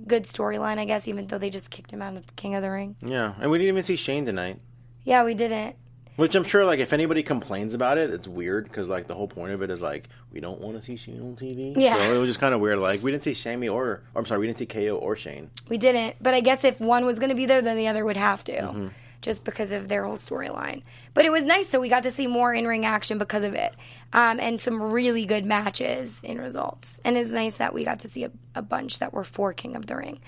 good 0.05 0.23
storyline, 0.23 0.77
I 0.77 0.85
guess, 0.85 1.07
even 1.07 1.27
though 1.27 1.37
they 1.37 1.49
just 1.49 1.71
kicked 1.71 1.91
him 1.91 2.01
out 2.01 2.15
of 2.15 2.25
the 2.25 2.33
King 2.33 2.55
of 2.55 2.61
the 2.61 2.69
Ring. 2.69 2.95
Yeah, 3.01 3.33
and 3.39 3.51
we 3.51 3.57
didn't 3.57 3.69
even 3.69 3.83
see 3.83 3.95
Shane 3.95 4.25
tonight. 4.25 4.59
Yeah, 5.03 5.23
we 5.23 5.33
didn't. 5.33 5.75
Which 6.17 6.35
I'm 6.35 6.43
sure, 6.43 6.65
like, 6.65 6.79
if 6.79 6.91
anybody 6.93 7.23
complains 7.23 7.73
about 7.73 7.97
it, 7.97 8.09
it's 8.09 8.27
weird 8.27 8.65
because, 8.65 8.89
like, 8.89 9.07
the 9.07 9.13
whole 9.15 9.27
point 9.27 9.53
of 9.53 9.61
it 9.61 9.69
is 9.69 9.81
like 9.81 10.09
we 10.33 10.39
don't 10.39 10.59
want 10.59 10.75
to 10.75 10.81
see 10.81 10.97
Shane 10.97 11.21
on 11.21 11.35
TV. 11.35 11.73
Yeah. 11.77 11.95
So 11.95 12.13
it 12.13 12.17
was 12.17 12.27
just 12.27 12.39
kind 12.39 12.53
of 12.55 12.59
weird. 12.59 12.79
Like, 12.79 13.01
we 13.03 13.11
didn't 13.11 13.23
see 13.23 13.33
Sami 13.35 13.69
or, 13.69 13.85
or 13.85 14.01
I'm 14.15 14.25
sorry, 14.25 14.39
we 14.41 14.47
didn't 14.47 14.57
see 14.57 14.65
KO 14.65 14.97
or 14.97 15.15
Shane. 15.15 15.49
We 15.69 15.77
didn't. 15.77 16.15
But 16.21 16.33
I 16.33 16.41
guess 16.41 16.63
if 16.63 16.81
one 16.81 17.05
was 17.05 17.19
going 17.19 17.29
to 17.29 17.35
be 17.35 17.45
there, 17.45 17.61
then 17.61 17.77
the 17.77 17.87
other 17.87 18.03
would 18.03 18.17
have 18.17 18.43
to, 18.45 18.51
Mm-hmm. 18.53 18.87
just 19.21 19.43
because 19.45 19.71
of 19.71 19.87
their 19.89 20.05
whole 20.05 20.15
storyline. 20.17 20.81
But 21.13 21.25
it 21.25 21.31
was 21.31 21.43
nice, 21.45 21.69
so 21.69 21.79
we 21.79 21.87
got 21.87 22.01
to 22.03 22.11
see 22.11 22.25
more 22.27 22.51
in 22.53 22.65
ring 22.67 22.83
action 22.85 23.19
because 23.19 23.43
of 23.43 23.53
it, 23.53 23.75
um, 24.11 24.39
and 24.39 24.59
some 24.59 24.81
really 24.81 25.27
good 25.27 25.45
matches 25.45 26.19
in 26.23 26.39
results. 26.41 26.99
And 27.03 27.15
it's 27.15 27.31
nice 27.31 27.57
that 27.57 27.75
we 27.75 27.83
got 27.85 27.99
to 27.99 28.07
see 28.07 28.23
a, 28.23 28.31
a 28.55 28.63
bunch 28.63 28.97
that 28.99 29.13
were 29.13 29.23
for 29.23 29.53
King 29.53 29.75
of 29.75 29.85
the 29.85 29.95
Ring. 29.95 30.19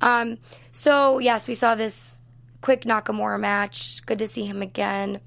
Um, 0.00 0.38
so 0.72 1.18
yes, 1.18 1.48
we 1.48 1.54
saw 1.54 1.74
this 1.74 2.22
quick 2.62 2.82
Nakamura 2.84 3.38
match. 3.38 4.04
Good 4.06 4.18
to 4.20 4.26
see 4.26 4.46
him 4.46 4.62
again. 4.62 5.20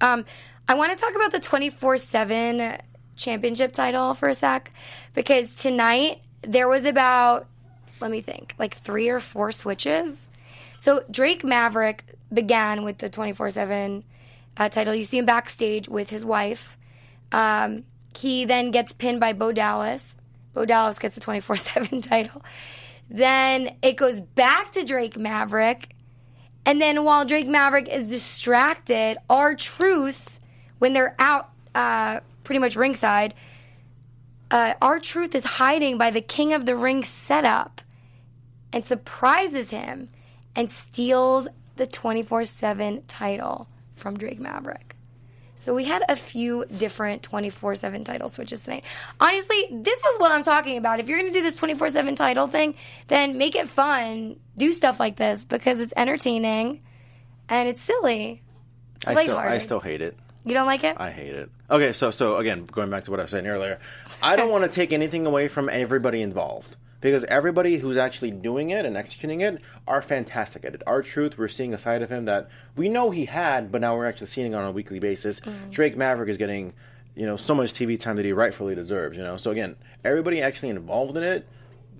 Um, 0.00 0.24
I 0.68 0.74
want 0.74 0.96
to 0.96 0.98
talk 1.02 1.14
about 1.14 1.32
the 1.32 1.40
24 1.40 1.96
7 1.96 2.78
championship 3.16 3.72
title 3.72 4.14
for 4.14 4.28
a 4.28 4.34
sec 4.34 4.72
because 5.14 5.56
tonight 5.56 6.20
there 6.42 6.68
was 6.68 6.84
about, 6.84 7.46
let 8.00 8.10
me 8.10 8.20
think, 8.20 8.54
like 8.58 8.74
three 8.74 9.08
or 9.08 9.20
four 9.20 9.50
switches. 9.52 10.28
So 10.76 11.02
Drake 11.10 11.44
Maverick 11.44 12.04
began 12.32 12.84
with 12.84 12.98
the 12.98 13.08
24 13.08 13.50
7 13.50 14.04
uh, 14.56 14.68
title. 14.68 14.94
You 14.94 15.04
see 15.04 15.18
him 15.18 15.26
backstage 15.26 15.88
with 15.88 16.10
his 16.10 16.24
wife. 16.24 16.76
Um, 17.32 17.84
he 18.16 18.44
then 18.44 18.70
gets 18.70 18.92
pinned 18.92 19.20
by 19.20 19.32
Bo 19.32 19.52
Dallas. 19.52 20.16
Bo 20.54 20.64
Dallas 20.64 20.98
gets 20.98 21.14
the 21.14 21.20
24 21.20 21.56
7 21.56 22.02
title. 22.02 22.44
Then 23.10 23.76
it 23.82 23.96
goes 23.96 24.20
back 24.20 24.72
to 24.72 24.84
Drake 24.84 25.16
Maverick. 25.16 25.94
And 26.68 26.82
then 26.82 27.02
while 27.02 27.24
Drake 27.24 27.46
Maverick 27.46 27.88
is 27.88 28.10
distracted, 28.10 29.16
R-Truth, 29.30 30.38
when 30.78 30.92
they're 30.92 31.16
out 31.18 31.48
uh, 31.74 32.20
pretty 32.44 32.58
much 32.58 32.76
ringside, 32.76 33.32
uh, 34.50 34.74
R-Truth 34.82 35.34
is 35.34 35.44
hiding 35.44 35.96
by 35.96 36.10
the 36.10 36.20
King 36.20 36.52
of 36.52 36.66
the 36.66 36.76
Ring 36.76 37.04
setup 37.04 37.80
and 38.70 38.84
surprises 38.84 39.70
him 39.70 40.10
and 40.54 40.70
steals 40.70 41.48
the 41.76 41.86
24 41.86 42.44
7 42.44 43.02
title 43.08 43.66
from 43.96 44.18
Drake 44.18 44.38
Maverick. 44.38 44.87
So 45.58 45.74
we 45.74 45.84
had 45.84 46.04
a 46.08 46.14
few 46.14 46.66
different 46.66 47.24
24 47.24 47.74
7 47.74 48.04
title 48.04 48.28
switches 48.28 48.62
tonight. 48.62 48.84
Honestly, 49.18 49.66
this 49.72 49.98
is 49.98 50.18
what 50.20 50.30
I'm 50.30 50.44
talking 50.44 50.78
about. 50.78 51.00
If 51.00 51.08
you're 51.08 51.18
going 51.18 51.32
to 51.32 51.36
do 51.36 51.42
this 51.42 51.56
24 51.56 51.90
7 51.90 52.14
title 52.14 52.46
thing, 52.46 52.74
then 53.08 53.36
make 53.36 53.56
it 53.56 53.66
fun. 53.66 54.38
Do 54.56 54.70
stuff 54.70 55.00
like 55.00 55.16
this 55.16 55.44
because 55.44 55.80
it's 55.80 55.92
entertaining 55.96 56.80
and 57.48 57.68
it's 57.68 57.82
silly. 57.82 58.40
I 59.04 59.20
still, 59.24 59.36
I 59.36 59.58
still 59.58 59.80
hate 59.80 60.00
it. 60.00 60.16
You 60.44 60.54
don't 60.54 60.66
like 60.66 60.84
it? 60.84 60.96
I 60.96 61.10
hate 61.10 61.34
it. 61.34 61.50
Okay, 61.68 61.92
so 61.92 62.12
so 62.12 62.36
again, 62.36 62.64
going 62.64 62.88
back 62.88 63.02
to 63.04 63.10
what 63.10 63.18
I 63.18 63.24
was 63.24 63.32
saying 63.32 63.48
earlier, 63.48 63.80
I 64.22 64.36
don't 64.36 64.52
want 64.52 64.62
to 64.62 64.70
take 64.70 64.92
anything 64.92 65.26
away 65.26 65.48
from 65.48 65.68
everybody 65.68 66.22
involved 66.22 66.76
because 67.00 67.24
everybody 67.24 67.78
who's 67.78 67.96
actually 67.96 68.30
doing 68.30 68.70
it 68.70 68.84
and 68.84 68.96
executing 68.96 69.40
it 69.40 69.60
are 69.86 70.02
fantastic 70.02 70.64
at 70.64 70.74
it. 70.74 70.82
R-Truth, 70.86 71.38
we're 71.38 71.48
seeing 71.48 71.72
a 71.72 71.78
side 71.78 72.02
of 72.02 72.10
him 72.10 72.24
that 72.24 72.48
we 72.76 72.88
know 72.88 73.10
he 73.10 73.26
had, 73.26 73.70
but 73.70 73.80
now 73.80 73.96
we're 73.96 74.06
actually 74.06 74.26
seeing 74.26 74.52
it 74.52 74.56
on 74.56 74.64
a 74.64 74.72
weekly 74.72 74.98
basis. 74.98 75.40
Mm. 75.40 75.70
Drake 75.70 75.96
Maverick 75.96 76.28
is 76.28 76.36
getting, 76.36 76.72
you 77.14 77.26
know, 77.26 77.36
so 77.36 77.54
much 77.54 77.72
TV 77.72 77.98
time 77.98 78.16
that 78.16 78.24
he 78.24 78.32
rightfully 78.32 78.74
deserves. 78.74 79.16
You 79.16 79.22
know, 79.22 79.36
so 79.36 79.50
again, 79.50 79.76
everybody 80.04 80.42
actually 80.42 80.70
involved 80.70 81.16
in 81.16 81.22
it. 81.22 81.46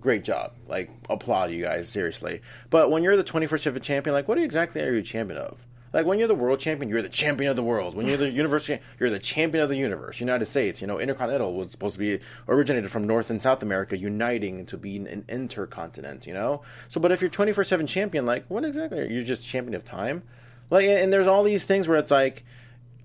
Great 0.01 0.25
job. 0.25 0.53
Like, 0.67 0.91
applaud 1.11 1.51
you 1.51 1.63
guys, 1.63 1.89
seriously. 1.89 2.41
But 2.71 2.91
when 2.91 3.03
you're 3.03 3.17
the 3.17 3.25
21st 3.25 3.61
century 3.61 3.81
champion, 3.81 4.15
like, 4.15 4.29
what 4.29 4.39
exactly 4.39 4.81
are 4.81 4.93
you 4.93 5.01
a 5.01 5.03
champion 5.03 5.41
of? 5.41 5.67
Like 5.93 6.07
when 6.07 6.19
you're 6.19 6.29
the 6.29 6.35
world 6.35 6.61
champion, 6.61 6.91
you're 6.91 7.03
the 7.03 7.09
champion 7.09 7.51
of 7.51 7.57
the 7.57 7.63
world. 7.63 7.95
When 7.95 8.07
you're 8.07 8.17
the 8.17 8.31
universe, 8.31 8.69
you're 8.99 9.11
the 9.11 9.19
champion 9.19 9.63
of 9.63 9.69
the 9.69 9.77
universe. 9.77 10.21
United 10.21 10.47
States, 10.47 10.81
you 10.81 10.87
know, 10.87 10.99
intercontinental 10.99 11.55
was 11.55 11.71
supposed 11.71 11.95
to 11.95 11.99
be 11.99 12.21
originated 12.47 12.91
from 12.91 13.07
North 13.07 13.31
and 13.31 13.41
South 13.41 13.63
America, 13.63 13.97
uniting 13.97 14.67
to 14.67 14.77
be 14.77 14.97
an 14.97 15.25
intercontinent. 15.29 16.27
You 16.27 16.35
know, 16.35 16.63
so 16.89 17.01
but 17.01 17.13
if 17.13 17.21
you're 17.21 17.31
24/7 17.31 17.89
champion, 17.89 18.27
like 18.27 18.45
what 18.49 18.65
exactly? 18.65 19.01
Are 19.01 19.07
you 19.07 19.25
just 19.25 19.47
champion 19.47 19.75
of 19.75 19.85
time? 19.85 20.23
Like, 20.71 20.87
and 20.87 21.13
there's 21.13 21.27
all 21.27 21.43
these 21.43 21.65
things 21.65 21.89
where 21.89 21.99
it's 21.99 22.11
like, 22.11 22.45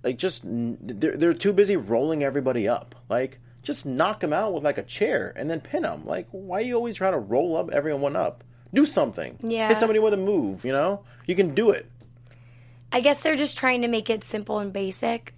like 0.03 0.17
just 0.17 0.41
they're 0.43 1.15
they're 1.15 1.33
too 1.33 1.53
busy 1.53 1.77
rolling 1.77 2.23
everybody 2.23 2.67
up. 2.67 2.95
Like 3.09 3.39
just 3.61 3.85
knock 3.85 4.19
them 4.19 4.33
out 4.33 4.53
with 4.53 4.63
like 4.63 4.77
a 4.77 4.83
chair 4.83 5.31
and 5.37 5.49
then 5.49 5.61
pin 5.61 5.83
them. 5.83 6.05
Like 6.05 6.27
why 6.31 6.57
are 6.57 6.61
you 6.61 6.75
always 6.75 6.97
trying 6.97 7.13
to 7.13 7.19
roll 7.19 7.55
up 7.55 7.71
everyone 7.71 8.17
up? 8.17 8.43
Do 8.73 8.85
something. 8.85 9.37
Yeah. 9.41 9.69
Hit 9.69 9.79
somebody 9.79 9.99
with 9.99 10.13
a 10.13 10.17
move. 10.17 10.65
You 10.65 10.73
know, 10.73 11.03
you 11.25 11.35
can 11.35 11.53
do 11.53 11.69
it. 11.69 11.89
I 12.93 13.01
guess 13.01 13.21
they're 13.21 13.35
just 13.35 13.57
trying 13.57 13.81
to 13.81 13.87
make 13.87 14.09
it 14.09 14.23
simple 14.23 14.59
and 14.59 14.71
basic 14.71 15.33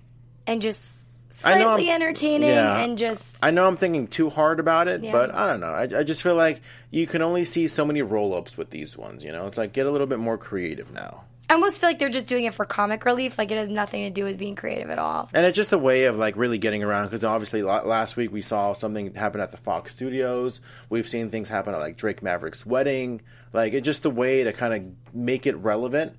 and 0.45 0.61
just 0.61 1.05
slightly 1.29 1.89
entertaining 1.89 2.49
yeah. 2.49 2.79
and 2.79 2.97
just 2.97 3.37
I 3.43 3.51
know 3.51 3.67
I'm 3.67 3.77
thinking 3.77 4.07
too 4.07 4.29
hard 4.29 4.59
about 4.59 4.87
it, 4.87 5.03
Yeah. 5.03 5.11
but 5.11 5.33
I 5.33 5.47
don't 5.47 5.59
know. 5.59 5.71
I, 5.73 5.99
I 5.99 6.03
just 6.03 6.21
feel 6.21 6.35
like 6.35 6.61
you 6.91 7.07
can 7.07 7.21
only 7.21 7.45
see 7.45 7.67
so 7.67 7.85
many 7.85 8.01
roll 8.01 8.35
ups 8.35 8.57
with 8.57 8.69
these 8.69 8.97
ones. 8.97 9.23
You 9.23 9.31
know, 9.31 9.47
it's 9.47 9.57
like 9.57 9.73
get 9.73 9.85
a 9.85 9.91
little 9.91 10.07
bit 10.07 10.19
more 10.19 10.37
creative 10.37 10.91
now. 10.91 11.23
I 11.49 11.53
almost 11.53 11.79
feel 11.79 11.89
like 11.89 11.99
they're 11.99 12.09
just 12.09 12.25
doing 12.25 12.45
it 12.45 12.53
for 12.55 12.65
comic 12.65 13.05
relief. 13.05 13.37
Like 13.37 13.51
it 13.51 13.57
has 13.57 13.69
nothing 13.69 14.03
to 14.03 14.09
do 14.09 14.23
with 14.23 14.37
being 14.37 14.55
creative 14.55 14.89
at 14.89 14.97
all. 14.97 15.29
And 15.33 15.45
it's 15.45 15.55
just 15.55 15.71
a 15.73 15.77
way 15.77 16.05
of 16.05 16.15
like 16.15 16.35
really 16.37 16.57
getting 16.57 16.83
around 16.83 17.05
because 17.05 17.23
obviously 17.23 17.61
last 17.61 18.17
week 18.17 18.31
we 18.31 18.41
saw 18.41 18.73
something 18.73 19.13
happen 19.13 19.39
at 19.41 19.51
the 19.51 19.57
Fox 19.57 19.93
Studios. 19.93 20.59
We've 20.89 21.07
seen 21.07 21.29
things 21.29 21.47
happen 21.49 21.75
at 21.75 21.79
like 21.79 21.97
Drake 21.97 22.23
Maverick's 22.23 22.65
wedding. 22.65 23.21
Like 23.53 23.73
it's 23.73 23.85
just 23.85 24.05
a 24.05 24.09
way 24.09 24.43
to 24.43 24.53
kind 24.53 24.73
of 24.73 25.15
make 25.15 25.45
it 25.45 25.55
relevant. 25.57 26.17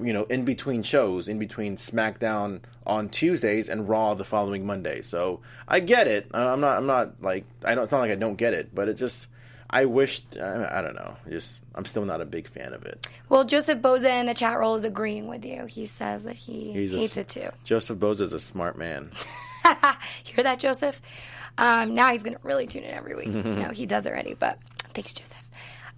You 0.00 0.12
know, 0.12 0.24
in 0.24 0.44
between 0.44 0.82
shows, 0.82 1.28
in 1.28 1.38
between 1.38 1.76
SmackDown 1.76 2.60
on 2.86 3.08
Tuesdays 3.08 3.68
and 3.68 3.88
Raw 3.88 4.14
the 4.14 4.24
following 4.24 4.66
Monday. 4.66 5.02
So 5.02 5.40
I 5.68 5.78
get 5.80 6.08
it. 6.08 6.28
I'm 6.34 6.60
not. 6.60 6.76
I'm 6.78 6.86
not 6.86 7.22
like 7.22 7.44
I 7.64 7.74
don't. 7.74 7.84
It's 7.84 7.92
not 7.92 8.00
like 8.00 8.10
I 8.10 8.16
don't 8.16 8.34
get 8.36 8.54
it, 8.54 8.74
but 8.74 8.88
it 8.88 8.94
just. 8.94 9.28
I 9.70 9.86
wish. 9.86 10.22
I, 10.40 10.78
I 10.78 10.82
don't 10.82 10.94
know. 10.94 11.16
Just 11.28 11.62
I'm 11.76 11.84
still 11.84 12.04
not 12.04 12.20
a 12.20 12.24
big 12.24 12.48
fan 12.48 12.72
of 12.74 12.84
it. 12.84 13.06
Well, 13.28 13.44
Joseph 13.44 13.78
Boza 13.80 14.20
in 14.20 14.26
the 14.26 14.34
chat 14.34 14.58
roll 14.58 14.74
is 14.74 14.84
agreeing 14.84 15.28
with 15.28 15.44
you. 15.44 15.66
He 15.66 15.86
says 15.86 16.24
that 16.24 16.34
he 16.36 16.72
He's 16.72 16.92
a 16.92 16.98
hates 16.98 17.16
s- 17.16 17.16
it 17.18 17.28
too. 17.28 17.48
Joseph 17.64 17.98
Boza 17.98 18.22
is 18.22 18.32
a 18.32 18.38
smart 18.40 18.76
man. 18.76 19.10
Hear 20.24 20.42
that, 20.44 20.58
Joseph? 20.58 21.00
Um, 21.56 21.94
now 21.94 22.10
he's 22.10 22.22
going 22.22 22.34
to 22.36 22.40
really 22.42 22.66
tune 22.66 22.82
in 22.82 22.90
every 22.94 23.14
week. 23.14 23.28
no, 23.28 23.70
he 23.70 23.86
does 23.86 24.06
already, 24.06 24.34
but 24.34 24.58
thanks, 24.92 25.14
Joseph. 25.14 25.40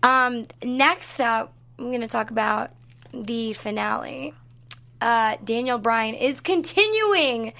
Um, 0.02 0.46
next 0.62 1.18
up, 1.20 1.52
I'm 1.78 1.86
going 1.86 2.02
to 2.02 2.06
talk 2.06 2.30
about 2.30 2.70
the 3.24 3.52
finale. 3.52 4.34
Uh, 5.00 5.36
Daniel 5.44 5.78
Bryan 5.78 6.14
is 6.14 6.40
continuing 6.40 7.52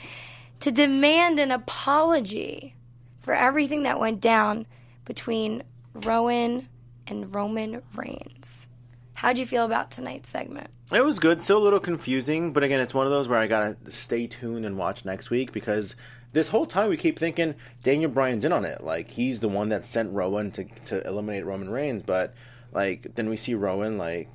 to 0.61 0.71
demand 0.71 1.38
an 1.38 1.51
apology 1.51 2.75
for 3.21 3.35
everything 3.35 3.83
that 3.83 4.01
went 4.01 4.21
down 4.21 4.66
between 5.05 5.62
Rowan 5.95 6.69
and 7.07 7.35
Roman 7.35 7.83
Reigns. 7.95 8.66
How'd 9.14 9.38
you 9.38 9.47
feel 9.47 9.64
about 9.64 9.90
tonight's 9.90 10.29
segment? 10.29 10.69
It 10.92 11.05
was 11.05 11.19
good, 11.19 11.42
still 11.42 11.59
a 11.59 11.64
little 11.64 11.81
confusing, 11.81 12.53
but 12.53 12.62
again, 12.62 12.81
it's 12.81 12.95
one 12.95 13.07
of 13.07 13.12
those 13.12 13.29
where 13.29 13.38
I 13.38 13.47
gotta 13.47 13.77
stay 13.88 14.27
tuned 14.27 14.64
and 14.64 14.77
watch 14.77 15.05
next 15.05 15.31
week 15.31 15.53
because 15.53 15.97
this 16.33 16.49
whole 16.49 16.66
time 16.66 16.90
we 16.90 16.97
keep 16.97 17.19
thinking 17.19 17.55
Daniel 17.83 18.11
Bryan's 18.11 18.45
in 18.45 18.53
on 18.53 18.64
it, 18.64 18.85
like 18.85 19.11
he's 19.11 19.40
the 19.40 19.49
one 19.49 19.71
that 19.71 19.87
sent 19.87 20.12
Rowan 20.12 20.51
to 20.53 20.64
to 20.85 21.05
eliminate 21.07 21.45
Roman 21.45 21.71
Reigns, 21.71 22.03
but 22.03 22.35
like 22.73 23.14
then 23.14 23.29
we 23.29 23.37
see 23.37 23.55
Rowan 23.55 23.99
like 23.99 24.29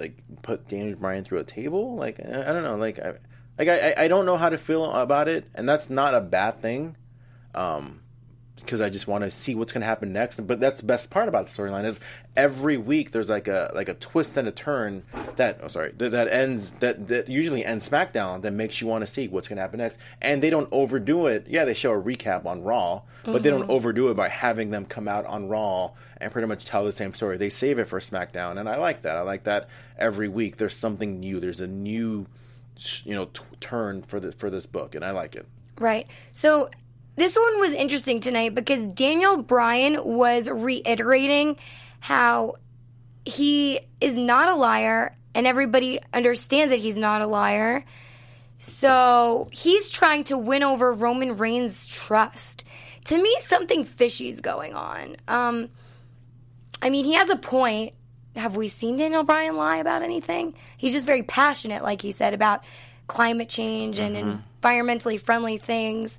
like 0.00 0.16
put 0.42 0.66
Daniel 0.68 0.96
Bryan 0.96 1.24
through 1.24 1.38
a 1.38 1.44
table, 1.44 1.94
like 1.94 2.18
I, 2.18 2.50
I 2.50 2.52
don't 2.52 2.64
know, 2.64 2.76
like 2.76 2.98
I 2.98 3.14
like 3.58 3.68
I 3.68 3.94
I 4.04 4.08
don't 4.08 4.26
know 4.26 4.36
how 4.36 4.48
to 4.48 4.58
feel 4.58 4.84
about 4.86 5.28
it, 5.28 5.48
and 5.54 5.68
that's 5.68 5.90
not 5.90 6.14
a 6.14 6.20
bad 6.20 6.60
thing. 6.60 6.96
Um, 7.54 8.00
because 8.60 8.80
I 8.80 8.90
just 8.90 9.06
want 9.06 9.24
to 9.24 9.30
see 9.30 9.54
what's 9.54 9.72
going 9.72 9.82
to 9.82 9.86
happen 9.86 10.12
next. 10.12 10.46
But 10.46 10.60
that's 10.60 10.80
the 10.80 10.86
best 10.86 11.10
part 11.10 11.28
about 11.28 11.46
the 11.46 11.52
storyline 11.52 11.84
is 11.84 12.00
every 12.36 12.76
week 12.76 13.12
there's 13.12 13.28
like 13.28 13.48
a 13.48 13.70
like 13.74 13.88
a 13.88 13.94
twist 13.94 14.36
and 14.36 14.46
a 14.46 14.52
turn 14.52 15.02
that 15.36 15.58
oh 15.62 15.68
sorry 15.68 15.92
that, 15.98 16.10
that 16.10 16.28
ends 16.28 16.70
that 16.80 17.08
that 17.08 17.28
usually 17.28 17.64
ends 17.64 17.88
SmackDown 17.88 18.42
that 18.42 18.52
makes 18.52 18.80
you 18.80 18.86
want 18.86 19.04
to 19.04 19.12
see 19.12 19.28
what's 19.28 19.48
going 19.48 19.56
to 19.56 19.62
happen 19.62 19.78
next. 19.78 19.98
And 20.20 20.42
they 20.42 20.50
don't 20.50 20.68
overdo 20.72 21.26
it. 21.26 21.46
Yeah, 21.48 21.64
they 21.64 21.74
show 21.74 21.92
a 21.92 22.00
recap 22.02 22.46
on 22.46 22.62
Raw, 22.62 23.02
but 23.24 23.42
they 23.42 23.50
don't 23.50 23.62
mm-hmm. 23.62 23.70
overdo 23.70 24.08
it 24.08 24.14
by 24.14 24.28
having 24.28 24.70
them 24.70 24.84
come 24.84 25.08
out 25.08 25.26
on 25.26 25.48
Raw 25.48 25.92
and 26.18 26.30
pretty 26.30 26.46
much 26.46 26.66
tell 26.66 26.84
the 26.84 26.92
same 26.92 27.14
story. 27.14 27.36
They 27.36 27.48
save 27.48 27.78
it 27.78 27.86
for 27.86 27.98
SmackDown, 27.98 28.58
and 28.58 28.68
I 28.68 28.76
like 28.76 29.02
that. 29.02 29.16
I 29.16 29.22
like 29.22 29.44
that 29.44 29.68
every 29.98 30.28
week 30.28 30.56
there's 30.56 30.76
something 30.76 31.20
new. 31.20 31.40
There's 31.40 31.60
a 31.60 31.66
new 31.66 32.26
you 33.04 33.14
know 33.14 33.26
t- 33.26 33.42
turn 33.60 34.02
for 34.02 34.20
the 34.20 34.32
for 34.32 34.50
this 34.50 34.66
book, 34.66 34.94
and 34.94 35.04
I 35.04 35.10
like 35.10 35.36
it. 35.36 35.46
Right. 35.78 36.06
So 36.32 36.68
this 37.20 37.36
one 37.36 37.60
was 37.60 37.72
interesting 37.72 38.20
tonight 38.20 38.54
because 38.54 38.94
Daniel 38.94 39.36
Bryan 39.36 40.02
was 40.02 40.48
reiterating 40.48 41.56
how 42.00 42.54
he 43.26 43.78
is 44.00 44.16
not 44.16 44.48
a 44.48 44.54
liar 44.54 45.14
and 45.34 45.46
everybody 45.46 46.00
understands 46.14 46.70
that 46.70 46.78
he's 46.78 46.96
not 46.96 47.20
a 47.20 47.26
liar. 47.26 47.84
So 48.56 49.50
he's 49.52 49.90
trying 49.90 50.24
to 50.24 50.38
win 50.38 50.62
over 50.62 50.94
Roman 50.94 51.36
Reigns' 51.36 51.86
trust. 51.86 52.64
To 53.04 53.22
me, 53.22 53.36
something 53.40 53.84
fishy's 53.84 54.40
going 54.40 54.74
on. 54.74 55.16
Um, 55.28 55.68
I 56.80 56.88
mean, 56.88 57.04
he 57.04 57.14
has 57.14 57.28
a 57.28 57.36
point. 57.36 57.92
Have 58.34 58.56
we 58.56 58.68
seen 58.68 58.96
Daniel 58.96 59.24
Bryan 59.24 59.56
lie 59.56 59.76
about 59.76 60.00
anything? 60.00 60.54
He's 60.78 60.94
just 60.94 61.06
very 61.06 61.22
passionate, 61.22 61.82
like 61.82 62.00
he 62.00 62.12
said, 62.12 62.32
about 62.32 62.64
climate 63.08 63.50
change 63.50 63.98
and 63.98 64.42
environmentally 64.62 65.20
friendly 65.20 65.58
things. 65.58 66.18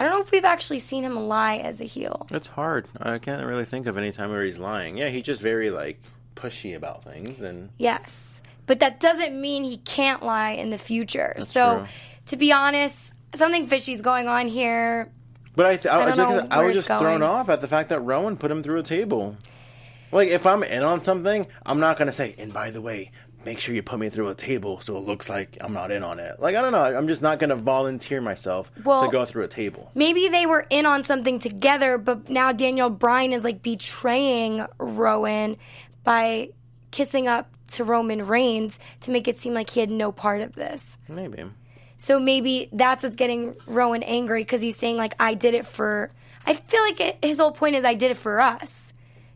I 0.00 0.02
don't 0.02 0.12
know 0.12 0.22
if 0.22 0.30
we've 0.30 0.46
actually 0.46 0.78
seen 0.78 1.04
him 1.04 1.14
lie 1.28 1.56
as 1.58 1.78
a 1.82 1.84
heel. 1.84 2.26
It's 2.30 2.46
hard. 2.46 2.88
I 2.98 3.18
can't 3.18 3.44
really 3.46 3.66
think 3.66 3.86
of 3.86 3.98
any 3.98 4.12
time 4.12 4.30
where 4.30 4.42
he's 4.42 4.58
lying. 4.58 4.96
Yeah, 4.96 5.10
he's 5.10 5.24
just 5.24 5.42
very 5.42 5.70
like 5.70 6.00
pushy 6.36 6.74
about 6.74 7.04
things, 7.04 7.38
and 7.42 7.68
Yes. 7.76 8.40
But 8.64 8.80
that 8.80 8.98
doesn't 8.98 9.38
mean 9.38 9.62
he 9.62 9.76
can't 9.76 10.22
lie 10.22 10.52
in 10.52 10.70
the 10.70 10.78
future. 10.78 11.36
so, 11.40 11.80
true. 11.80 11.86
to 12.26 12.36
be 12.38 12.50
honest, 12.50 13.12
something 13.34 13.66
fishy's 13.66 14.00
going 14.00 14.26
on 14.26 14.48
here. 14.48 15.12
but 15.54 15.66
I, 15.66 15.76
th- 15.76 15.92
I, 15.92 16.06
just- 16.14 16.16
know 16.16 16.46
I 16.50 16.62
was 16.62 16.76
just 16.76 16.88
thrown 16.88 17.22
off 17.22 17.50
at 17.50 17.60
the 17.60 17.68
fact 17.68 17.90
that 17.90 18.00
Rowan 18.00 18.38
put 18.38 18.50
him 18.50 18.62
through 18.62 18.78
a 18.80 18.82
table. 18.82 19.36
Like 20.12 20.28
if 20.28 20.46
I'm 20.46 20.62
in 20.62 20.82
on 20.82 21.02
something, 21.02 21.46
I'm 21.66 21.78
not 21.78 21.98
gonna 21.98 22.10
say. 22.10 22.34
And 22.38 22.54
by 22.54 22.70
the 22.70 22.80
way, 22.80 23.12
make 23.44 23.58
sure 23.60 23.74
you 23.74 23.82
put 23.82 23.98
me 23.98 24.08
through 24.10 24.28
a 24.28 24.34
table 24.34 24.80
so 24.80 24.96
it 24.96 25.00
looks 25.00 25.28
like 25.28 25.56
I'm 25.60 25.72
not 25.72 25.90
in 25.90 26.02
on 26.02 26.18
it. 26.18 26.40
Like 26.40 26.56
I 26.56 26.62
don't 26.62 26.72
know. 26.72 26.80
I'm 26.82 27.08
just 27.08 27.22
not 27.22 27.38
gonna 27.38 27.56
volunteer 27.56 28.20
myself 28.20 28.70
Well- 28.84 29.04
to 29.04 29.10
go 29.10 29.24
through 29.24 29.44
a 29.44 29.48
table. 29.48 29.90
Maybe 29.94 30.28
they 30.28 30.46
were 30.46 30.66
in 30.70 30.86
on 30.86 31.02
something 31.02 31.38
together, 31.38 31.98
but 31.98 32.28
now 32.28 32.52
Daniel 32.52 32.90
Bryan 32.90 33.32
is 33.32 33.44
like 33.44 33.62
betraying 33.62 34.66
Rowan 34.78 35.56
by 36.04 36.50
kissing 36.90 37.28
up 37.28 37.48
to 37.68 37.84
Roman 37.84 38.26
Reigns 38.26 38.78
to 39.00 39.10
make 39.10 39.28
it 39.28 39.38
seem 39.38 39.54
like 39.54 39.70
he 39.70 39.80
had 39.80 39.90
no 39.90 40.10
part 40.12 40.40
of 40.40 40.54
this. 40.54 40.98
Maybe. 41.08 41.44
So 41.98 42.18
maybe 42.18 42.68
that's 42.72 43.04
what's 43.04 43.16
getting 43.16 43.54
Rowan 43.66 44.02
angry 44.02 44.42
because 44.42 44.60
he's 44.62 44.76
saying 44.76 44.96
like 44.96 45.14
I 45.20 45.34
did 45.34 45.54
it 45.54 45.66
for. 45.66 46.10
I 46.46 46.54
feel 46.54 46.80
like 46.82 47.00
it, 47.00 47.18
his 47.22 47.38
whole 47.38 47.52
point 47.52 47.76
is 47.76 47.84
I 47.84 47.94
did 47.94 48.10
it 48.10 48.16
for 48.16 48.40
us. 48.40 48.89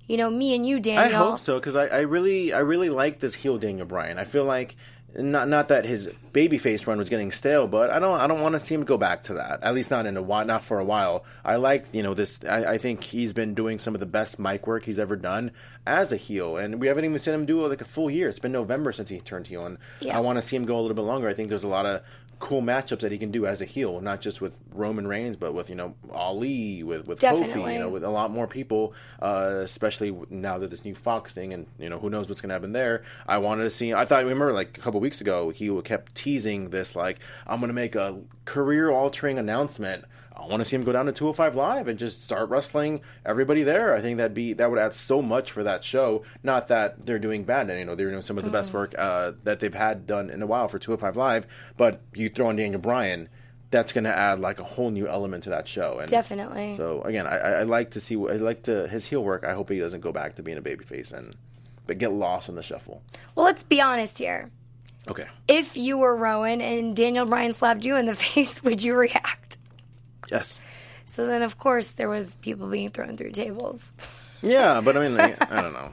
You 0.06 0.16
know, 0.16 0.30
me 0.30 0.54
and 0.54 0.66
you, 0.66 0.80
Daniel. 0.80 1.02
I 1.04 1.08
hope 1.30 1.40
so 1.40 1.58
because 1.58 1.76
I, 1.76 1.86
I 1.86 2.00
really 2.00 2.52
I 2.52 2.58
really 2.60 2.90
like 2.90 3.20
this 3.20 3.34
heel 3.34 3.58
Daniel 3.58 3.86
Bryan. 3.86 4.18
I 4.18 4.24
feel 4.24 4.44
like 4.44 4.76
not 5.16 5.48
not 5.48 5.68
that 5.68 5.84
his 5.84 6.08
babyface 6.32 6.86
run 6.86 6.98
was 6.98 7.08
getting 7.08 7.30
stale, 7.30 7.66
but 7.68 7.90
I 7.90 8.00
don't 8.00 8.20
I 8.20 8.26
don't 8.26 8.40
want 8.40 8.54
to 8.54 8.60
see 8.60 8.74
him 8.74 8.84
go 8.84 8.98
back 8.98 9.22
to 9.24 9.34
that. 9.34 9.62
At 9.62 9.72
least 9.74 9.90
not 9.90 10.06
in 10.06 10.16
a 10.16 10.22
while, 10.22 10.44
not 10.44 10.64
for 10.64 10.78
a 10.78 10.84
while. 10.84 11.24
I 11.44 11.56
like 11.56 11.86
you 11.92 12.02
know 12.02 12.14
this. 12.14 12.40
I, 12.48 12.64
I 12.72 12.78
think 12.78 13.04
he's 13.04 13.32
been 13.32 13.54
doing 13.54 13.78
some 13.78 13.94
of 13.94 14.00
the 14.00 14.06
best 14.06 14.38
mic 14.38 14.66
work 14.66 14.82
he's 14.84 14.98
ever 14.98 15.16
done 15.16 15.52
as 15.86 16.12
a 16.12 16.16
heel, 16.16 16.56
and 16.56 16.80
we 16.80 16.88
haven't 16.88 17.04
even 17.04 17.18
seen 17.18 17.32
him 17.34 17.46
do 17.46 17.64
like 17.66 17.80
a 17.80 17.84
full 17.84 18.10
year. 18.10 18.28
It's 18.28 18.38
been 18.38 18.52
November 18.52 18.92
since 18.92 19.08
he 19.08 19.20
turned 19.20 19.46
heel, 19.46 19.64
and 19.64 19.78
Yeah. 20.00 20.16
I 20.16 20.20
want 20.20 20.40
to 20.40 20.42
see 20.42 20.56
him 20.56 20.64
go 20.64 20.76
a 20.78 20.80
little 20.82 20.96
bit 20.96 21.02
longer. 21.02 21.28
I 21.28 21.34
think 21.34 21.48
there's 21.48 21.64
a 21.64 21.68
lot 21.68 21.86
of 21.86 22.02
cool 22.38 22.62
matchups 22.62 23.00
that 23.00 23.12
he 23.12 23.18
can 23.18 23.30
do 23.30 23.46
as 23.46 23.60
a 23.60 23.64
heel, 23.64 24.00
not 24.00 24.20
just 24.20 24.40
with 24.40 24.56
Roman 24.70 25.06
Reigns, 25.06 25.36
but 25.36 25.54
with 25.54 25.68
you 25.68 25.74
know 25.74 25.94
Ali, 26.12 26.82
with 26.82 27.06
with 27.06 27.20
Kofi, 27.20 27.72
you 27.72 27.78
know, 27.78 27.88
with 27.88 28.04
a 28.04 28.10
lot 28.10 28.30
more 28.30 28.46
people, 28.46 28.94
uh, 29.20 29.60
especially 29.62 30.14
now 30.30 30.58
that 30.58 30.70
this 30.70 30.84
new 30.84 30.94
Fox 30.94 31.32
thing, 31.32 31.52
and 31.52 31.66
you 31.78 31.88
know 31.88 31.98
who 31.98 32.10
knows 32.10 32.28
what's 32.28 32.40
going 32.40 32.50
to 32.50 32.54
happen 32.54 32.72
there. 32.72 33.04
I 33.26 33.38
wanted 33.38 33.64
to 33.64 33.70
see. 33.70 33.92
I 33.92 34.04
thought 34.04 34.22
remember 34.22 34.52
like 34.52 34.76
a 34.76 34.80
couple 34.80 35.00
weeks 35.00 35.20
ago 35.20 35.50
he 35.50 35.70
kept 35.82 36.14
teasing 36.14 36.70
this 36.70 36.96
like 36.96 37.18
I'm 37.46 37.60
going 37.60 37.68
to 37.68 37.74
make 37.74 37.94
a 37.94 38.20
career 38.44 38.90
altering 38.90 39.38
announcement. 39.38 40.04
I 40.36 40.46
want 40.46 40.60
to 40.60 40.64
see 40.64 40.74
him 40.76 40.82
go 40.84 40.92
down 40.92 41.06
to 41.06 41.12
205 41.12 41.54
Live 41.54 41.86
and 41.88 41.98
just 41.98 42.24
start 42.24 42.48
wrestling 42.48 43.00
everybody 43.24 43.62
there. 43.62 43.94
I 43.94 44.00
think 44.00 44.18
that'd 44.18 44.34
be 44.34 44.52
that 44.54 44.68
would 44.68 44.78
add 44.80 44.94
so 44.94 45.22
much 45.22 45.52
for 45.52 45.62
that 45.62 45.84
show. 45.84 46.24
Not 46.42 46.68
that 46.68 47.06
they're 47.06 47.18
doing 47.20 47.44
bad, 47.44 47.70
and 47.70 47.78
you 47.78 47.84
know 47.84 47.94
they're 47.94 48.10
doing 48.10 48.22
some 48.22 48.38
of 48.38 48.44
the 48.44 48.50
best 48.50 48.72
work 48.72 48.94
uh, 48.98 49.32
that 49.44 49.60
they've 49.60 49.74
had 49.74 50.06
done 50.06 50.30
in 50.30 50.42
a 50.42 50.46
while 50.46 50.68
for 50.68 50.78
205 50.78 51.16
Live. 51.16 51.46
But 51.76 52.00
you 52.14 52.28
throw 52.28 52.50
in 52.50 52.56
Daniel 52.56 52.80
Bryan, 52.80 53.28
that's 53.70 53.92
going 53.92 54.04
to 54.04 54.16
add 54.16 54.40
like 54.40 54.58
a 54.60 54.64
whole 54.64 54.90
new 54.90 55.06
element 55.08 55.44
to 55.44 55.50
that 55.50 55.68
show. 55.68 55.98
And 55.98 56.10
Definitely. 56.10 56.76
so 56.76 57.02
again, 57.02 57.26
I, 57.26 57.36
I 57.36 57.50
I 57.50 57.62
like 57.62 57.92
to 57.92 58.00
see. 58.00 58.14
I 58.16 58.36
like 58.36 58.64
to 58.64 58.88
his 58.88 59.06
heel 59.06 59.22
work. 59.22 59.44
I 59.44 59.54
hope 59.54 59.70
he 59.70 59.78
doesn't 59.78 60.00
go 60.00 60.12
back 60.12 60.36
to 60.36 60.42
being 60.42 60.58
a 60.58 60.62
babyface 60.62 61.12
and 61.12 61.36
but 61.86 61.98
get 61.98 62.12
lost 62.12 62.48
in 62.48 62.54
the 62.54 62.62
shuffle. 62.62 63.02
Well, 63.34 63.46
let's 63.46 63.62
be 63.62 63.80
honest 63.80 64.18
here. 64.18 64.50
Okay. 65.06 65.26
If 65.48 65.76
you 65.76 65.98
were 65.98 66.16
Rowan 66.16 66.60
and 66.62 66.96
Daniel 66.96 67.26
Bryan 67.26 67.52
slapped 67.52 67.84
you 67.84 67.96
in 67.96 68.06
the 68.06 68.14
face, 68.16 68.62
would 68.62 68.82
you 68.82 68.94
react? 68.94 69.43
Yes. 70.30 70.58
So 71.06 71.26
then, 71.26 71.42
of 71.42 71.58
course, 71.58 71.88
there 71.88 72.08
was 72.08 72.34
people 72.36 72.68
being 72.68 72.88
thrown 72.88 73.16
through 73.16 73.32
tables. 73.32 73.82
Yeah, 74.42 74.80
but 74.80 74.96
I 74.96 75.00
mean, 75.00 75.16
like, 75.16 75.52
I 75.52 75.60
don't 75.62 75.72
know. 75.72 75.92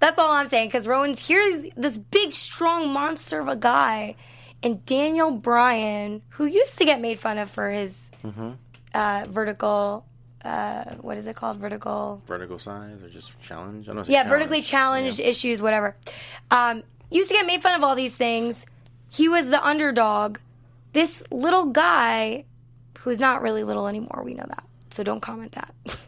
That's 0.00 0.18
all 0.18 0.32
I'm 0.32 0.46
saying. 0.46 0.68
Because 0.68 0.86
Rowan's 0.86 1.26
here's 1.26 1.66
this 1.76 1.98
big, 1.98 2.34
strong 2.34 2.90
monster 2.92 3.38
of 3.40 3.48
a 3.48 3.56
guy, 3.56 4.16
and 4.62 4.84
Daniel 4.86 5.30
Bryan, 5.30 6.22
who 6.30 6.44
used 6.46 6.78
to 6.78 6.84
get 6.84 7.00
made 7.00 7.18
fun 7.18 7.38
of 7.38 7.50
for 7.50 7.70
his 7.70 8.10
Mm-hmm. 8.24 8.50
uh, 8.92 9.24
vertical, 9.30 10.04
uh, 10.44 10.84
what 11.00 11.16
is 11.16 11.26
it 11.26 11.36
called? 11.36 11.56
Vertical. 11.56 12.20
Vertical 12.26 12.58
size 12.58 13.02
or 13.02 13.08
just 13.08 13.38
challenge? 13.40 13.88
I 13.88 13.94
don't 13.94 14.06
know. 14.06 14.12
Yeah, 14.12 14.28
vertically 14.28 14.60
challenged 14.60 15.20
issues, 15.20 15.62
whatever. 15.62 15.96
Um, 16.50 16.82
used 17.10 17.28
to 17.30 17.34
get 17.34 17.46
made 17.46 17.62
fun 17.62 17.74
of 17.74 17.82
all 17.82 17.94
these 17.94 18.14
things. 18.14 18.66
He 19.10 19.28
was 19.30 19.48
the 19.48 19.64
underdog. 19.66 20.36
This 20.92 21.22
little 21.30 21.66
guy, 21.66 22.44
who's 23.00 23.20
not 23.20 23.42
really 23.42 23.64
little 23.64 23.88
anymore, 23.88 24.22
we 24.24 24.34
know 24.34 24.46
that. 24.48 24.64
So 24.90 25.02
don't 25.02 25.20
comment 25.20 25.52
that. 25.52 25.74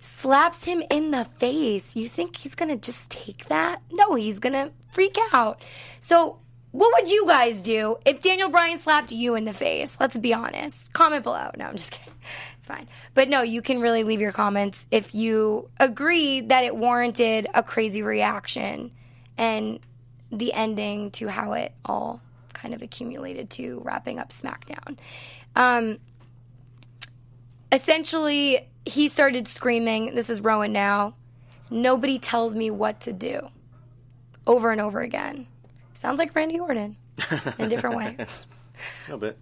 Slaps 0.00 0.64
him 0.64 0.82
in 0.90 1.10
the 1.10 1.24
face. 1.24 1.96
You 1.96 2.08
think 2.08 2.36
he's 2.36 2.54
gonna 2.54 2.76
just 2.76 3.10
take 3.10 3.46
that? 3.46 3.80
No, 3.92 4.14
he's 4.14 4.38
gonna 4.38 4.70
freak 4.90 5.16
out. 5.32 5.62
So, 6.00 6.38
what 6.72 6.92
would 6.98 7.10
you 7.10 7.26
guys 7.26 7.62
do 7.62 7.96
if 8.04 8.20
Daniel 8.20 8.48
Bryan 8.48 8.78
slapped 8.78 9.12
you 9.12 9.36
in 9.36 9.44
the 9.44 9.52
face? 9.52 9.96
Let's 10.00 10.18
be 10.18 10.34
honest. 10.34 10.92
Comment 10.92 11.22
below. 11.22 11.50
No, 11.56 11.66
I'm 11.66 11.76
just 11.76 11.92
kidding. 11.92 12.12
It's 12.56 12.66
fine. 12.66 12.88
But 13.12 13.28
no, 13.28 13.42
you 13.42 13.60
can 13.60 13.82
really 13.82 14.04
leave 14.04 14.22
your 14.22 14.32
comments 14.32 14.86
if 14.90 15.14
you 15.14 15.68
agree 15.78 16.40
that 16.40 16.64
it 16.64 16.74
warranted 16.74 17.46
a 17.52 17.62
crazy 17.62 18.00
reaction 18.00 18.90
and 19.36 19.80
the 20.32 20.54
ending 20.54 21.10
to 21.10 21.28
how 21.28 21.52
it 21.52 21.74
all 21.84 22.22
kind 22.54 22.72
of 22.72 22.80
accumulated 22.80 23.50
to 23.50 23.82
wrapping 23.84 24.18
up 24.18 24.30
SmackDown. 24.30 24.96
Um, 25.54 25.98
essentially, 27.74 28.68
he 28.86 29.08
started 29.08 29.48
screaming, 29.48 30.14
This 30.14 30.30
is 30.30 30.40
Rowan 30.40 30.72
now. 30.72 31.14
Nobody 31.70 32.18
tells 32.18 32.54
me 32.54 32.70
what 32.70 33.00
to 33.00 33.12
do. 33.12 33.48
Over 34.46 34.70
and 34.72 34.80
over 34.80 35.00
again. 35.00 35.46
Sounds 35.94 36.18
like 36.18 36.34
Randy 36.34 36.60
Orton 36.60 36.96
in 37.30 37.64
a 37.64 37.68
different 37.68 37.96
way. 37.96 38.16
A 38.26 38.26
little 39.06 39.18
bit. 39.18 39.38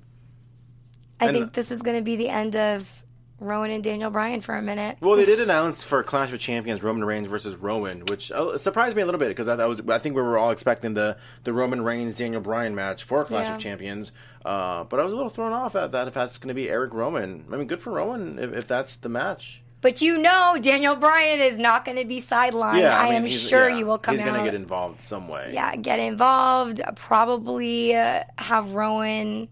I 1.21 1.27
And- 1.27 1.35
think 1.37 1.47
uh, 1.47 1.51
this 1.55 1.71
is 1.71 1.83
going 1.83 1.97
to 1.97 2.03
be 2.03 2.17
the 2.17 2.29
end 2.29 2.55
of 2.55 3.02
Rowan 3.43 3.71
and 3.71 3.83
Daniel 3.85 4.11
Bryan 4.11 4.41
for 4.41 4.55
a 4.55 4.63
minute. 4.63 4.99
Well, 5.01 5.17
they 5.17 5.25
did 5.25 5.41
announce 5.41 5.83
for 5.85 6.03
Clash 6.03 6.33
of 6.33 6.39
Champions 6.41 6.83
Roman 6.83 7.05
Reigns 7.05 7.27
versus 7.27 7.57
Rowan, 7.57 8.01
which 8.09 8.31
uh, 8.33 8.57
surprised 8.57 8.97
me 8.97 9.03
a 9.03 9.05
little 9.05 9.19
bit 9.19 9.29
because 9.29 9.49
I, 9.49 9.55
I 9.57 9.67
was 9.67 9.83
I 9.89 9.99
think 9.99 10.15
we 10.17 10.23
were 10.23 10.39
all 10.39 10.51
expecting 10.51 10.95
the 10.95 11.17
the 11.45 11.53
Roman 11.53 11.83
Reigns 11.83 12.17
Daniel 12.17 12.41
Bryan 12.41 12.75
match 12.75 13.05
for 13.05 13.25
Clash 13.25 13.47
Yeah. 13.47 13.55
of 13.57 13.61
Champions, 13.61 14.13
uh, 14.45 14.85
but 14.85 15.01
I 15.01 15.05
was 15.05 15.13
a 15.13 15.17
little 15.17 15.31
thrown 15.31 15.53
off 15.53 15.77
at 15.77 15.93
that 15.93 16.09
if 16.09 16.15
that's 16.15 16.39
going 16.39 16.49
to 16.49 16.55
be 16.55 16.71
Eric 16.71 16.95
Rowan. 16.95 17.45
I 17.53 17.57
mean, 17.57 17.67
good 17.67 17.81
for 17.83 17.91
Rowan 17.93 18.39
if, 18.39 18.53
if 18.53 18.67
that's 18.67 18.97
the 18.97 19.09
match. 19.09 19.63
But 19.81 20.01
you 20.01 20.19
know, 20.19 20.57
Daniel 20.63 20.95
Bryan 20.95 21.41
is 21.41 21.59
not 21.59 21.85
going 21.85 21.99
to 21.99 22.05
be 22.05 22.21
sidelined. 22.21 22.89
I, 22.89 23.07
mean, 23.07 23.15
am 23.15 23.27
sure 23.27 23.69
yeah, 23.69 23.77
he 23.77 23.83
will 23.83 23.99
come 23.99 24.15
He's 24.15 24.23
going 24.23 24.39
to 24.39 24.45
get 24.45 24.55
involved 24.55 25.01
some 25.01 25.27
way. 25.27 25.51
yeah, 25.53 25.75
get 25.75 25.99
involved. 25.99 26.81
Probably 26.95 27.97
uh, 27.97 28.23
have 28.39 28.75
Rowan 28.75 29.49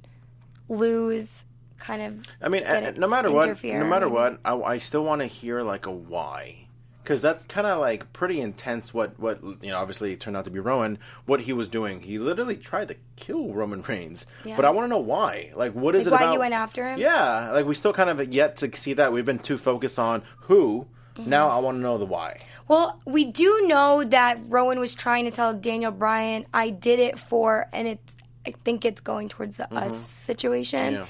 lose. 0.68 1.46
Kind 1.80 2.02
of. 2.02 2.26
I 2.42 2.48
mean, 2.48 2.62
no 2.98 3.08
matter 3.08 3.30
what, 3.30 3.62
no 3.64 3.84
matter 3.84 4.08
what, 4.08 4.38
I, 4.44 4.54
I 4.54 4.78
still 4.78 5.04
want 5.04 5.20
to 5.22 5.26
hear 5.26 5.62
like 5.62 5.86
a 5.86 5.90
why, 5.90 6.66
because 7.02 7.22
that's 7.22 7.42
kind 7.44 7.66
of 7.66 7.78
like 7.80 8.12
pretty 8.12 8.40
intense. 8.40 8.92
What 8.94 9.18
what 9.18 9.42
you 9.42 9.70
know, 9.70 9.78
obviously 9.78 10.12
it 10.12 10.20
turned 10.20 10.36
out 10.36 10.44
to 10.44 10.50
be 10.50 10.58
Rowan. 10.60 10.98
What 11.26 11.40
he 11.40 11.52
was 11.52 11.68
doing, 11.68 12.00
he 12.00 12.18
literally 12.18 12.56
tried 12.56 12.88
to 12.88 12.96
kill 13.16 13.52
Roman 13.52 13.82
Reigns. 13.82 14.26
Yeah. 14.44 14.56
But 14.56 14.66
I 14.66 14.70
want 14.70 14.84
to 14.84 14.88
know 14.88 14.98
why. 14.98 15.52
Like, 15.56 15.72
what 15.72 15.94
is 15.94 16.06
Like 16.06 16.12
it 16.12 16.12
why 16.12 16.22
about? 16.22 16.32
he 16.32 16.38
went 16.38 16.54
after 16.54 16.88
him? 16.88 16.98
Yeah, 17.00 17.50
like 17.52 17.64
we 17.66 17.74
still 17.74 17.92
kind 17.92 18.10
of 18.10 18.32
yet 18.32 18.58
to 18.58 18.76
see 18.76 18.92
that. 18.94 19.12
We've 19.12 19.24
been 19.24 19.38
too 19.38 19.58
focused 19.58 19.98
on 19.98 20.22
who. 20.42 20.86
Mm-hmm. 21.16 21.30
Now 21.30 21.48
I 21.48 21.58
want 21.58 21.76
to 21.78 21.80
know 21.80 21.98
the 21.98 22.06
why. 22.06 22.38
Well, 22.68 23.00
we 23.04 23.24
do 23.24 23.64
know 23.66 24.04
that 24.04 24.38
Rowan 24.46 24.78
was 24.78 24.94
trying 24.94 25.24
to 25.24 25.32
tell 25.32 25.54
Daniel 25.54 25.90
Bryan, 25.90 26.46
"I 26.54 26.70
did 26.70 27.00
it 27.00 27.18
for," 27.18 27.68
and 27.72 27.88
it's. 27.88 28.16
I 28.46 28.54
think 28.64 28.86
it's 28.86 29.02
going 29.02 29.28
towards 29.28 29.56
the 29.58 29.70
us 29.74 30.00
situation. 30.00 30.94
Yeah. 30.94 31.06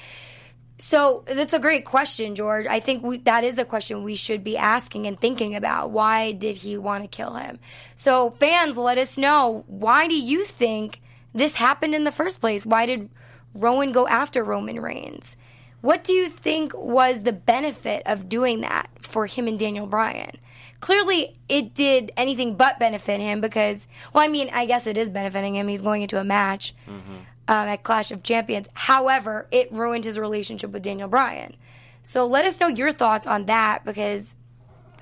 So 0.81 1.23
that's 1.27 1.53
a 1.53 1.59
great 1.59 1.85
question, 1.85 2.33
George. 2.33 2.65
I 2.65 2.79
think 2.79 3.03
we, 3.03 3.17
that 3.17 3.43
is 3.43 3.59
a 3.59 3.65
question 3.65 4.01
we 4.01 4.15
should 4.15 4.43
be 4.43 4.57
asking 4.57 5.05
and 5.05 5.17
thinking 5.17 5.55
about. 5.55 5.91
Why 5.91 6.31
did 6.31 6.55
he 6.55 6.75
want 6.75 7.03
to 7.03 7.07
kill 7.07 7.35
him? 7.35 7.59
So 7.93 8.31
fans, 8.31 8.75
let 8.77 8.97
us 8.97 9.15
know. 9.15 9.63
Why 9.67 10.07
do 10.07 10.15
you 10.15 10.43
think 10.43 10.99
this 11.35 11.53
happened 11.55 11.93
in 11.93 12.03
the 12.03 12.11
first 12.11 12.41
place? 12.41 12.65
Why 12.65 12.87
did 12.87 13.11
Rowan 13.53 13.91
go 13.91 14.07
after 14.07 14.43
Roman 14.43 14.79
Reigns? 14.79 15.37
What 15.81 16.03
do 16.03 16.13
you 16.13 16.27
think 16.27 16.75
was 16.75 17.21
the 17.21 17.33
benefit 17.33 18.01
of 18.07 18.27
doing 18.27 18.61
that 18.61 18.89
for 19.01 19.27
him 19.27 19.47
and 19.47 19.59
Daniel 19.59 19.85
Bryan? 19.85 20.37
Clearly, 20.79 21.37
it 21.47 21.75
did 21.75 22.11
anything 22.17 22.55
but 22.55 22.79
benefit 22.79 23.19
him 23.19 23.39
because, 23.39 23.87
well, 24.13 24.23
I 24.23 24.29
mean, 24.29 24.49
I 24.51 24.65
guess 24.65 24.87
it 24.87 24.97
is 24.97 25.11
benefiting 25.11 25.55
him. 25.55 25.67
He's 25.67 25.83
going 25.83 26.01
into 26.01 26.19
a 26.19 26.23
match 26.23 26.73
mm-hmm. 26.89 27.17
Um, 27.51 27.67
at 27.67 27.83
Clash 27.83 28.11
of 28.11 28.23
Champions. 28.23 28.69
However, 28.73 29.45
it 29.51 29.71
ruined 29.73 30.05
his 30.05 30.17
relationship 30.17 30.71
with 30.71 30.83
Daniel 30.83 31.09
Bryan. 31.09 31.57
So 32.01 32.25
let 32.25 32.45
us 32.45 32.57
know 32.61 32.67
your 32.67 32.93
thoughts 32.93 33.27
on 33.27 33.45
that 33.47 33.83
because, 33.83 34.37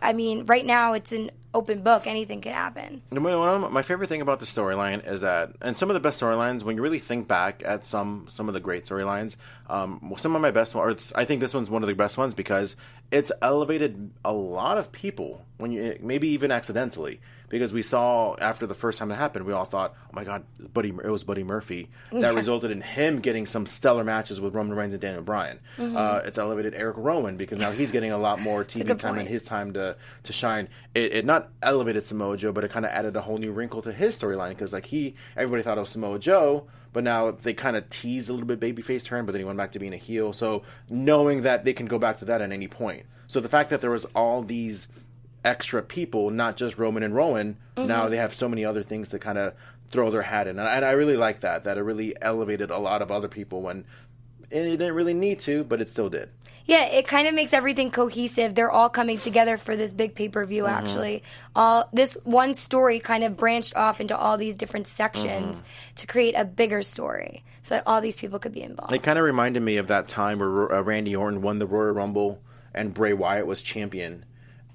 I 0.01 0.13
mean, 0.13 0.45
right 0.45 0.65
now 0.65 0.93
it's 0.93 1.11
an 1.11 1.29
open 1.53 1.83
book. 1.83 2.07
Anything 2.07 2.41
could 2.41 2.51
happen. 2.51 3.03
My 3.11 3.83
favorite 3.83 4.09
thing 4.09 4.21
about 4.21 4.39
the 4.39 4.47
storyline 4.47 5.07
is 5.07 5.21
that, 5.21 5.51
and 5.61 5.77
some 5.77 5.91
of 5.91 5.93
the 5.93 5.99
best 5.99 6.19
storylines, 6.19 6.63
when 6.63 6.75
you 6.75 6.81
really 6.81 6.97
think 6.97 7.27
back 7.27 7.61
at 7.63 7.85
some 7.85 8.25
some 8.31 8.47
of 8.47 8.55
the 8.55 8.59
great 8.59 8.85
storylines, 8.85 9.35
um, 9.69 10.11
some 10.17 10.35
of 10.35 10.41
my 10.41 10.51
best, 10.51 10.75
or 10.75 10.95
I 11.13 11.25
think 11.25 11.41
this 11.41 11.53
one's 11.53 11.69
one 11.69 11.83
of 11.83 11.87
the 11.87 11.93
best 11.93 12.17
ones 12.17 12.33
because 12.33 12.75
it's 13.11 13.31
elevated 13.43 14.09
a 14.25 14.33
lot 14.33 14.79
of 14.79 14.91
people 14.91 15.45
when 15.57 15.71
you 15.71 15.99
maybe 16.01 16.29
even 16.29 16.51
accidentally. 16.51 17.21
Because 17.49 17.73
we 17.73 17.83
saw 17.83 18.35
after 18.39 18.65
the 18.67 18.75
first 18.75 18.99
time 18.99 19.11
it 19.11 19.15
happened, 19.15 19.45
we 19.45 19.53
all 19.53 19.65
thought, 19.65 19.95
"Oh 20.05 20.11
my 20.13 20.23
God, 20.23 20.43
Buddy! 20.73 20.89
It 20.89 21.09
was 21.09 21.23
Buddy 21.23 21.43
Murphy." 21.43 21.89
That 22.11 22.35
resulted 22.35 22.71
in 22.71 22.81
him 22.81 23.19
getting 23.19 23.45
some 23.45 23.65
stellar 23.65 24.03
matches 24.03 24.39
with 24.39 24.53
Roman 24.53 24.77
Reigns 24.77 24.93
and 24.93 25.01
Daniel 25.01 25.23
Bryan. 25.23 25.59
Uh, 25.77 26.21
it's 26.25 26.37
elevated 26.37 26.73
Eric 26.75 26.97
Rowan 26.97 27.37
because 27.37 27.57
now 27.57 27.71
he's 27.71 27.91
getting 27.91 28.11
a 28.11 28.17
lot 28.17 28.39
more 28.39 28.63
TV 28.63 28.87
time 28.97 29.15
in 29.15 29.21
point. 29.21 29.29
his 29.29 29.43
time 29.43 29.73
to 29.73 29.95
to 30.23 30.33
shine. 30.33 30.69
It, 30.93 31.13
it 31.13 31.25
not 31.25 31.49
elevated 31.61 32.05
Samoa 32.05 32.37
Joe, 32.37 32.51
but 32.51 32.63
it 32.63 32.71
kind 32.71 32.85
of 32.85 32.91
added 32.91 33.15
a 33.15 33.21
whole 33.21 33.37
new 33.37 33.51
wrinkle 33.51 33.81
to 33.81 33.91
his 33.91 34.17
storyline 34.17 34.49
because 34.49 34.73
like 34.73 34.85
he, 34.85 35.15
everybody 35.35 35.63
thought 35.63 35.77
it 35.77 35.81
was 35.81 35.89
Samoa 35.89 36.19
Joe, 36.19 36.67
but 36.93 37.03
now 37.03 37.31
they 37.31 37.53
kind 37.53 37.75
of 37.75 37.89
teased 37.89 38.29
a 38.29 38.33
little 38.33 38.47
bit 38.47 38.59
babyface 38.59 39.03
turn, 39.03 39.25
but 39.25 39.31
then 39.31 39.41
he 39.41 39.45
went 39.45 39.57
back 39.57 39.71
to 39.73 39.79
being 39.79 39.93
a 39.93 39.97
heel. 39.97 40.33
So 40.33 40.63
knowing 40.89 41.43
that 41.43 41.65
they 41.65 41.73
can 41.73 41.85
go 41.85 41.99
back 41.99 42.19
to 42.19 42.25
that 42.25 42.41
at 42.41 42.51
any 42.51 42.67
point. 42.67 43.05
So 43.27 43.39
the 43.39 43.47
fact 43.47 43.69
that 43.69 43.81
there 43.81 43.91
was 43.91 44.05
all 44.15 44.41
these 44.41 44.87
extra 45.43 45.81
people, 45.81 46.29
not 46.29 46.57
just 46.57 46.77
Roman 46.77 47.03
and 47.03 47.15
Rowan, 47.15 47.57
now 47.77 48.09
they 48.09 48.17
have 48.17 48.33
so 48.33 48.49
many 48.49 48.65
other 48.65 48.83
things 48.83 49.09
to 49.09 49.19
kind 49.19 49.37
of 49.37 49.53
throw 49.89 50.11
their 50.11 50.21
hat 50.21 50.47
in, 50.47 50.59
and 50.59 50.67
I, 50.67 50.75
and 50.75 50.85
I 50.85 50.91
really 50.91 51.17
like 51.17 51.39
that. 51.41 51.63
That 51.63 51.77
it 51.77 51.81
really 51.81 52.13
elevated 52.21 52.69
a 52.69 52.77
lot 52.77 53.01
of 53.01 53.09
other 53.11 53.27
people 53.27 53.61
when 53.61 53.85
and 54.51 54.67
it 54.67 54.77
didn't 54.77 54.95
really 54.95 55.13
need 55.13 55.39
to, 55.41 55.63
but 55.63 55.79
it 55.79 55.89
still 55.89 56.09
did. 56.09 56.29
Yeah, 56.65 56.85
it 56.85 57.07
kind 57.07 57.27
of 57.27 57.33
makes 57.33 57.53
everything 57.53 57.89
cohesive. 57.89 58.53
They're 58.53 58.71
all 58.71 58.89
coming 58.89 59.17
together 59.17 59.57
for 59.57 59.75
this 59.75 59.91
big 59.91 60.13
pay 60.13 60.29
per 60.29 60.45
view. 60.45 60.63
Mm-hmm. 60.63 60.85
Actually, 60.85 61.23
all 61.55 61.89
this 61.93 62.15
one 62.23 62.53
story 62.53 62.99
kind 62.99 63.23
of 63.23 63.37
branched 63.37 63.75
off 63.75 63.99
into 64.01 64.15
all 64.15 64.37
these 64.37 64.55
different 64.55 64.85
sections 64.87 65.57
Mm-hmm. 65.57 65.95
to 65.95 66.07
create 66.07 66.35
a 66.35 66.45
bigger 66.45 66.83
story, 66.83 67.43
so 67.61 67.75
that 67.75 67.83
all 67.87 68.01
these 68.01 68.17
people 68.17 68.37
could 68.39 68.51
be 68.51 68.61
involved. 68.61 68.93
It 68.93 69.01
kind 69.03 69.17
of 69.17 69.25
reminded 69.25 69.63
me 69.63 69.77
of 69.77 69.87
that 69.87 70.07
time 70.07 70.39
where 70.39 70.73
uh, 70.73 70.81
Randy 70.81 71.15
Orton 71.15 71.41
won 71.41 71.59
the 71.59 71.65
Royal 71.65 71.91
Rumble 71.91 72.39
and 72.73 72.93
Bray 72.93 73.13
Wyatt 73.13 73.47
was 73.47 73.61
champion, 73.63 74.25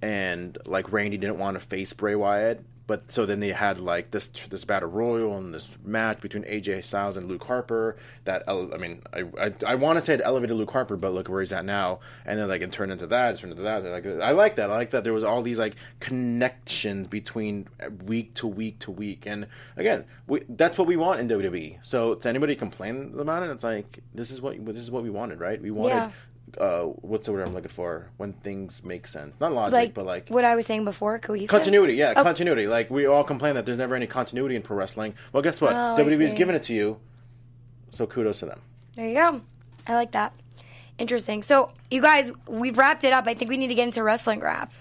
and 0.05 0.59
like 0.67 0.93
Randy 0.93 1.17
didn't 1.17 1.39
want 1.39 1.59
to 1.59 1.67
face 1.67 1.95
Bray 1.95 2.15
Wyatt, 2.15 2.63
but 2.87 3.11
so 3.11 3.25
then 3.25 3.41
they 3.41 3.53
had 3.53 3.79
like 3.79 4.11
this 4.11 4.29
this 4.51 4.63
battle 4.63 4.91
royal 4.91 5.39
and 5.39 5.55
this 5.55 5.67
match 5.83 6.21
between 6.21 6.45
AJ 6.45 6.85
Styles 6.85 7.17
and 7.17 7.27
Luke 7.27 7.45
Harper. 7.45 7.97
That 8.25 8.43
I 8.47 8.77
mean, 8.77 9.01
I 9.15 9.23
I, 9.41 9.53
I 9.67 9.75
want 9.77 9.99
to 9.99 10.05
say 10.05 10.13
it 10.13 10.21
elevated 10.23 10.59
Luke 10.59 10.71
Harper, 10.71 10.99
but 10.99 11.15
look 11.15 11.31
where 11.31 11.41
he's 11.41 11.55
at 11.55 11.65
now, 11.65 12.01
and 12.27 12.39
then 12.39 12.49
like 12.51 12.61
it 12.61 12.71
turned 12.71 12.93
into 12.93 13.07
that, 13.07 13.35
it 13.35 13.39
turned 13.39 13.53
into 13.53 13.63
that. 13.63 13.83
Like 13.83 14.05
I 14.07 14.33
like 14.33 14.57
that. 14.57 14.71
I 14.71 14.75
like 14.75 14.91
that 14.91 15.05
there 15.05 15.15
was 15.15 15.25
all 15.25 15.41
these 15.41 15.59
like 15.59 15.77
connections 16.01 17.07
between 17.07 17.67
week 18.05 18.35
to 18.35 18.47
week 18.47 18.81
to 18.81 18.91
week, 18.91 19.25
and 19.25 19.47
again, 19.79 20.05
we, 20.27 20.43
that's 20.51 20.77
what 20.77 20.87
we 20.87 20.99
want 20.99 21.21
in 21.21 21.29
WWE. 21.31 21.79
So 21.83 22.17
to 22.17 22.29
anybody 22.29 22.57
complain 22.57 23.15
about 23.19 23.43
it, 23.43 23.51
it's 23.51 23.65
like 23.65 24.01
this 24.13 24.31
is 24.31 24.43
what 24.43 24.63
this 24.67 24.83
is 24.83 24.91
what 24.91 25.03
we 25.03 25.09
wanted, 25.09 25.41
right? 25.41 25.63
We 25.63 25.71
wanted. 25.71 25.95
Yeah. 25.95 26.11
Uh, 26.59 26.83
what's 27.03 27.27
the 27.27 27.33
word 27.33 27.47
I'm 27.47 27.55
looking 27.55 27.71
for? 27.71 28.09
When 28.17 28.33
things 28.33 28.83
make 28.85 29.07
sense, 29.07 29.35
not 29.41 29.53
logic, 29.53 29.73
like, 29.75 29.95
but 29.95 30.07
like 30.07 30.29
what 30.29 30.45
I 30.45 30.55
was 30.57 30.67
saying 30.67 30.85
before, 30.85 31.19
cohesive 31.19 31.49
continuity. 31.49 31.95
Yeah, 31.95 32.13
Oh. 32.17 32.23
continuity. 32.23 32.67
Like 32.67 32.91
we 32.91 33.07
all 33.07 33.25
complain 33.25 33.55
that 33.57 33.67
there's 33.67 33.79
never 33.79 33.95
any 33.95 34.07
continuity 34.07 34.57
in 34.57 34.63
pro 34.63 34.77
wrestling. 34.77 35.15
Well, 35.33 35.43
guess 35.43 35.61
what? 35.61 35.73
Oh, 35.75 35.97
WWE's 35.99 36.33
giving 36.35 36.55
it 36.57 36.63
to 36.65 36.75
you. 36.75 36.99
So 37.93 38.07
kudos 38.07 38.41
to 38.41 38.47
them. 38.47 38.61
There 38.97 39.09
you 39.09 39.15
go. 39.15 39.41
I 39.87 39.95
like 39.95 40.13
that. 40.13 40.33
Interesting. 40.99 41.43
So, 41.43 41.73
you 41.91 42.01
guys, 42.01 42.31
we've 42.47 42.79
wrapped 42.79 43.03
it 43.05 43.13
up. 43.13 43.27
I 43.27 43.35
think 43.35 43.49
we 43.51 43.57
need 43.57 43.67
to 43.69 43.75
get 43.75 43.85
into 43.85 44.03
wrestling 44.05 44.39
wrap 44.41 44.73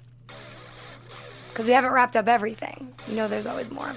because 1.50 1.66
we 1.66 1.72
haven't 1.74 1.92
wrapped 1.92 2.16
up 2.16 2.28
everything. 2.28 2.94
You 3.08 3.16
know, 3.16 3.28
there's 3.28 3.48
always 3.48 3.72
more. 3.72 3.92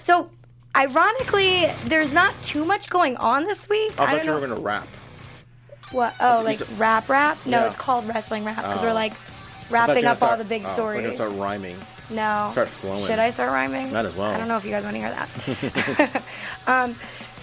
So, 0.00 0.30
ironically, 0.76 1.70
there's 1.86 2.12
not 2.12 2.34
too 2.42 2.64
much 2.64 2.90
going 2.90 3.16
on 3.16 3.44
this 3.44 3.68
week. 3.68 3.92
I 3.98 4.04
I 4.04 4.06
thought 4.06 4.10
don't 4.16 4.20
you 4.20 4.26
know 4.32 4.40
were 4.40 4.46
gonna 4.46 4.60
rap. 4.60 4.86
What. 5.94 6.14
Oh, 6.20 6.42
like 6.44 6.60
rap 6.76 7.08
rap? 7.08 7.38
No, 7.46 7.60
Yeah. 7.60 7.66
it's 7.66 7.76
called 7.76 8.06
wrestling 8.06 8.44
rap 8.44 8.56
because 8.56 8.82
we're 8.82 8.90
Oh. 8.90 8.94
like 8.94 9.12
I 9.12 9.16
thought 9.16 9.68
you 9.68 9.74
wrapping 9.74 10.04
up 10.04 10.22
all 10.22 10.36
the 10.36 10.44
big 10.44 10.62
oh, 10.62 10.64
you 10.64 10.68
were 10.68 10.74
stories. 10.74 11.02
gonna 11.02 11.14
start 11.14 11.32
rhyming. 11.32 11.78
No. 12.10 12.48
Start 12.52 12.68
flowing. 12.68 12.98
Should 13.02 13.18
I 13.18 13.30
start 13.30 13.50
rhyming? 13.50 13.92
Not 13.92 14.04
as 14.04 14.14
well. 14.14 14.30
I 14.30 14.36
don't 14.36 14.48
know 14.48 14.56
if 14.58 14.64
you 14.64 14.70
guys 14.70 14.84
want 14.84 14.94
to 14.96 15.00
hear 15.00 15.10
that. 15.10 16.22
um, 16.66 16.94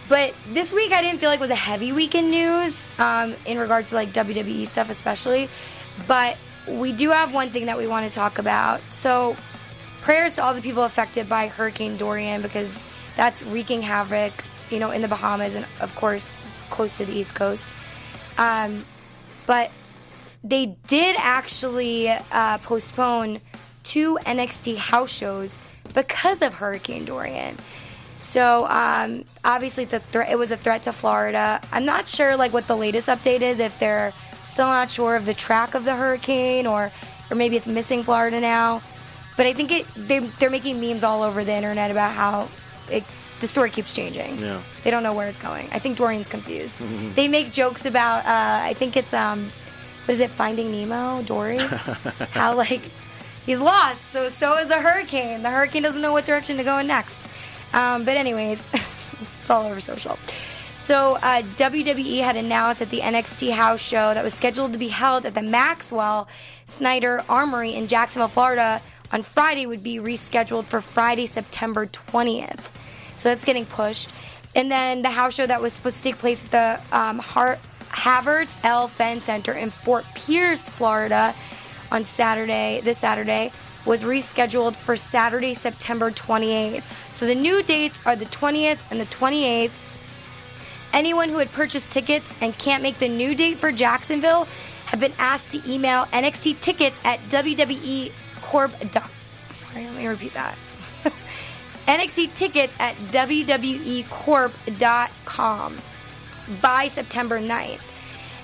but 0.08 0.34
this 0.50 0.72
week 0.72 0.92
I 0.92 1.02
didn't 1.02 1.20
feel 1.20 1.30
like 1.30 1.40
it 1.40 1.42
was 1.42 1.50
a 1.50 1.56
heavy 1.56 1.92
week 1.92 2.14
in 2.16 2.30
news 2.30 2.88
um, 3.00 3.34
in 3.46 3.58
regards 3.58 3.90
to 3.90 3.96
like 3.96 4.10
WWE 4.10 4.68
stuff, 4.68 4.90
especially. 4.90 5.50
But 6.08 6.38
we 6.68 6.92
do 6.92 7.10
have 7.10 7.34
one 7.34 7.50
thing 7.50 7.66
that 7.66 7.78
we 7.78 7.88
want 7.88 8.08
to 8.08 8.14
talk 8.14 8.38
about. 8.38 8.82
So, 8.94 9.36
prayers 10.02 10.36
to 10.36 10.44
all 10.44 10.54
the 10.54 10.62
people 10.62 10.84
affected 10.84 11.28
by 11.28 11.48
Hurricane 11.48 11.98
Dorian 11.98 12.42
because 12.42 12.72
that's 13.16 13.42
wreaking 13.44 13.82
havoc, 13.82 14.32
you 14.70 14.80
know, 14.80 14.92
in 14.92 15.02
the 15.02 15.08
Bahamas 15.08 15.56
and 15.56 15.66
of 15.80 15.96
course 15.96 16.38
close 16.70 16.98
to 16.98 17.06
the 17.06 17.14
East 17.14 17.34
Coast. 17.34 17.74
Um, 18.42 18.86
but 19.46 19.70
they 20.44 20.78
did 20.88 21.16
actually 21.20 22.10
uh, 22.10 22.58
postpone 22.60 23.40
two 23.84 24.18
NXT 24.26 24.78
house 24.78 25.12
shows 25.12 25.60
because 25.94 26.42
of 26.42 26.56
Hurricane 26.56 27.06
Dorian. 27.06 27.58
So 28.18 28.66
um, 28.68 29.26
obviously, 29.44 29.86
thre- 29.86 30.22
it 30.22 30.40
was 30.40 30.50
a 30.50 30.58
threat 30.58 30.84
to 30.84 30.94
Florida. 30.94 31.62
I'm 31.72 31.86
not 31.86 32.08
sure 32.08 32.36
like 32.36 32.52
what 32.52 32.66
the 32.68 32.78
latest 32.78 33.08
update 33.08 33.42
is. 33.42 33.60
If 33.60 33.78
they're 33.78 34.14
still 34.44 34.68
not 34.68 34.90
sure 34.90 35.16
of 35.16 35.26
the 35.26 35.34
track 35.36 35.76
of 35.76 35.86
the 35.86 35.96
hurricane, 35.96 36.66
or 36.66 36.92
or 37.30 37.36
maybe 37.36 37.58
it's 37.58 37.68
missing 37.68 38.02
Florida 38.04 38.40
now. 38.40 38.82
But 39.38 39.46
I 39.46 39.54
think 39.54 39.72
it 39.72 39.86
they 39.96 40.20
they're 40.20 40.50
making 40.50 40.80
memes 40.80 41.04
all 41.04 41.22
over 41.22 41.44
the 41.44 41.54
internet 41.54 41.92
about 41.92 42.14
how 42.14 42.48
it, 42.90 43.04
the 43.42 43.48
story 43.48 43.70
keeps 43.72 43.92
changing. 43.92 44.40
Yeah. 44.40 44.62
They 44.84 44.92
don't 44.92 45.04
know 45.04 45.14
where 45.14 45.28
it's 45.28 45.40
going. 45.40 45.68
I 45.72 45.80
think 45.80 45.98
Dorian's 45.98 46.28
confused. 46.28 46.78
They 47.16 47.28
make 47.28 47.52
jokes 47.52 47.86
about 47.86 48.26
uh, 48.26 48.64
I 48.64 48.74
think 48.74 48.96
it's 48.96 49.14
um 49.14 49.52
what 50.06 50.16
is 50.16 50.20
it 50.20 50.30
Finding 50.30 50.72
Nemo 50.72 51.22
Dory 51.24 51.58
how 52.32 52.56
like 52.56 52.82
he's 53.46 53.60
lost 53.60 54.04
so 54.12 54.30
so 54.30 54.58
is 54.58 54.68
the 54.68 54.80
hurricane 54.80 55.44
the 55.44 55.50
hurricane 55.50 55.84
doesn't 55.84 56.02
know 56.02 56.12
what 56.12 56.26
direction 56.26 56.58
to 56.58 56.64
go 56.64 56.78
in 56.80 56.88
next 56.88 57.28
um, 57.74 58.04
but 58.04 58.18
anyways 58.18 58.64
it's 58.74 59.50
all 59.50 59.66
over 59.66 59.80
social 59.80 60.18
so 60.78 61.16
uh, 61.18 61.44
WWE 61.58 62.22
had 62.22 62.36
announced 62.36 62.80
that 62.80 62.90
the 62.90 63.02
NXT 63.02 63.52
house 63.52 63.82
show 63.82 64.14
that 64.14 64.24
was 64.24 64.34
scheduled 64.34 64.74
to 64.74 64.80
be 64.80 64.88
held 64.88 65.28
at 65.28 65.36
the 65.36 65.44
Maxwell 65.44 66.28
Snyder 66.66 67.24
Armory 67.30 67.76
in 67.76 67.88
Jacksonville 67.88 68.28
Florida 68.28 68.82
on 69.12 69.22
Friday 69.22 69.68
would 69.68 69.84
be 69.84 69.98
rescheduled 69.98 70.66
for 70.66 70.82
Friday 70.82 71.28
September 71.28 71.86
20th 71.86 72.60
so 73.22 73.30
that's 73.30 73.46
getting 73.46 73.68
pushed. 73.68 74.10
And 74.56 74.72
then 74.72 75.04
the 75.04 75.12
house 75.12 75.36
show 75.36 75.46
that 75.46 75.62
was 75.62 75.74
supposed 75.74 75.98
to 75.98 76.04
take 76.04 76.18
place 76.18 76.44
at 76.44 76.52
the 76.52 76.98
um, 76.98 77.20
Har- 77.20 77.60
Havert 77.90 78.56
L. 78.64 78.88
Fenn 78.88 79.22
Center 79.22 79.54
in 79.54 79.70
Fort 79.70 80.06
Pierce, 80.16 80.64
Florida, 80.64 81.36
on 81.92 82.04
Saturday, 82.04 82.82
this 82.84 82.98
Saturday, 82.98 83.52
was 83.86 84.04
rescheduled 84.04 84.76
for 84.76 84.98
Saturday, 84.98 85.54
September 85.54 86.10
28th. 86.10 86.84
So 87.12 87.28
the 87.28 87.36
new 87.36 87.62
dates 87.62 88.00
are 88.06 88.16
the 88.16 88.26
20th 88.26 88.80
and 88.90 89.00
the 89.00 89.06
28th. 89.06 89.72
Anyone 90.92 91.30
who 91.30 91.38
had 91.38 91.52
purchased 91.52 91.92
tickets 91.92 92.36
and 92.42 92.58
can't 92.58 92.82
make 92.82 92.98
the 92.98 93.08
new 93.08 93.36
date 93.36 93.58
for 93.58 93.72
Jacksonville 93.72 94.48
have 94.88 95.00
been 95.00 95.14
asked 95.20 95.52
to 95.52 95.72
email 95.72 96.06
NXT 96.06 96.60
tickets 96.60 97.00
at 97.06 97.20
WWE 97.30 98.12
Corp. 98.42 98.72
Sorry, 99.52 99.86
let 99.86 99.96
me 99.96 100.08
repeat 100.08 100.34
that. 100.34 100.58
NXT 101.88 102.34
tickets 102.34 102.76
at 102.80 102.96
WWEcorp.com 102.96 105.78
by 106.62 106.88
September 106.88 107.40
9th. 107.40 107.82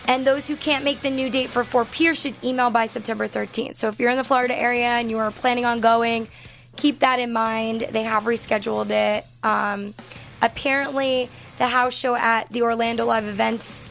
And 0.07 0.25
those 0.25 0.47
who 0.47 0.55
can't 0.55 0.85
make 0.85 1.01
the 1.01 1.09
new 1.09 1.29
date 1.29 1.49
for 1.49 1.65
Fort 1.65 1.91
Pierce 1.91 2.21
should 2.21 2.35
email 2.43 2.69
by 2.69 2.85
September 2.85 3.27
13th. 3.27 3.75
So 3.75 3.89
if 3.89 3.99
you're 3.99 4.09
in 4.09 4.17
the 4.17 4.23
Florida 4.23 4.57
area 4.57 4.87
and 4.87 5.11
you 5.11 5.17
are 5.17 5.31
planning 5.31 5.65
on 5.65 5.81
going, 5.81 6.29
keep 6.77 6.99
that 6.99 7.19
in 7.19 7.33
mind. 7.33 7.85
They 7.91 8.03
have 8.03 8.23
rescheduled 8.23 8.91
it. 8.91 9.25
Um, 9.43 9.93
apparently, 10.41 11.29
the 11.57 11.67
house 11.67 11.93
show 11.93 12.15
at 12.15 12.49
the 12.49 12.61
Orlando 12.61 13.05
Live 13.05 13.25
Events 13.25 13.89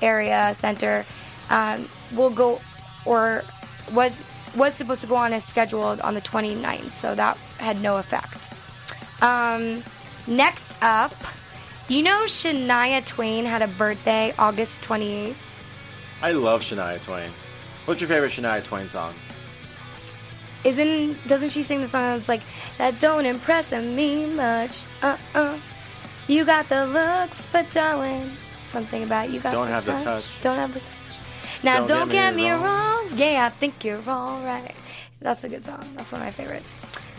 area 0.00 0.52
center 0.54 1.04
um, 1.48 1.88
will 2.12 2.30
go 2.30 2.60
or 3.04 3.44
was 3.92 4.20
was 4.56 4.74
supposed 4.74 5.00
to 5.00 5.06
go 5.06 5.16
on 5.16 5.32
as 5.32 5.44
scheduled 5.44 6.00
on 6.00 6.12
the 6.12 6.20
29th, 6.20 6.92
so 6.92 7.14
that 7.14 7.38
had 7.58 7.80
no 7.80 7.96
effect. 7.96 8.50
Um, 9.22 9.82
next 10.26 10.76
up, 10.82 11.14
you 11.88 12.02
know 12.02 12.24
Shania 12.26 13.04
Twain 13.06 13.44
had 13.44 13.62
a 13.62 13.68
birthday 13.68 14.34
August 14.38 14.80
28th. 14.82 15.36
I 16.22 16.32
love 16.32 16.62
Shania 16.62 17.02
Twain. 17.02 17.30
What's 17.86 18.00
your 18.00 18.08
favorite 18.08 18.32
Shania 18.32 18.62
Twain 18.64 18.88
song? 18.90 19.14
Isn't 20.64 21.16
doesn't 21.26 21.50
she 21.50 21.62
sing 21.64 21.80
the 21.80 21.88
song 21.88 22.02
that's 22.16 22.28
like 22.28 22.42
that 22.78 23.00
don't 23.00 23.26
impress 23.26 23.72
me 23.72 24.26
much? 24.26 24.82
Uh 25.02 25.16
uh. 25.34 25.58
You 26.28 26.44
got 26.44 26.68
the 26.68 26.86
looks, 26.86 27.46
but 27.50 27.68
darling, 27.72 28.30
something 28.66 29.02
about 29.02 29.30
you 29.30 29.40
got 29.40 29.52
Don't 29.52 29.66
the 29.66 29.72
have 29.72 29.84
the 29.84 29.92
touch. 29.92 30.04
touch. 30.04 30.40
Don't 30.40 30.56
have 30.56 30.72
the 30.72 30.78
touch. 30.80 31.18
Now 31.64 31.78
Don't 31.78 31.88
don't, 31.88 32.08
get 32.10 32.30
get, 32.30 32.34
me 32.36 32.44
me 32.44 32.50
wrong. 32.52 32.62
wrong. 32.62 33.08
Yeah, 33.16 33.46
I 33.46 33.48
think 33.48 33.84
you're 33.84 34.00
all 34.08 34.40
right. 34.44 34.74
That's 35.20 35.42
a 35.42 35.48
good 35.48 35.64
song. 35.64 35.84
That's 35.96 36.12
one 36.12 36.20
of 36.20 36.26
my 36.28 36.30
favorites. 36.32 36.72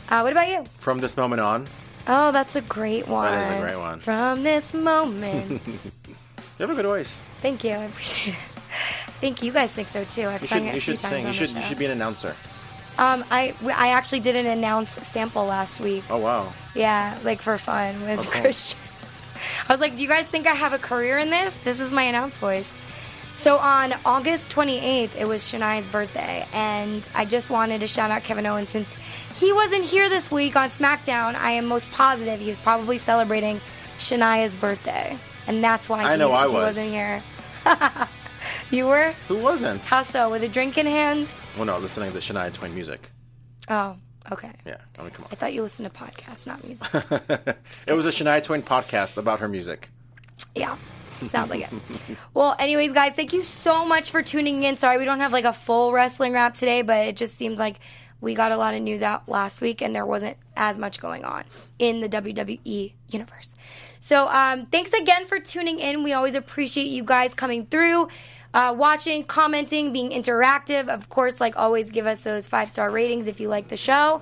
Uh, 0.09 0.21
what 0.21 0.31
about 0.31 0.47
you? 0.47 0.63
From 0.79 0.99
this 0.99 1.17
moment 1.17 1.41
on, 1.41 1.67
Oh, 2.07 2.31
that's 2.31 2.55
a 2.55 2.61
great 2.61 3.07
one. 3.07 3.33
is 3.33 3.49
a 3.49 3.59
great 3.61 3.77
one. 3.77 3.99
From 3.99 4.43
this 4.43 4.73
moment. 4.73 5.61
you 6.07 6.15
have 6.59 6.69
a 6.69 6.75
good 6.75 6.85
voice. 6.85 7.17
Thank 7.41 7.63
you. 7.63 7.71
I 7.71 7.83
appreciate 7.85 8.33
it. 8.33 8.39
I 9.07 9.11
think 9.11 9.41
you 9.43 9.51
guys 9.53 9.71
think 9.71 9.87
so 9.87 10.03
too. 10.03 10.27
I've 10.27 10.41
You 10.41 10.47
sung 10.47 10.59
should, 10.59 10.67
it 10.67 10.71
a 10.71 10.75
you 10.75 10.81
few 10.81 10.93
should 10.93 10.99
times 10.99 11.13
sing. 11.13 11.25
on 11.25 11.33
You 11.33 11.37
should, 11.39 11.49
the 11.55 11.59
you 11.61 11.65
should 11.65 11.77
be 11.77 11.85
an 11.85 11.91
announcer. 11.91 12.35
Um, 12.97 13.23
I 13.31 13.53
I 13.75 13.89
actually 13.89 14.19
did 14.19 14.35
an 14.35 14.45
announce 14.45 14.89
sample 15.07 15.45
last 15.45 15.79
week. 15.79 16.03
Oh 16.09 16.17
wow. 16.17 16.51
Yeah, 16.75 17.17
like 17.23 17.41
for 17.41 17.57
fun 17.57 18.01
with 18.01 18.19
Oh, 18.19 18.23
cool. 18.23 18.41
Christian. 18.41 18.79
I 19.67 19.73
was 19.73 19.79
like, 19.81 19.95
"Do 19.95 20.03
you 20.03 20.09
guys 20.09 20.27
think 20.27 20.45
I 20.47 20.53
have 20.53 20.73
a 20.73 20.77
career 20.77 21.17
in 21.17 21.29
this? 21.29 21.55
This 21.63 21.79
is 21.79 21.91
my 21.93 22.03
announce 22.03 22.35
voice." 22.37 22.71
So 23.35 23.57
on 23.57 23.93
August 24.05 24.51
28th, 24.51 25.15
it 25.19 25.27
was 25.27 25.41
Shania's 25.43 25.87
birthday, 25.87 26.45
and 26.53 27.05
I 27.13 27.25
just 27.25 27.49
wanted 27.49 27.81
to 27.81 27.87
shout 27.87 28.09
out 28.11 28.23
Kevin 28.23 28.45
Owens 28.45 28.69
since 28.69 28.95
he 29.43 29.51
wasn't 29.53 29.83
here 29.83 30.09
this 30.09 30.31
week 30.31 30.55
on 30.55 30.69
SmackDown. 30.69 31.35
I 31.35 31.51
am 31.51 31.65
most 31.65 31.91
positive 31.91 32.39
he 32.39 32.47
was 32.47 32.57
probably 32.57 32.97
celebrating 32.97 33.59
Shania's 33.99 34.55
birthday, 34.55 35.17
and 35.47 35.63
that's 35.63 35.89
why 35.89 36.03
I 36.03 36.13
he, 36.13 36.17
know 36.17 36.31
I 36.31 36.47
he 36.47 36.53
was. 36.53 36.77
wasn't 36.77 36.89
here. 36.89 37.21
you 38.71 38.87
were? 38.87 39.11
Who 39.27 39.37
wasn't? 39.37 39.81
How 39.81 40.01
so? 40.01 40.29
With 40.29 40.43
a 40.43 40.47
drink 40.47 40.77
in 40.77 40.85
hand? 40.85 41.33
Well, 41.57 41.65
no, 41.65 41.77
listening 41.77 42.11
to 42.13 42.19
Shania 42.19 42.53
Twain 42.53 42.73
music. 42.73 43.11
Oh, 43.69 43.97
okay. 44.31 44.51
Yeah, 44.65 44.77
I 44.97 45.01
mean, 45.01 45.11
come 45.11 45.25
on. 45.25 45.29
I 45.31 45.35
thought 45.35 45.53
you 45.53 45.61
listened 45.61 45.91
to 45.91 45.97
podcasts, 45.97 46.47
not 46.47 46.63
music. 46.63 46.87
it 47.87 47.93
was 47.93 48.05
a 48.05 48.11
Shania 48.11 48.41
Twain 48.41 48.63
podcast 48.63 49.17
about 49.17 49.41
her 49.41 49.47
music. 49.47 49.89
Yeah. 50.55 50.77
Sounds 51.31 51.49
like 51.49 51.61
it. 51.61 52.17
Well, 52.33 52.55
anyways, 52.59 52.91
guys, 52.91 53.13
thank 53.13 53.31
you 53.33 53.43
so 53.43 53.85
much 53.85 54.11
for 54.11 54.21
tuning 54.21 54.63
in. 54.63 54.75
Sorry 54.75 54.97
we 54.97 55.05
don't 55.05 55.19
have 55.19 55.31
like 55.31 55.45
a 55.45 55.53
full 55.53 55.93
wrestling 55.93 56.33
wrap 56.33 56.53
today, 56.53 56.81
but 56.81 57.07
it 57.07 57.15
just 57.15 57.35
seems 57.35 57.59
like 57.59 57.79
we 58.23 58.35
got 58.35 58.53
a 58.53 58.57
lot 58.57 58.73
of 58.73 58.81
news 58.81 59.03
out 59.03 59.27
last 59.27 59.59
week 59.59 59.81
and 59.81 59.93
there 59.93 60.05
wasn't 60.05 60.37
as 60.55 60.79
much 60.79 61.01
going 61.01 61.25
on 61.25 61.43
in 61.77 61.99
the 61.99 62.07
WWE 62.07 62.93
universe. 63.09 63.53
So, 63.99 64.29
um, 64.29 64.65
thanks 64.67 64.93
again 64.93 65.25
for 65.25 65.39
tuning 65.39 65.79
in. 65.79 66.03
We 66.03 66.13
always 66.13 66.35
appreciate 66.35 66.87
you 66.87 67.03
guys 67.03 67.33
coming 67.33 67.65
through. 67.65 68.07
Uh, 68.53 68.73
watching, 68.77 69.23
commenting, 69.23 69.91
being 69.91 70.11
interactive. 70.11 70.87
Of 70.87 71.09
course, 71.09 71.41
like 71.41 71.57
always, 71.57 71.89
give 71.89 72.05
us 72.05 72.23
those 72.23 72.47
five 72.47 72.69
star 72.69 72.89
ratings 72.89 73.27
if 73.27 73.39
you 73.39 73.49
like 73.49 73.67
the 73.67 73.77
show. 73.77 74.21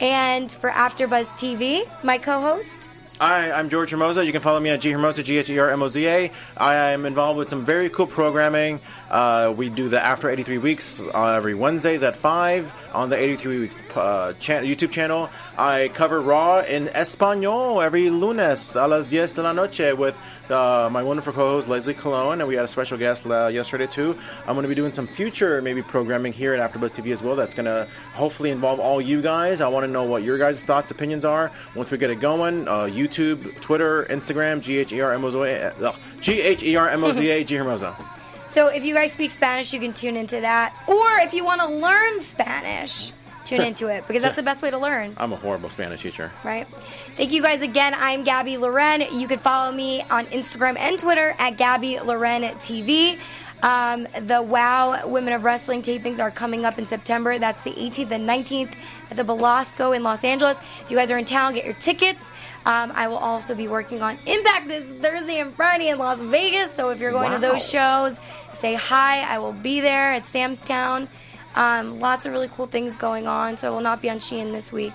And 0.00 0.50
for 0.50 0.70
AfterBuzz 0.70 1.26
TV, 1.36 1.82
my 2.02 2.18
co-host, 2.18 2.88
Hi, 3.20 3.52
I'm 3.52 3.68
George 3.68 3.92
Hermoza. 3.92 4.26
You 4.26 4.32
can 4.32 4.42
follow 4.42 4.58
me 4.58 4.70
at 4.70 4.80
G 4.80 4.90
Hermoza, 4.90 5.22
G 5.22 5.38
H 5.38 5.48
E 5.48 5.58
R 5.60 5.70
M 5.70 5.84
O 5.84 5.86
Z 5.86 6.04
A. 6.04 6.32
I 6.56 6.74
am 6.74 7.06
involved 7.06 7.38
with 7.38 7.48
some 7.48 7.64
very 7.64 7.88
cool 7.88 8.08
programming. 8.08 8.80
Uh, 9.14 9.54
we 9.56 9.68
do 9.68 9.88
the 9.88 10.04
After 10.04 10.28
83 10.28 10.58
Weeks 10.58 11.00
uh, 11.00 11.26
every 11.36 11.54
Wednesdays 11.54 12.02
at 12.02 12.16
5 12.16 12.74
on 12.92 13.10
the 13.10 13.16
83 13.16 13.60
Weeks 13.60 13.80
uh, 13.94 14.34
YouTube 14.40 14.90
channel. 14.90 15.30
I 15.56 15.88
cover 15.94 16.20
Raw 16.20 16.62
in 16.62 16.88
Espanol 16.88 17.80
every 17.80 18.10
lunes 18.10 18.74
a 18.74 18.88
las 18.88 19.04
10 19.04 19.34
de 19.36 19.42
la 19.44 19.52
noche 19.52 19.92
with 19.96 20.18
uh, 20.50 20.88
my 20.90 21.04
wonderful 21.04 21.32
co-host 21.32 21.68
Leslie 21.68 21.94
Colon, 21.94 22.40
and 22.40 22.48
we 22.48 22.56
had 22.56 22.64
a 22.64 22.68
special 22.68 22.98
guest 22.98 23.24
uh, 23.24 23.46
yesterday 23.46 23.86
too. 23.86 24.18
I'm 24.48 24.56
going 24.56 24.62
to 24.62 24.68
be 24.68 24.74
doing 24.74 24.92
some 24.92 25.06
future 25.06 25.62
maybe 25.62 25.80
programming 25.80 26.32
here 26.32 26.52
at 26.52 26.72
AfterBuzz 26.72 27.00
TV 27.00 27.12
as 27.12 27.22
well. 27.22 27.36
That's 27.36 27.54
going 27.54 27.66
to 27.66 27.86
hopefully 28.14 28.50
involve 28.50 28.80
all 28.80 29.00
you 29.00 29.22
guys. 29.22 29.60
I 29.60 29.68
want 29.68 29.84
to 29.84 29.92
know 29.92 30.02
what 30.02 30.24
your 30.24 30.38
guys' 30.38 30.64
thoughts, 30.64 30.90
opinions 30.90 31.24
are 31.24 31.52
once 31.76 31.92
we 31.92 31.98
get 31.98 32.10
it 32.10 32.18
going. 32.18 32.66
Uh, 32.66 32.86
YouTube, 32.86 33.60
Twitter, 33.60 34.06
Instagram, 34.06 34.60
G 34.60 34.78
H 34.78 34.92
E 34.92 35.00
R 35.00 35.12
M 35.12 35.24
O 35.24 35.30
Z 35.30 35.38
A, 35.38 35.94
G 36.20 36.40
H 36.40 36.64
E 36.64 36.74
R 36.74 36.88
M 36.88 37.04
O 37.04 37.12
Z 37.12 37.30
A, 37.30 37.44
G 37.44 37.54
Hermoza. 37.54 38.13
So 38.54 38.68
if 38.68 38.84
you 38.84 38.94
guys 38.94 39.12
speak 39.12 39.32
Spanish, 39.32 39.72
you 39.72 39.80
can 39.80 39.92
tune 39.92 40.16
into 40.16 40.40
that. 40.40 40.80
Or 40.86 41.18
if 41.18 41.34
you 41.34 41.44
want 41.44 41.60
to 41.62 41.66
learn 41.66 42.22
Spanish, 42.22 43.10
tune 43.44 43.62
into 43.62 43.88
it 43.88 44.06
because 44.06 44.22
that's 44.22 44.36
the 44.36 44.44
best 44.44 44.62
way 44.62 44.70
to 44.70 44.78
learn, 44.78 45.14
I'm 45.16 45.32
a 45.32 45.36
horrible 45.36 45.70
Spanish 45.70 46.02
teacher. 46.02 46.30
right? 46.44 46.68
Thank 47.16 47.32
you 47.32 47.42
guys 47.42 47.62
again. 47.62 47.94
I'm 47.96 48.22
Gabby 48.22 48.56
Loren. 48.56 49.02
You 49.12 49.26
can 49.26 49.40
follow 49.40 49.72
me 49.72 50.02
on 50.02 50.26
Instagram 50.26 50.78
and 50.78 50.96
Twitter 50.96 51.34
at 51.40 51.56
Gabby 51.56 51.98
Loren 51.98 52.42
TV. 52.60 53.18
Um, 53.64 54.06
the 54.20 54.40
WOW 54.40 55.06
Women 55.08 55.32
of 55.32 55.42
Wrestling 55.42 55.82
tapings 55.82 56.20
are 56.20 56.30
coming 56.30 56.64
up 56.64 56.78
in 56.78 56.86
September. 56.86 57.38
That's 57.38 57.60
the 57.62 57.72
18th 57.72 58.12
and 58.12 58.28
19th 58.28 58.74
at 59.10 59.16
the 59.16 59.24
Belasco 59.24 59.92
in 59.92 60.04
Los 60.04 60.22
Angeles. 60.22 60.58
If 60.82 60.90
you 60.92 60.96
guys 60.96 61.10
are 61.10 61.18
in 61.18 61.24
town, 61.24 61.54
get 61.54 61.64
your 61.64 61.74
tickets. 61.74 62.24
Um, 62.66 62.92
I 62.94 63.08
will 63.08 63.18
also 63.18 63.54
be 63.54 63.68
working 63.68 64.00
on 64.02 64.18
Impact 64.26 64.68
this 64.68 64.84
Thursday 65.02 65.38
and 65.38 65.54
Friday 65.54 65.88
in 65.88 65.98
Las 65.98 66.20
Vegas. 66.20 66.74
So 66.74 66.90
if 66.90 66.98
you're 67.00 67.12
going 67.12 67.32
to 67.32 67.38
those 67.38 67.66
shows, 67.68 68.18
say 68.54 68.74
hi. 68.74 69.20
I 69.22 69.38
will 69.38 69.52
be 69.52 69.80
there 69.80 70.12
at 70.12 70.26
Sam's 70.26 70.64
Town. 70.64 71.08
Um, 71.54 72.00
lots 72.00 72.26
of 72.26 72.32
really 72.32 72.48
cool 72.48 72.66
things 72.66 72.96
going 72.96 73.26
on. 73.26 73.56
So 73.56 73.68
I 73.68 73.70
will 73.70 73.80
not 73.80 74.02
be 74.02 74.10
on 74.10 74.18
Shein 74.18 74.52
this 74.52 74.72
week, 74.72 74.94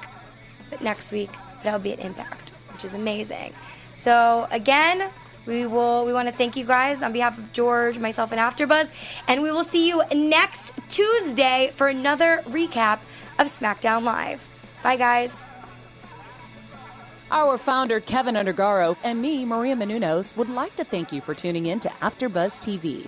but 0.70 0.82
next 0.82 1.12
week, 1.12 1.32
but 1.64 1.70
I'll 1.70 1.80
be 1.80 1.93
at 1.93 1.99
Impact, 1.99 2.51
which 2.72 2.84
is 2.86 2.93
amazing. 2.93 3.53
So 3.95 4.47
again, 4.51 5.10
we 5.45 5.66
will 5.66 6.05
we 6.05 6.14
want 6.14 6.28
to 6.28 6.34
thank 6.34 6.55
you 6.55 6.66
guys 6.66 7.01
on 7.01 7.12
behalf 7.12 7.38
of 7.38 7.51
George, 7.53 7.97
myself, 7.97 8.32
and 8.32 8.39
AfterBuzz, 8.39 8.91
and 9.28 9.41
we 9.41 9.51
will 9.51 9.64
see 9.64 9.88
you 9.88 10.03
next 10.14 10.74
Tuesday 10.89 11.72
for 11.74 11.88
another 11.88 12.43
recap 12.47 12.99
of 13.39 13.47
SmackDown 13.47 14.03
Live. 14.03 14.41
Bye, 14.84 14.95
guys. 14.95 15.34
Our 17.32 17.57
founder, 17.57 17.99
Kevin 17.99 18.36
Undergaro, 18.36 18.97
and 19.03 19.22
me, 19.22 19.45
Maria 19.45 19.76
Menounos, 19.76 20.36
would 20.36 20.49
like 20.49 20.76
to 20.78 20.84
thank 20.84 21.12
you 21.12 21.22
for 21.22 21.36
tuning 21.36 21.68
in 21.68 21.80
to 21.82 21.89
AfterBuzz 22.01 22.60
TV. 22.60 23.07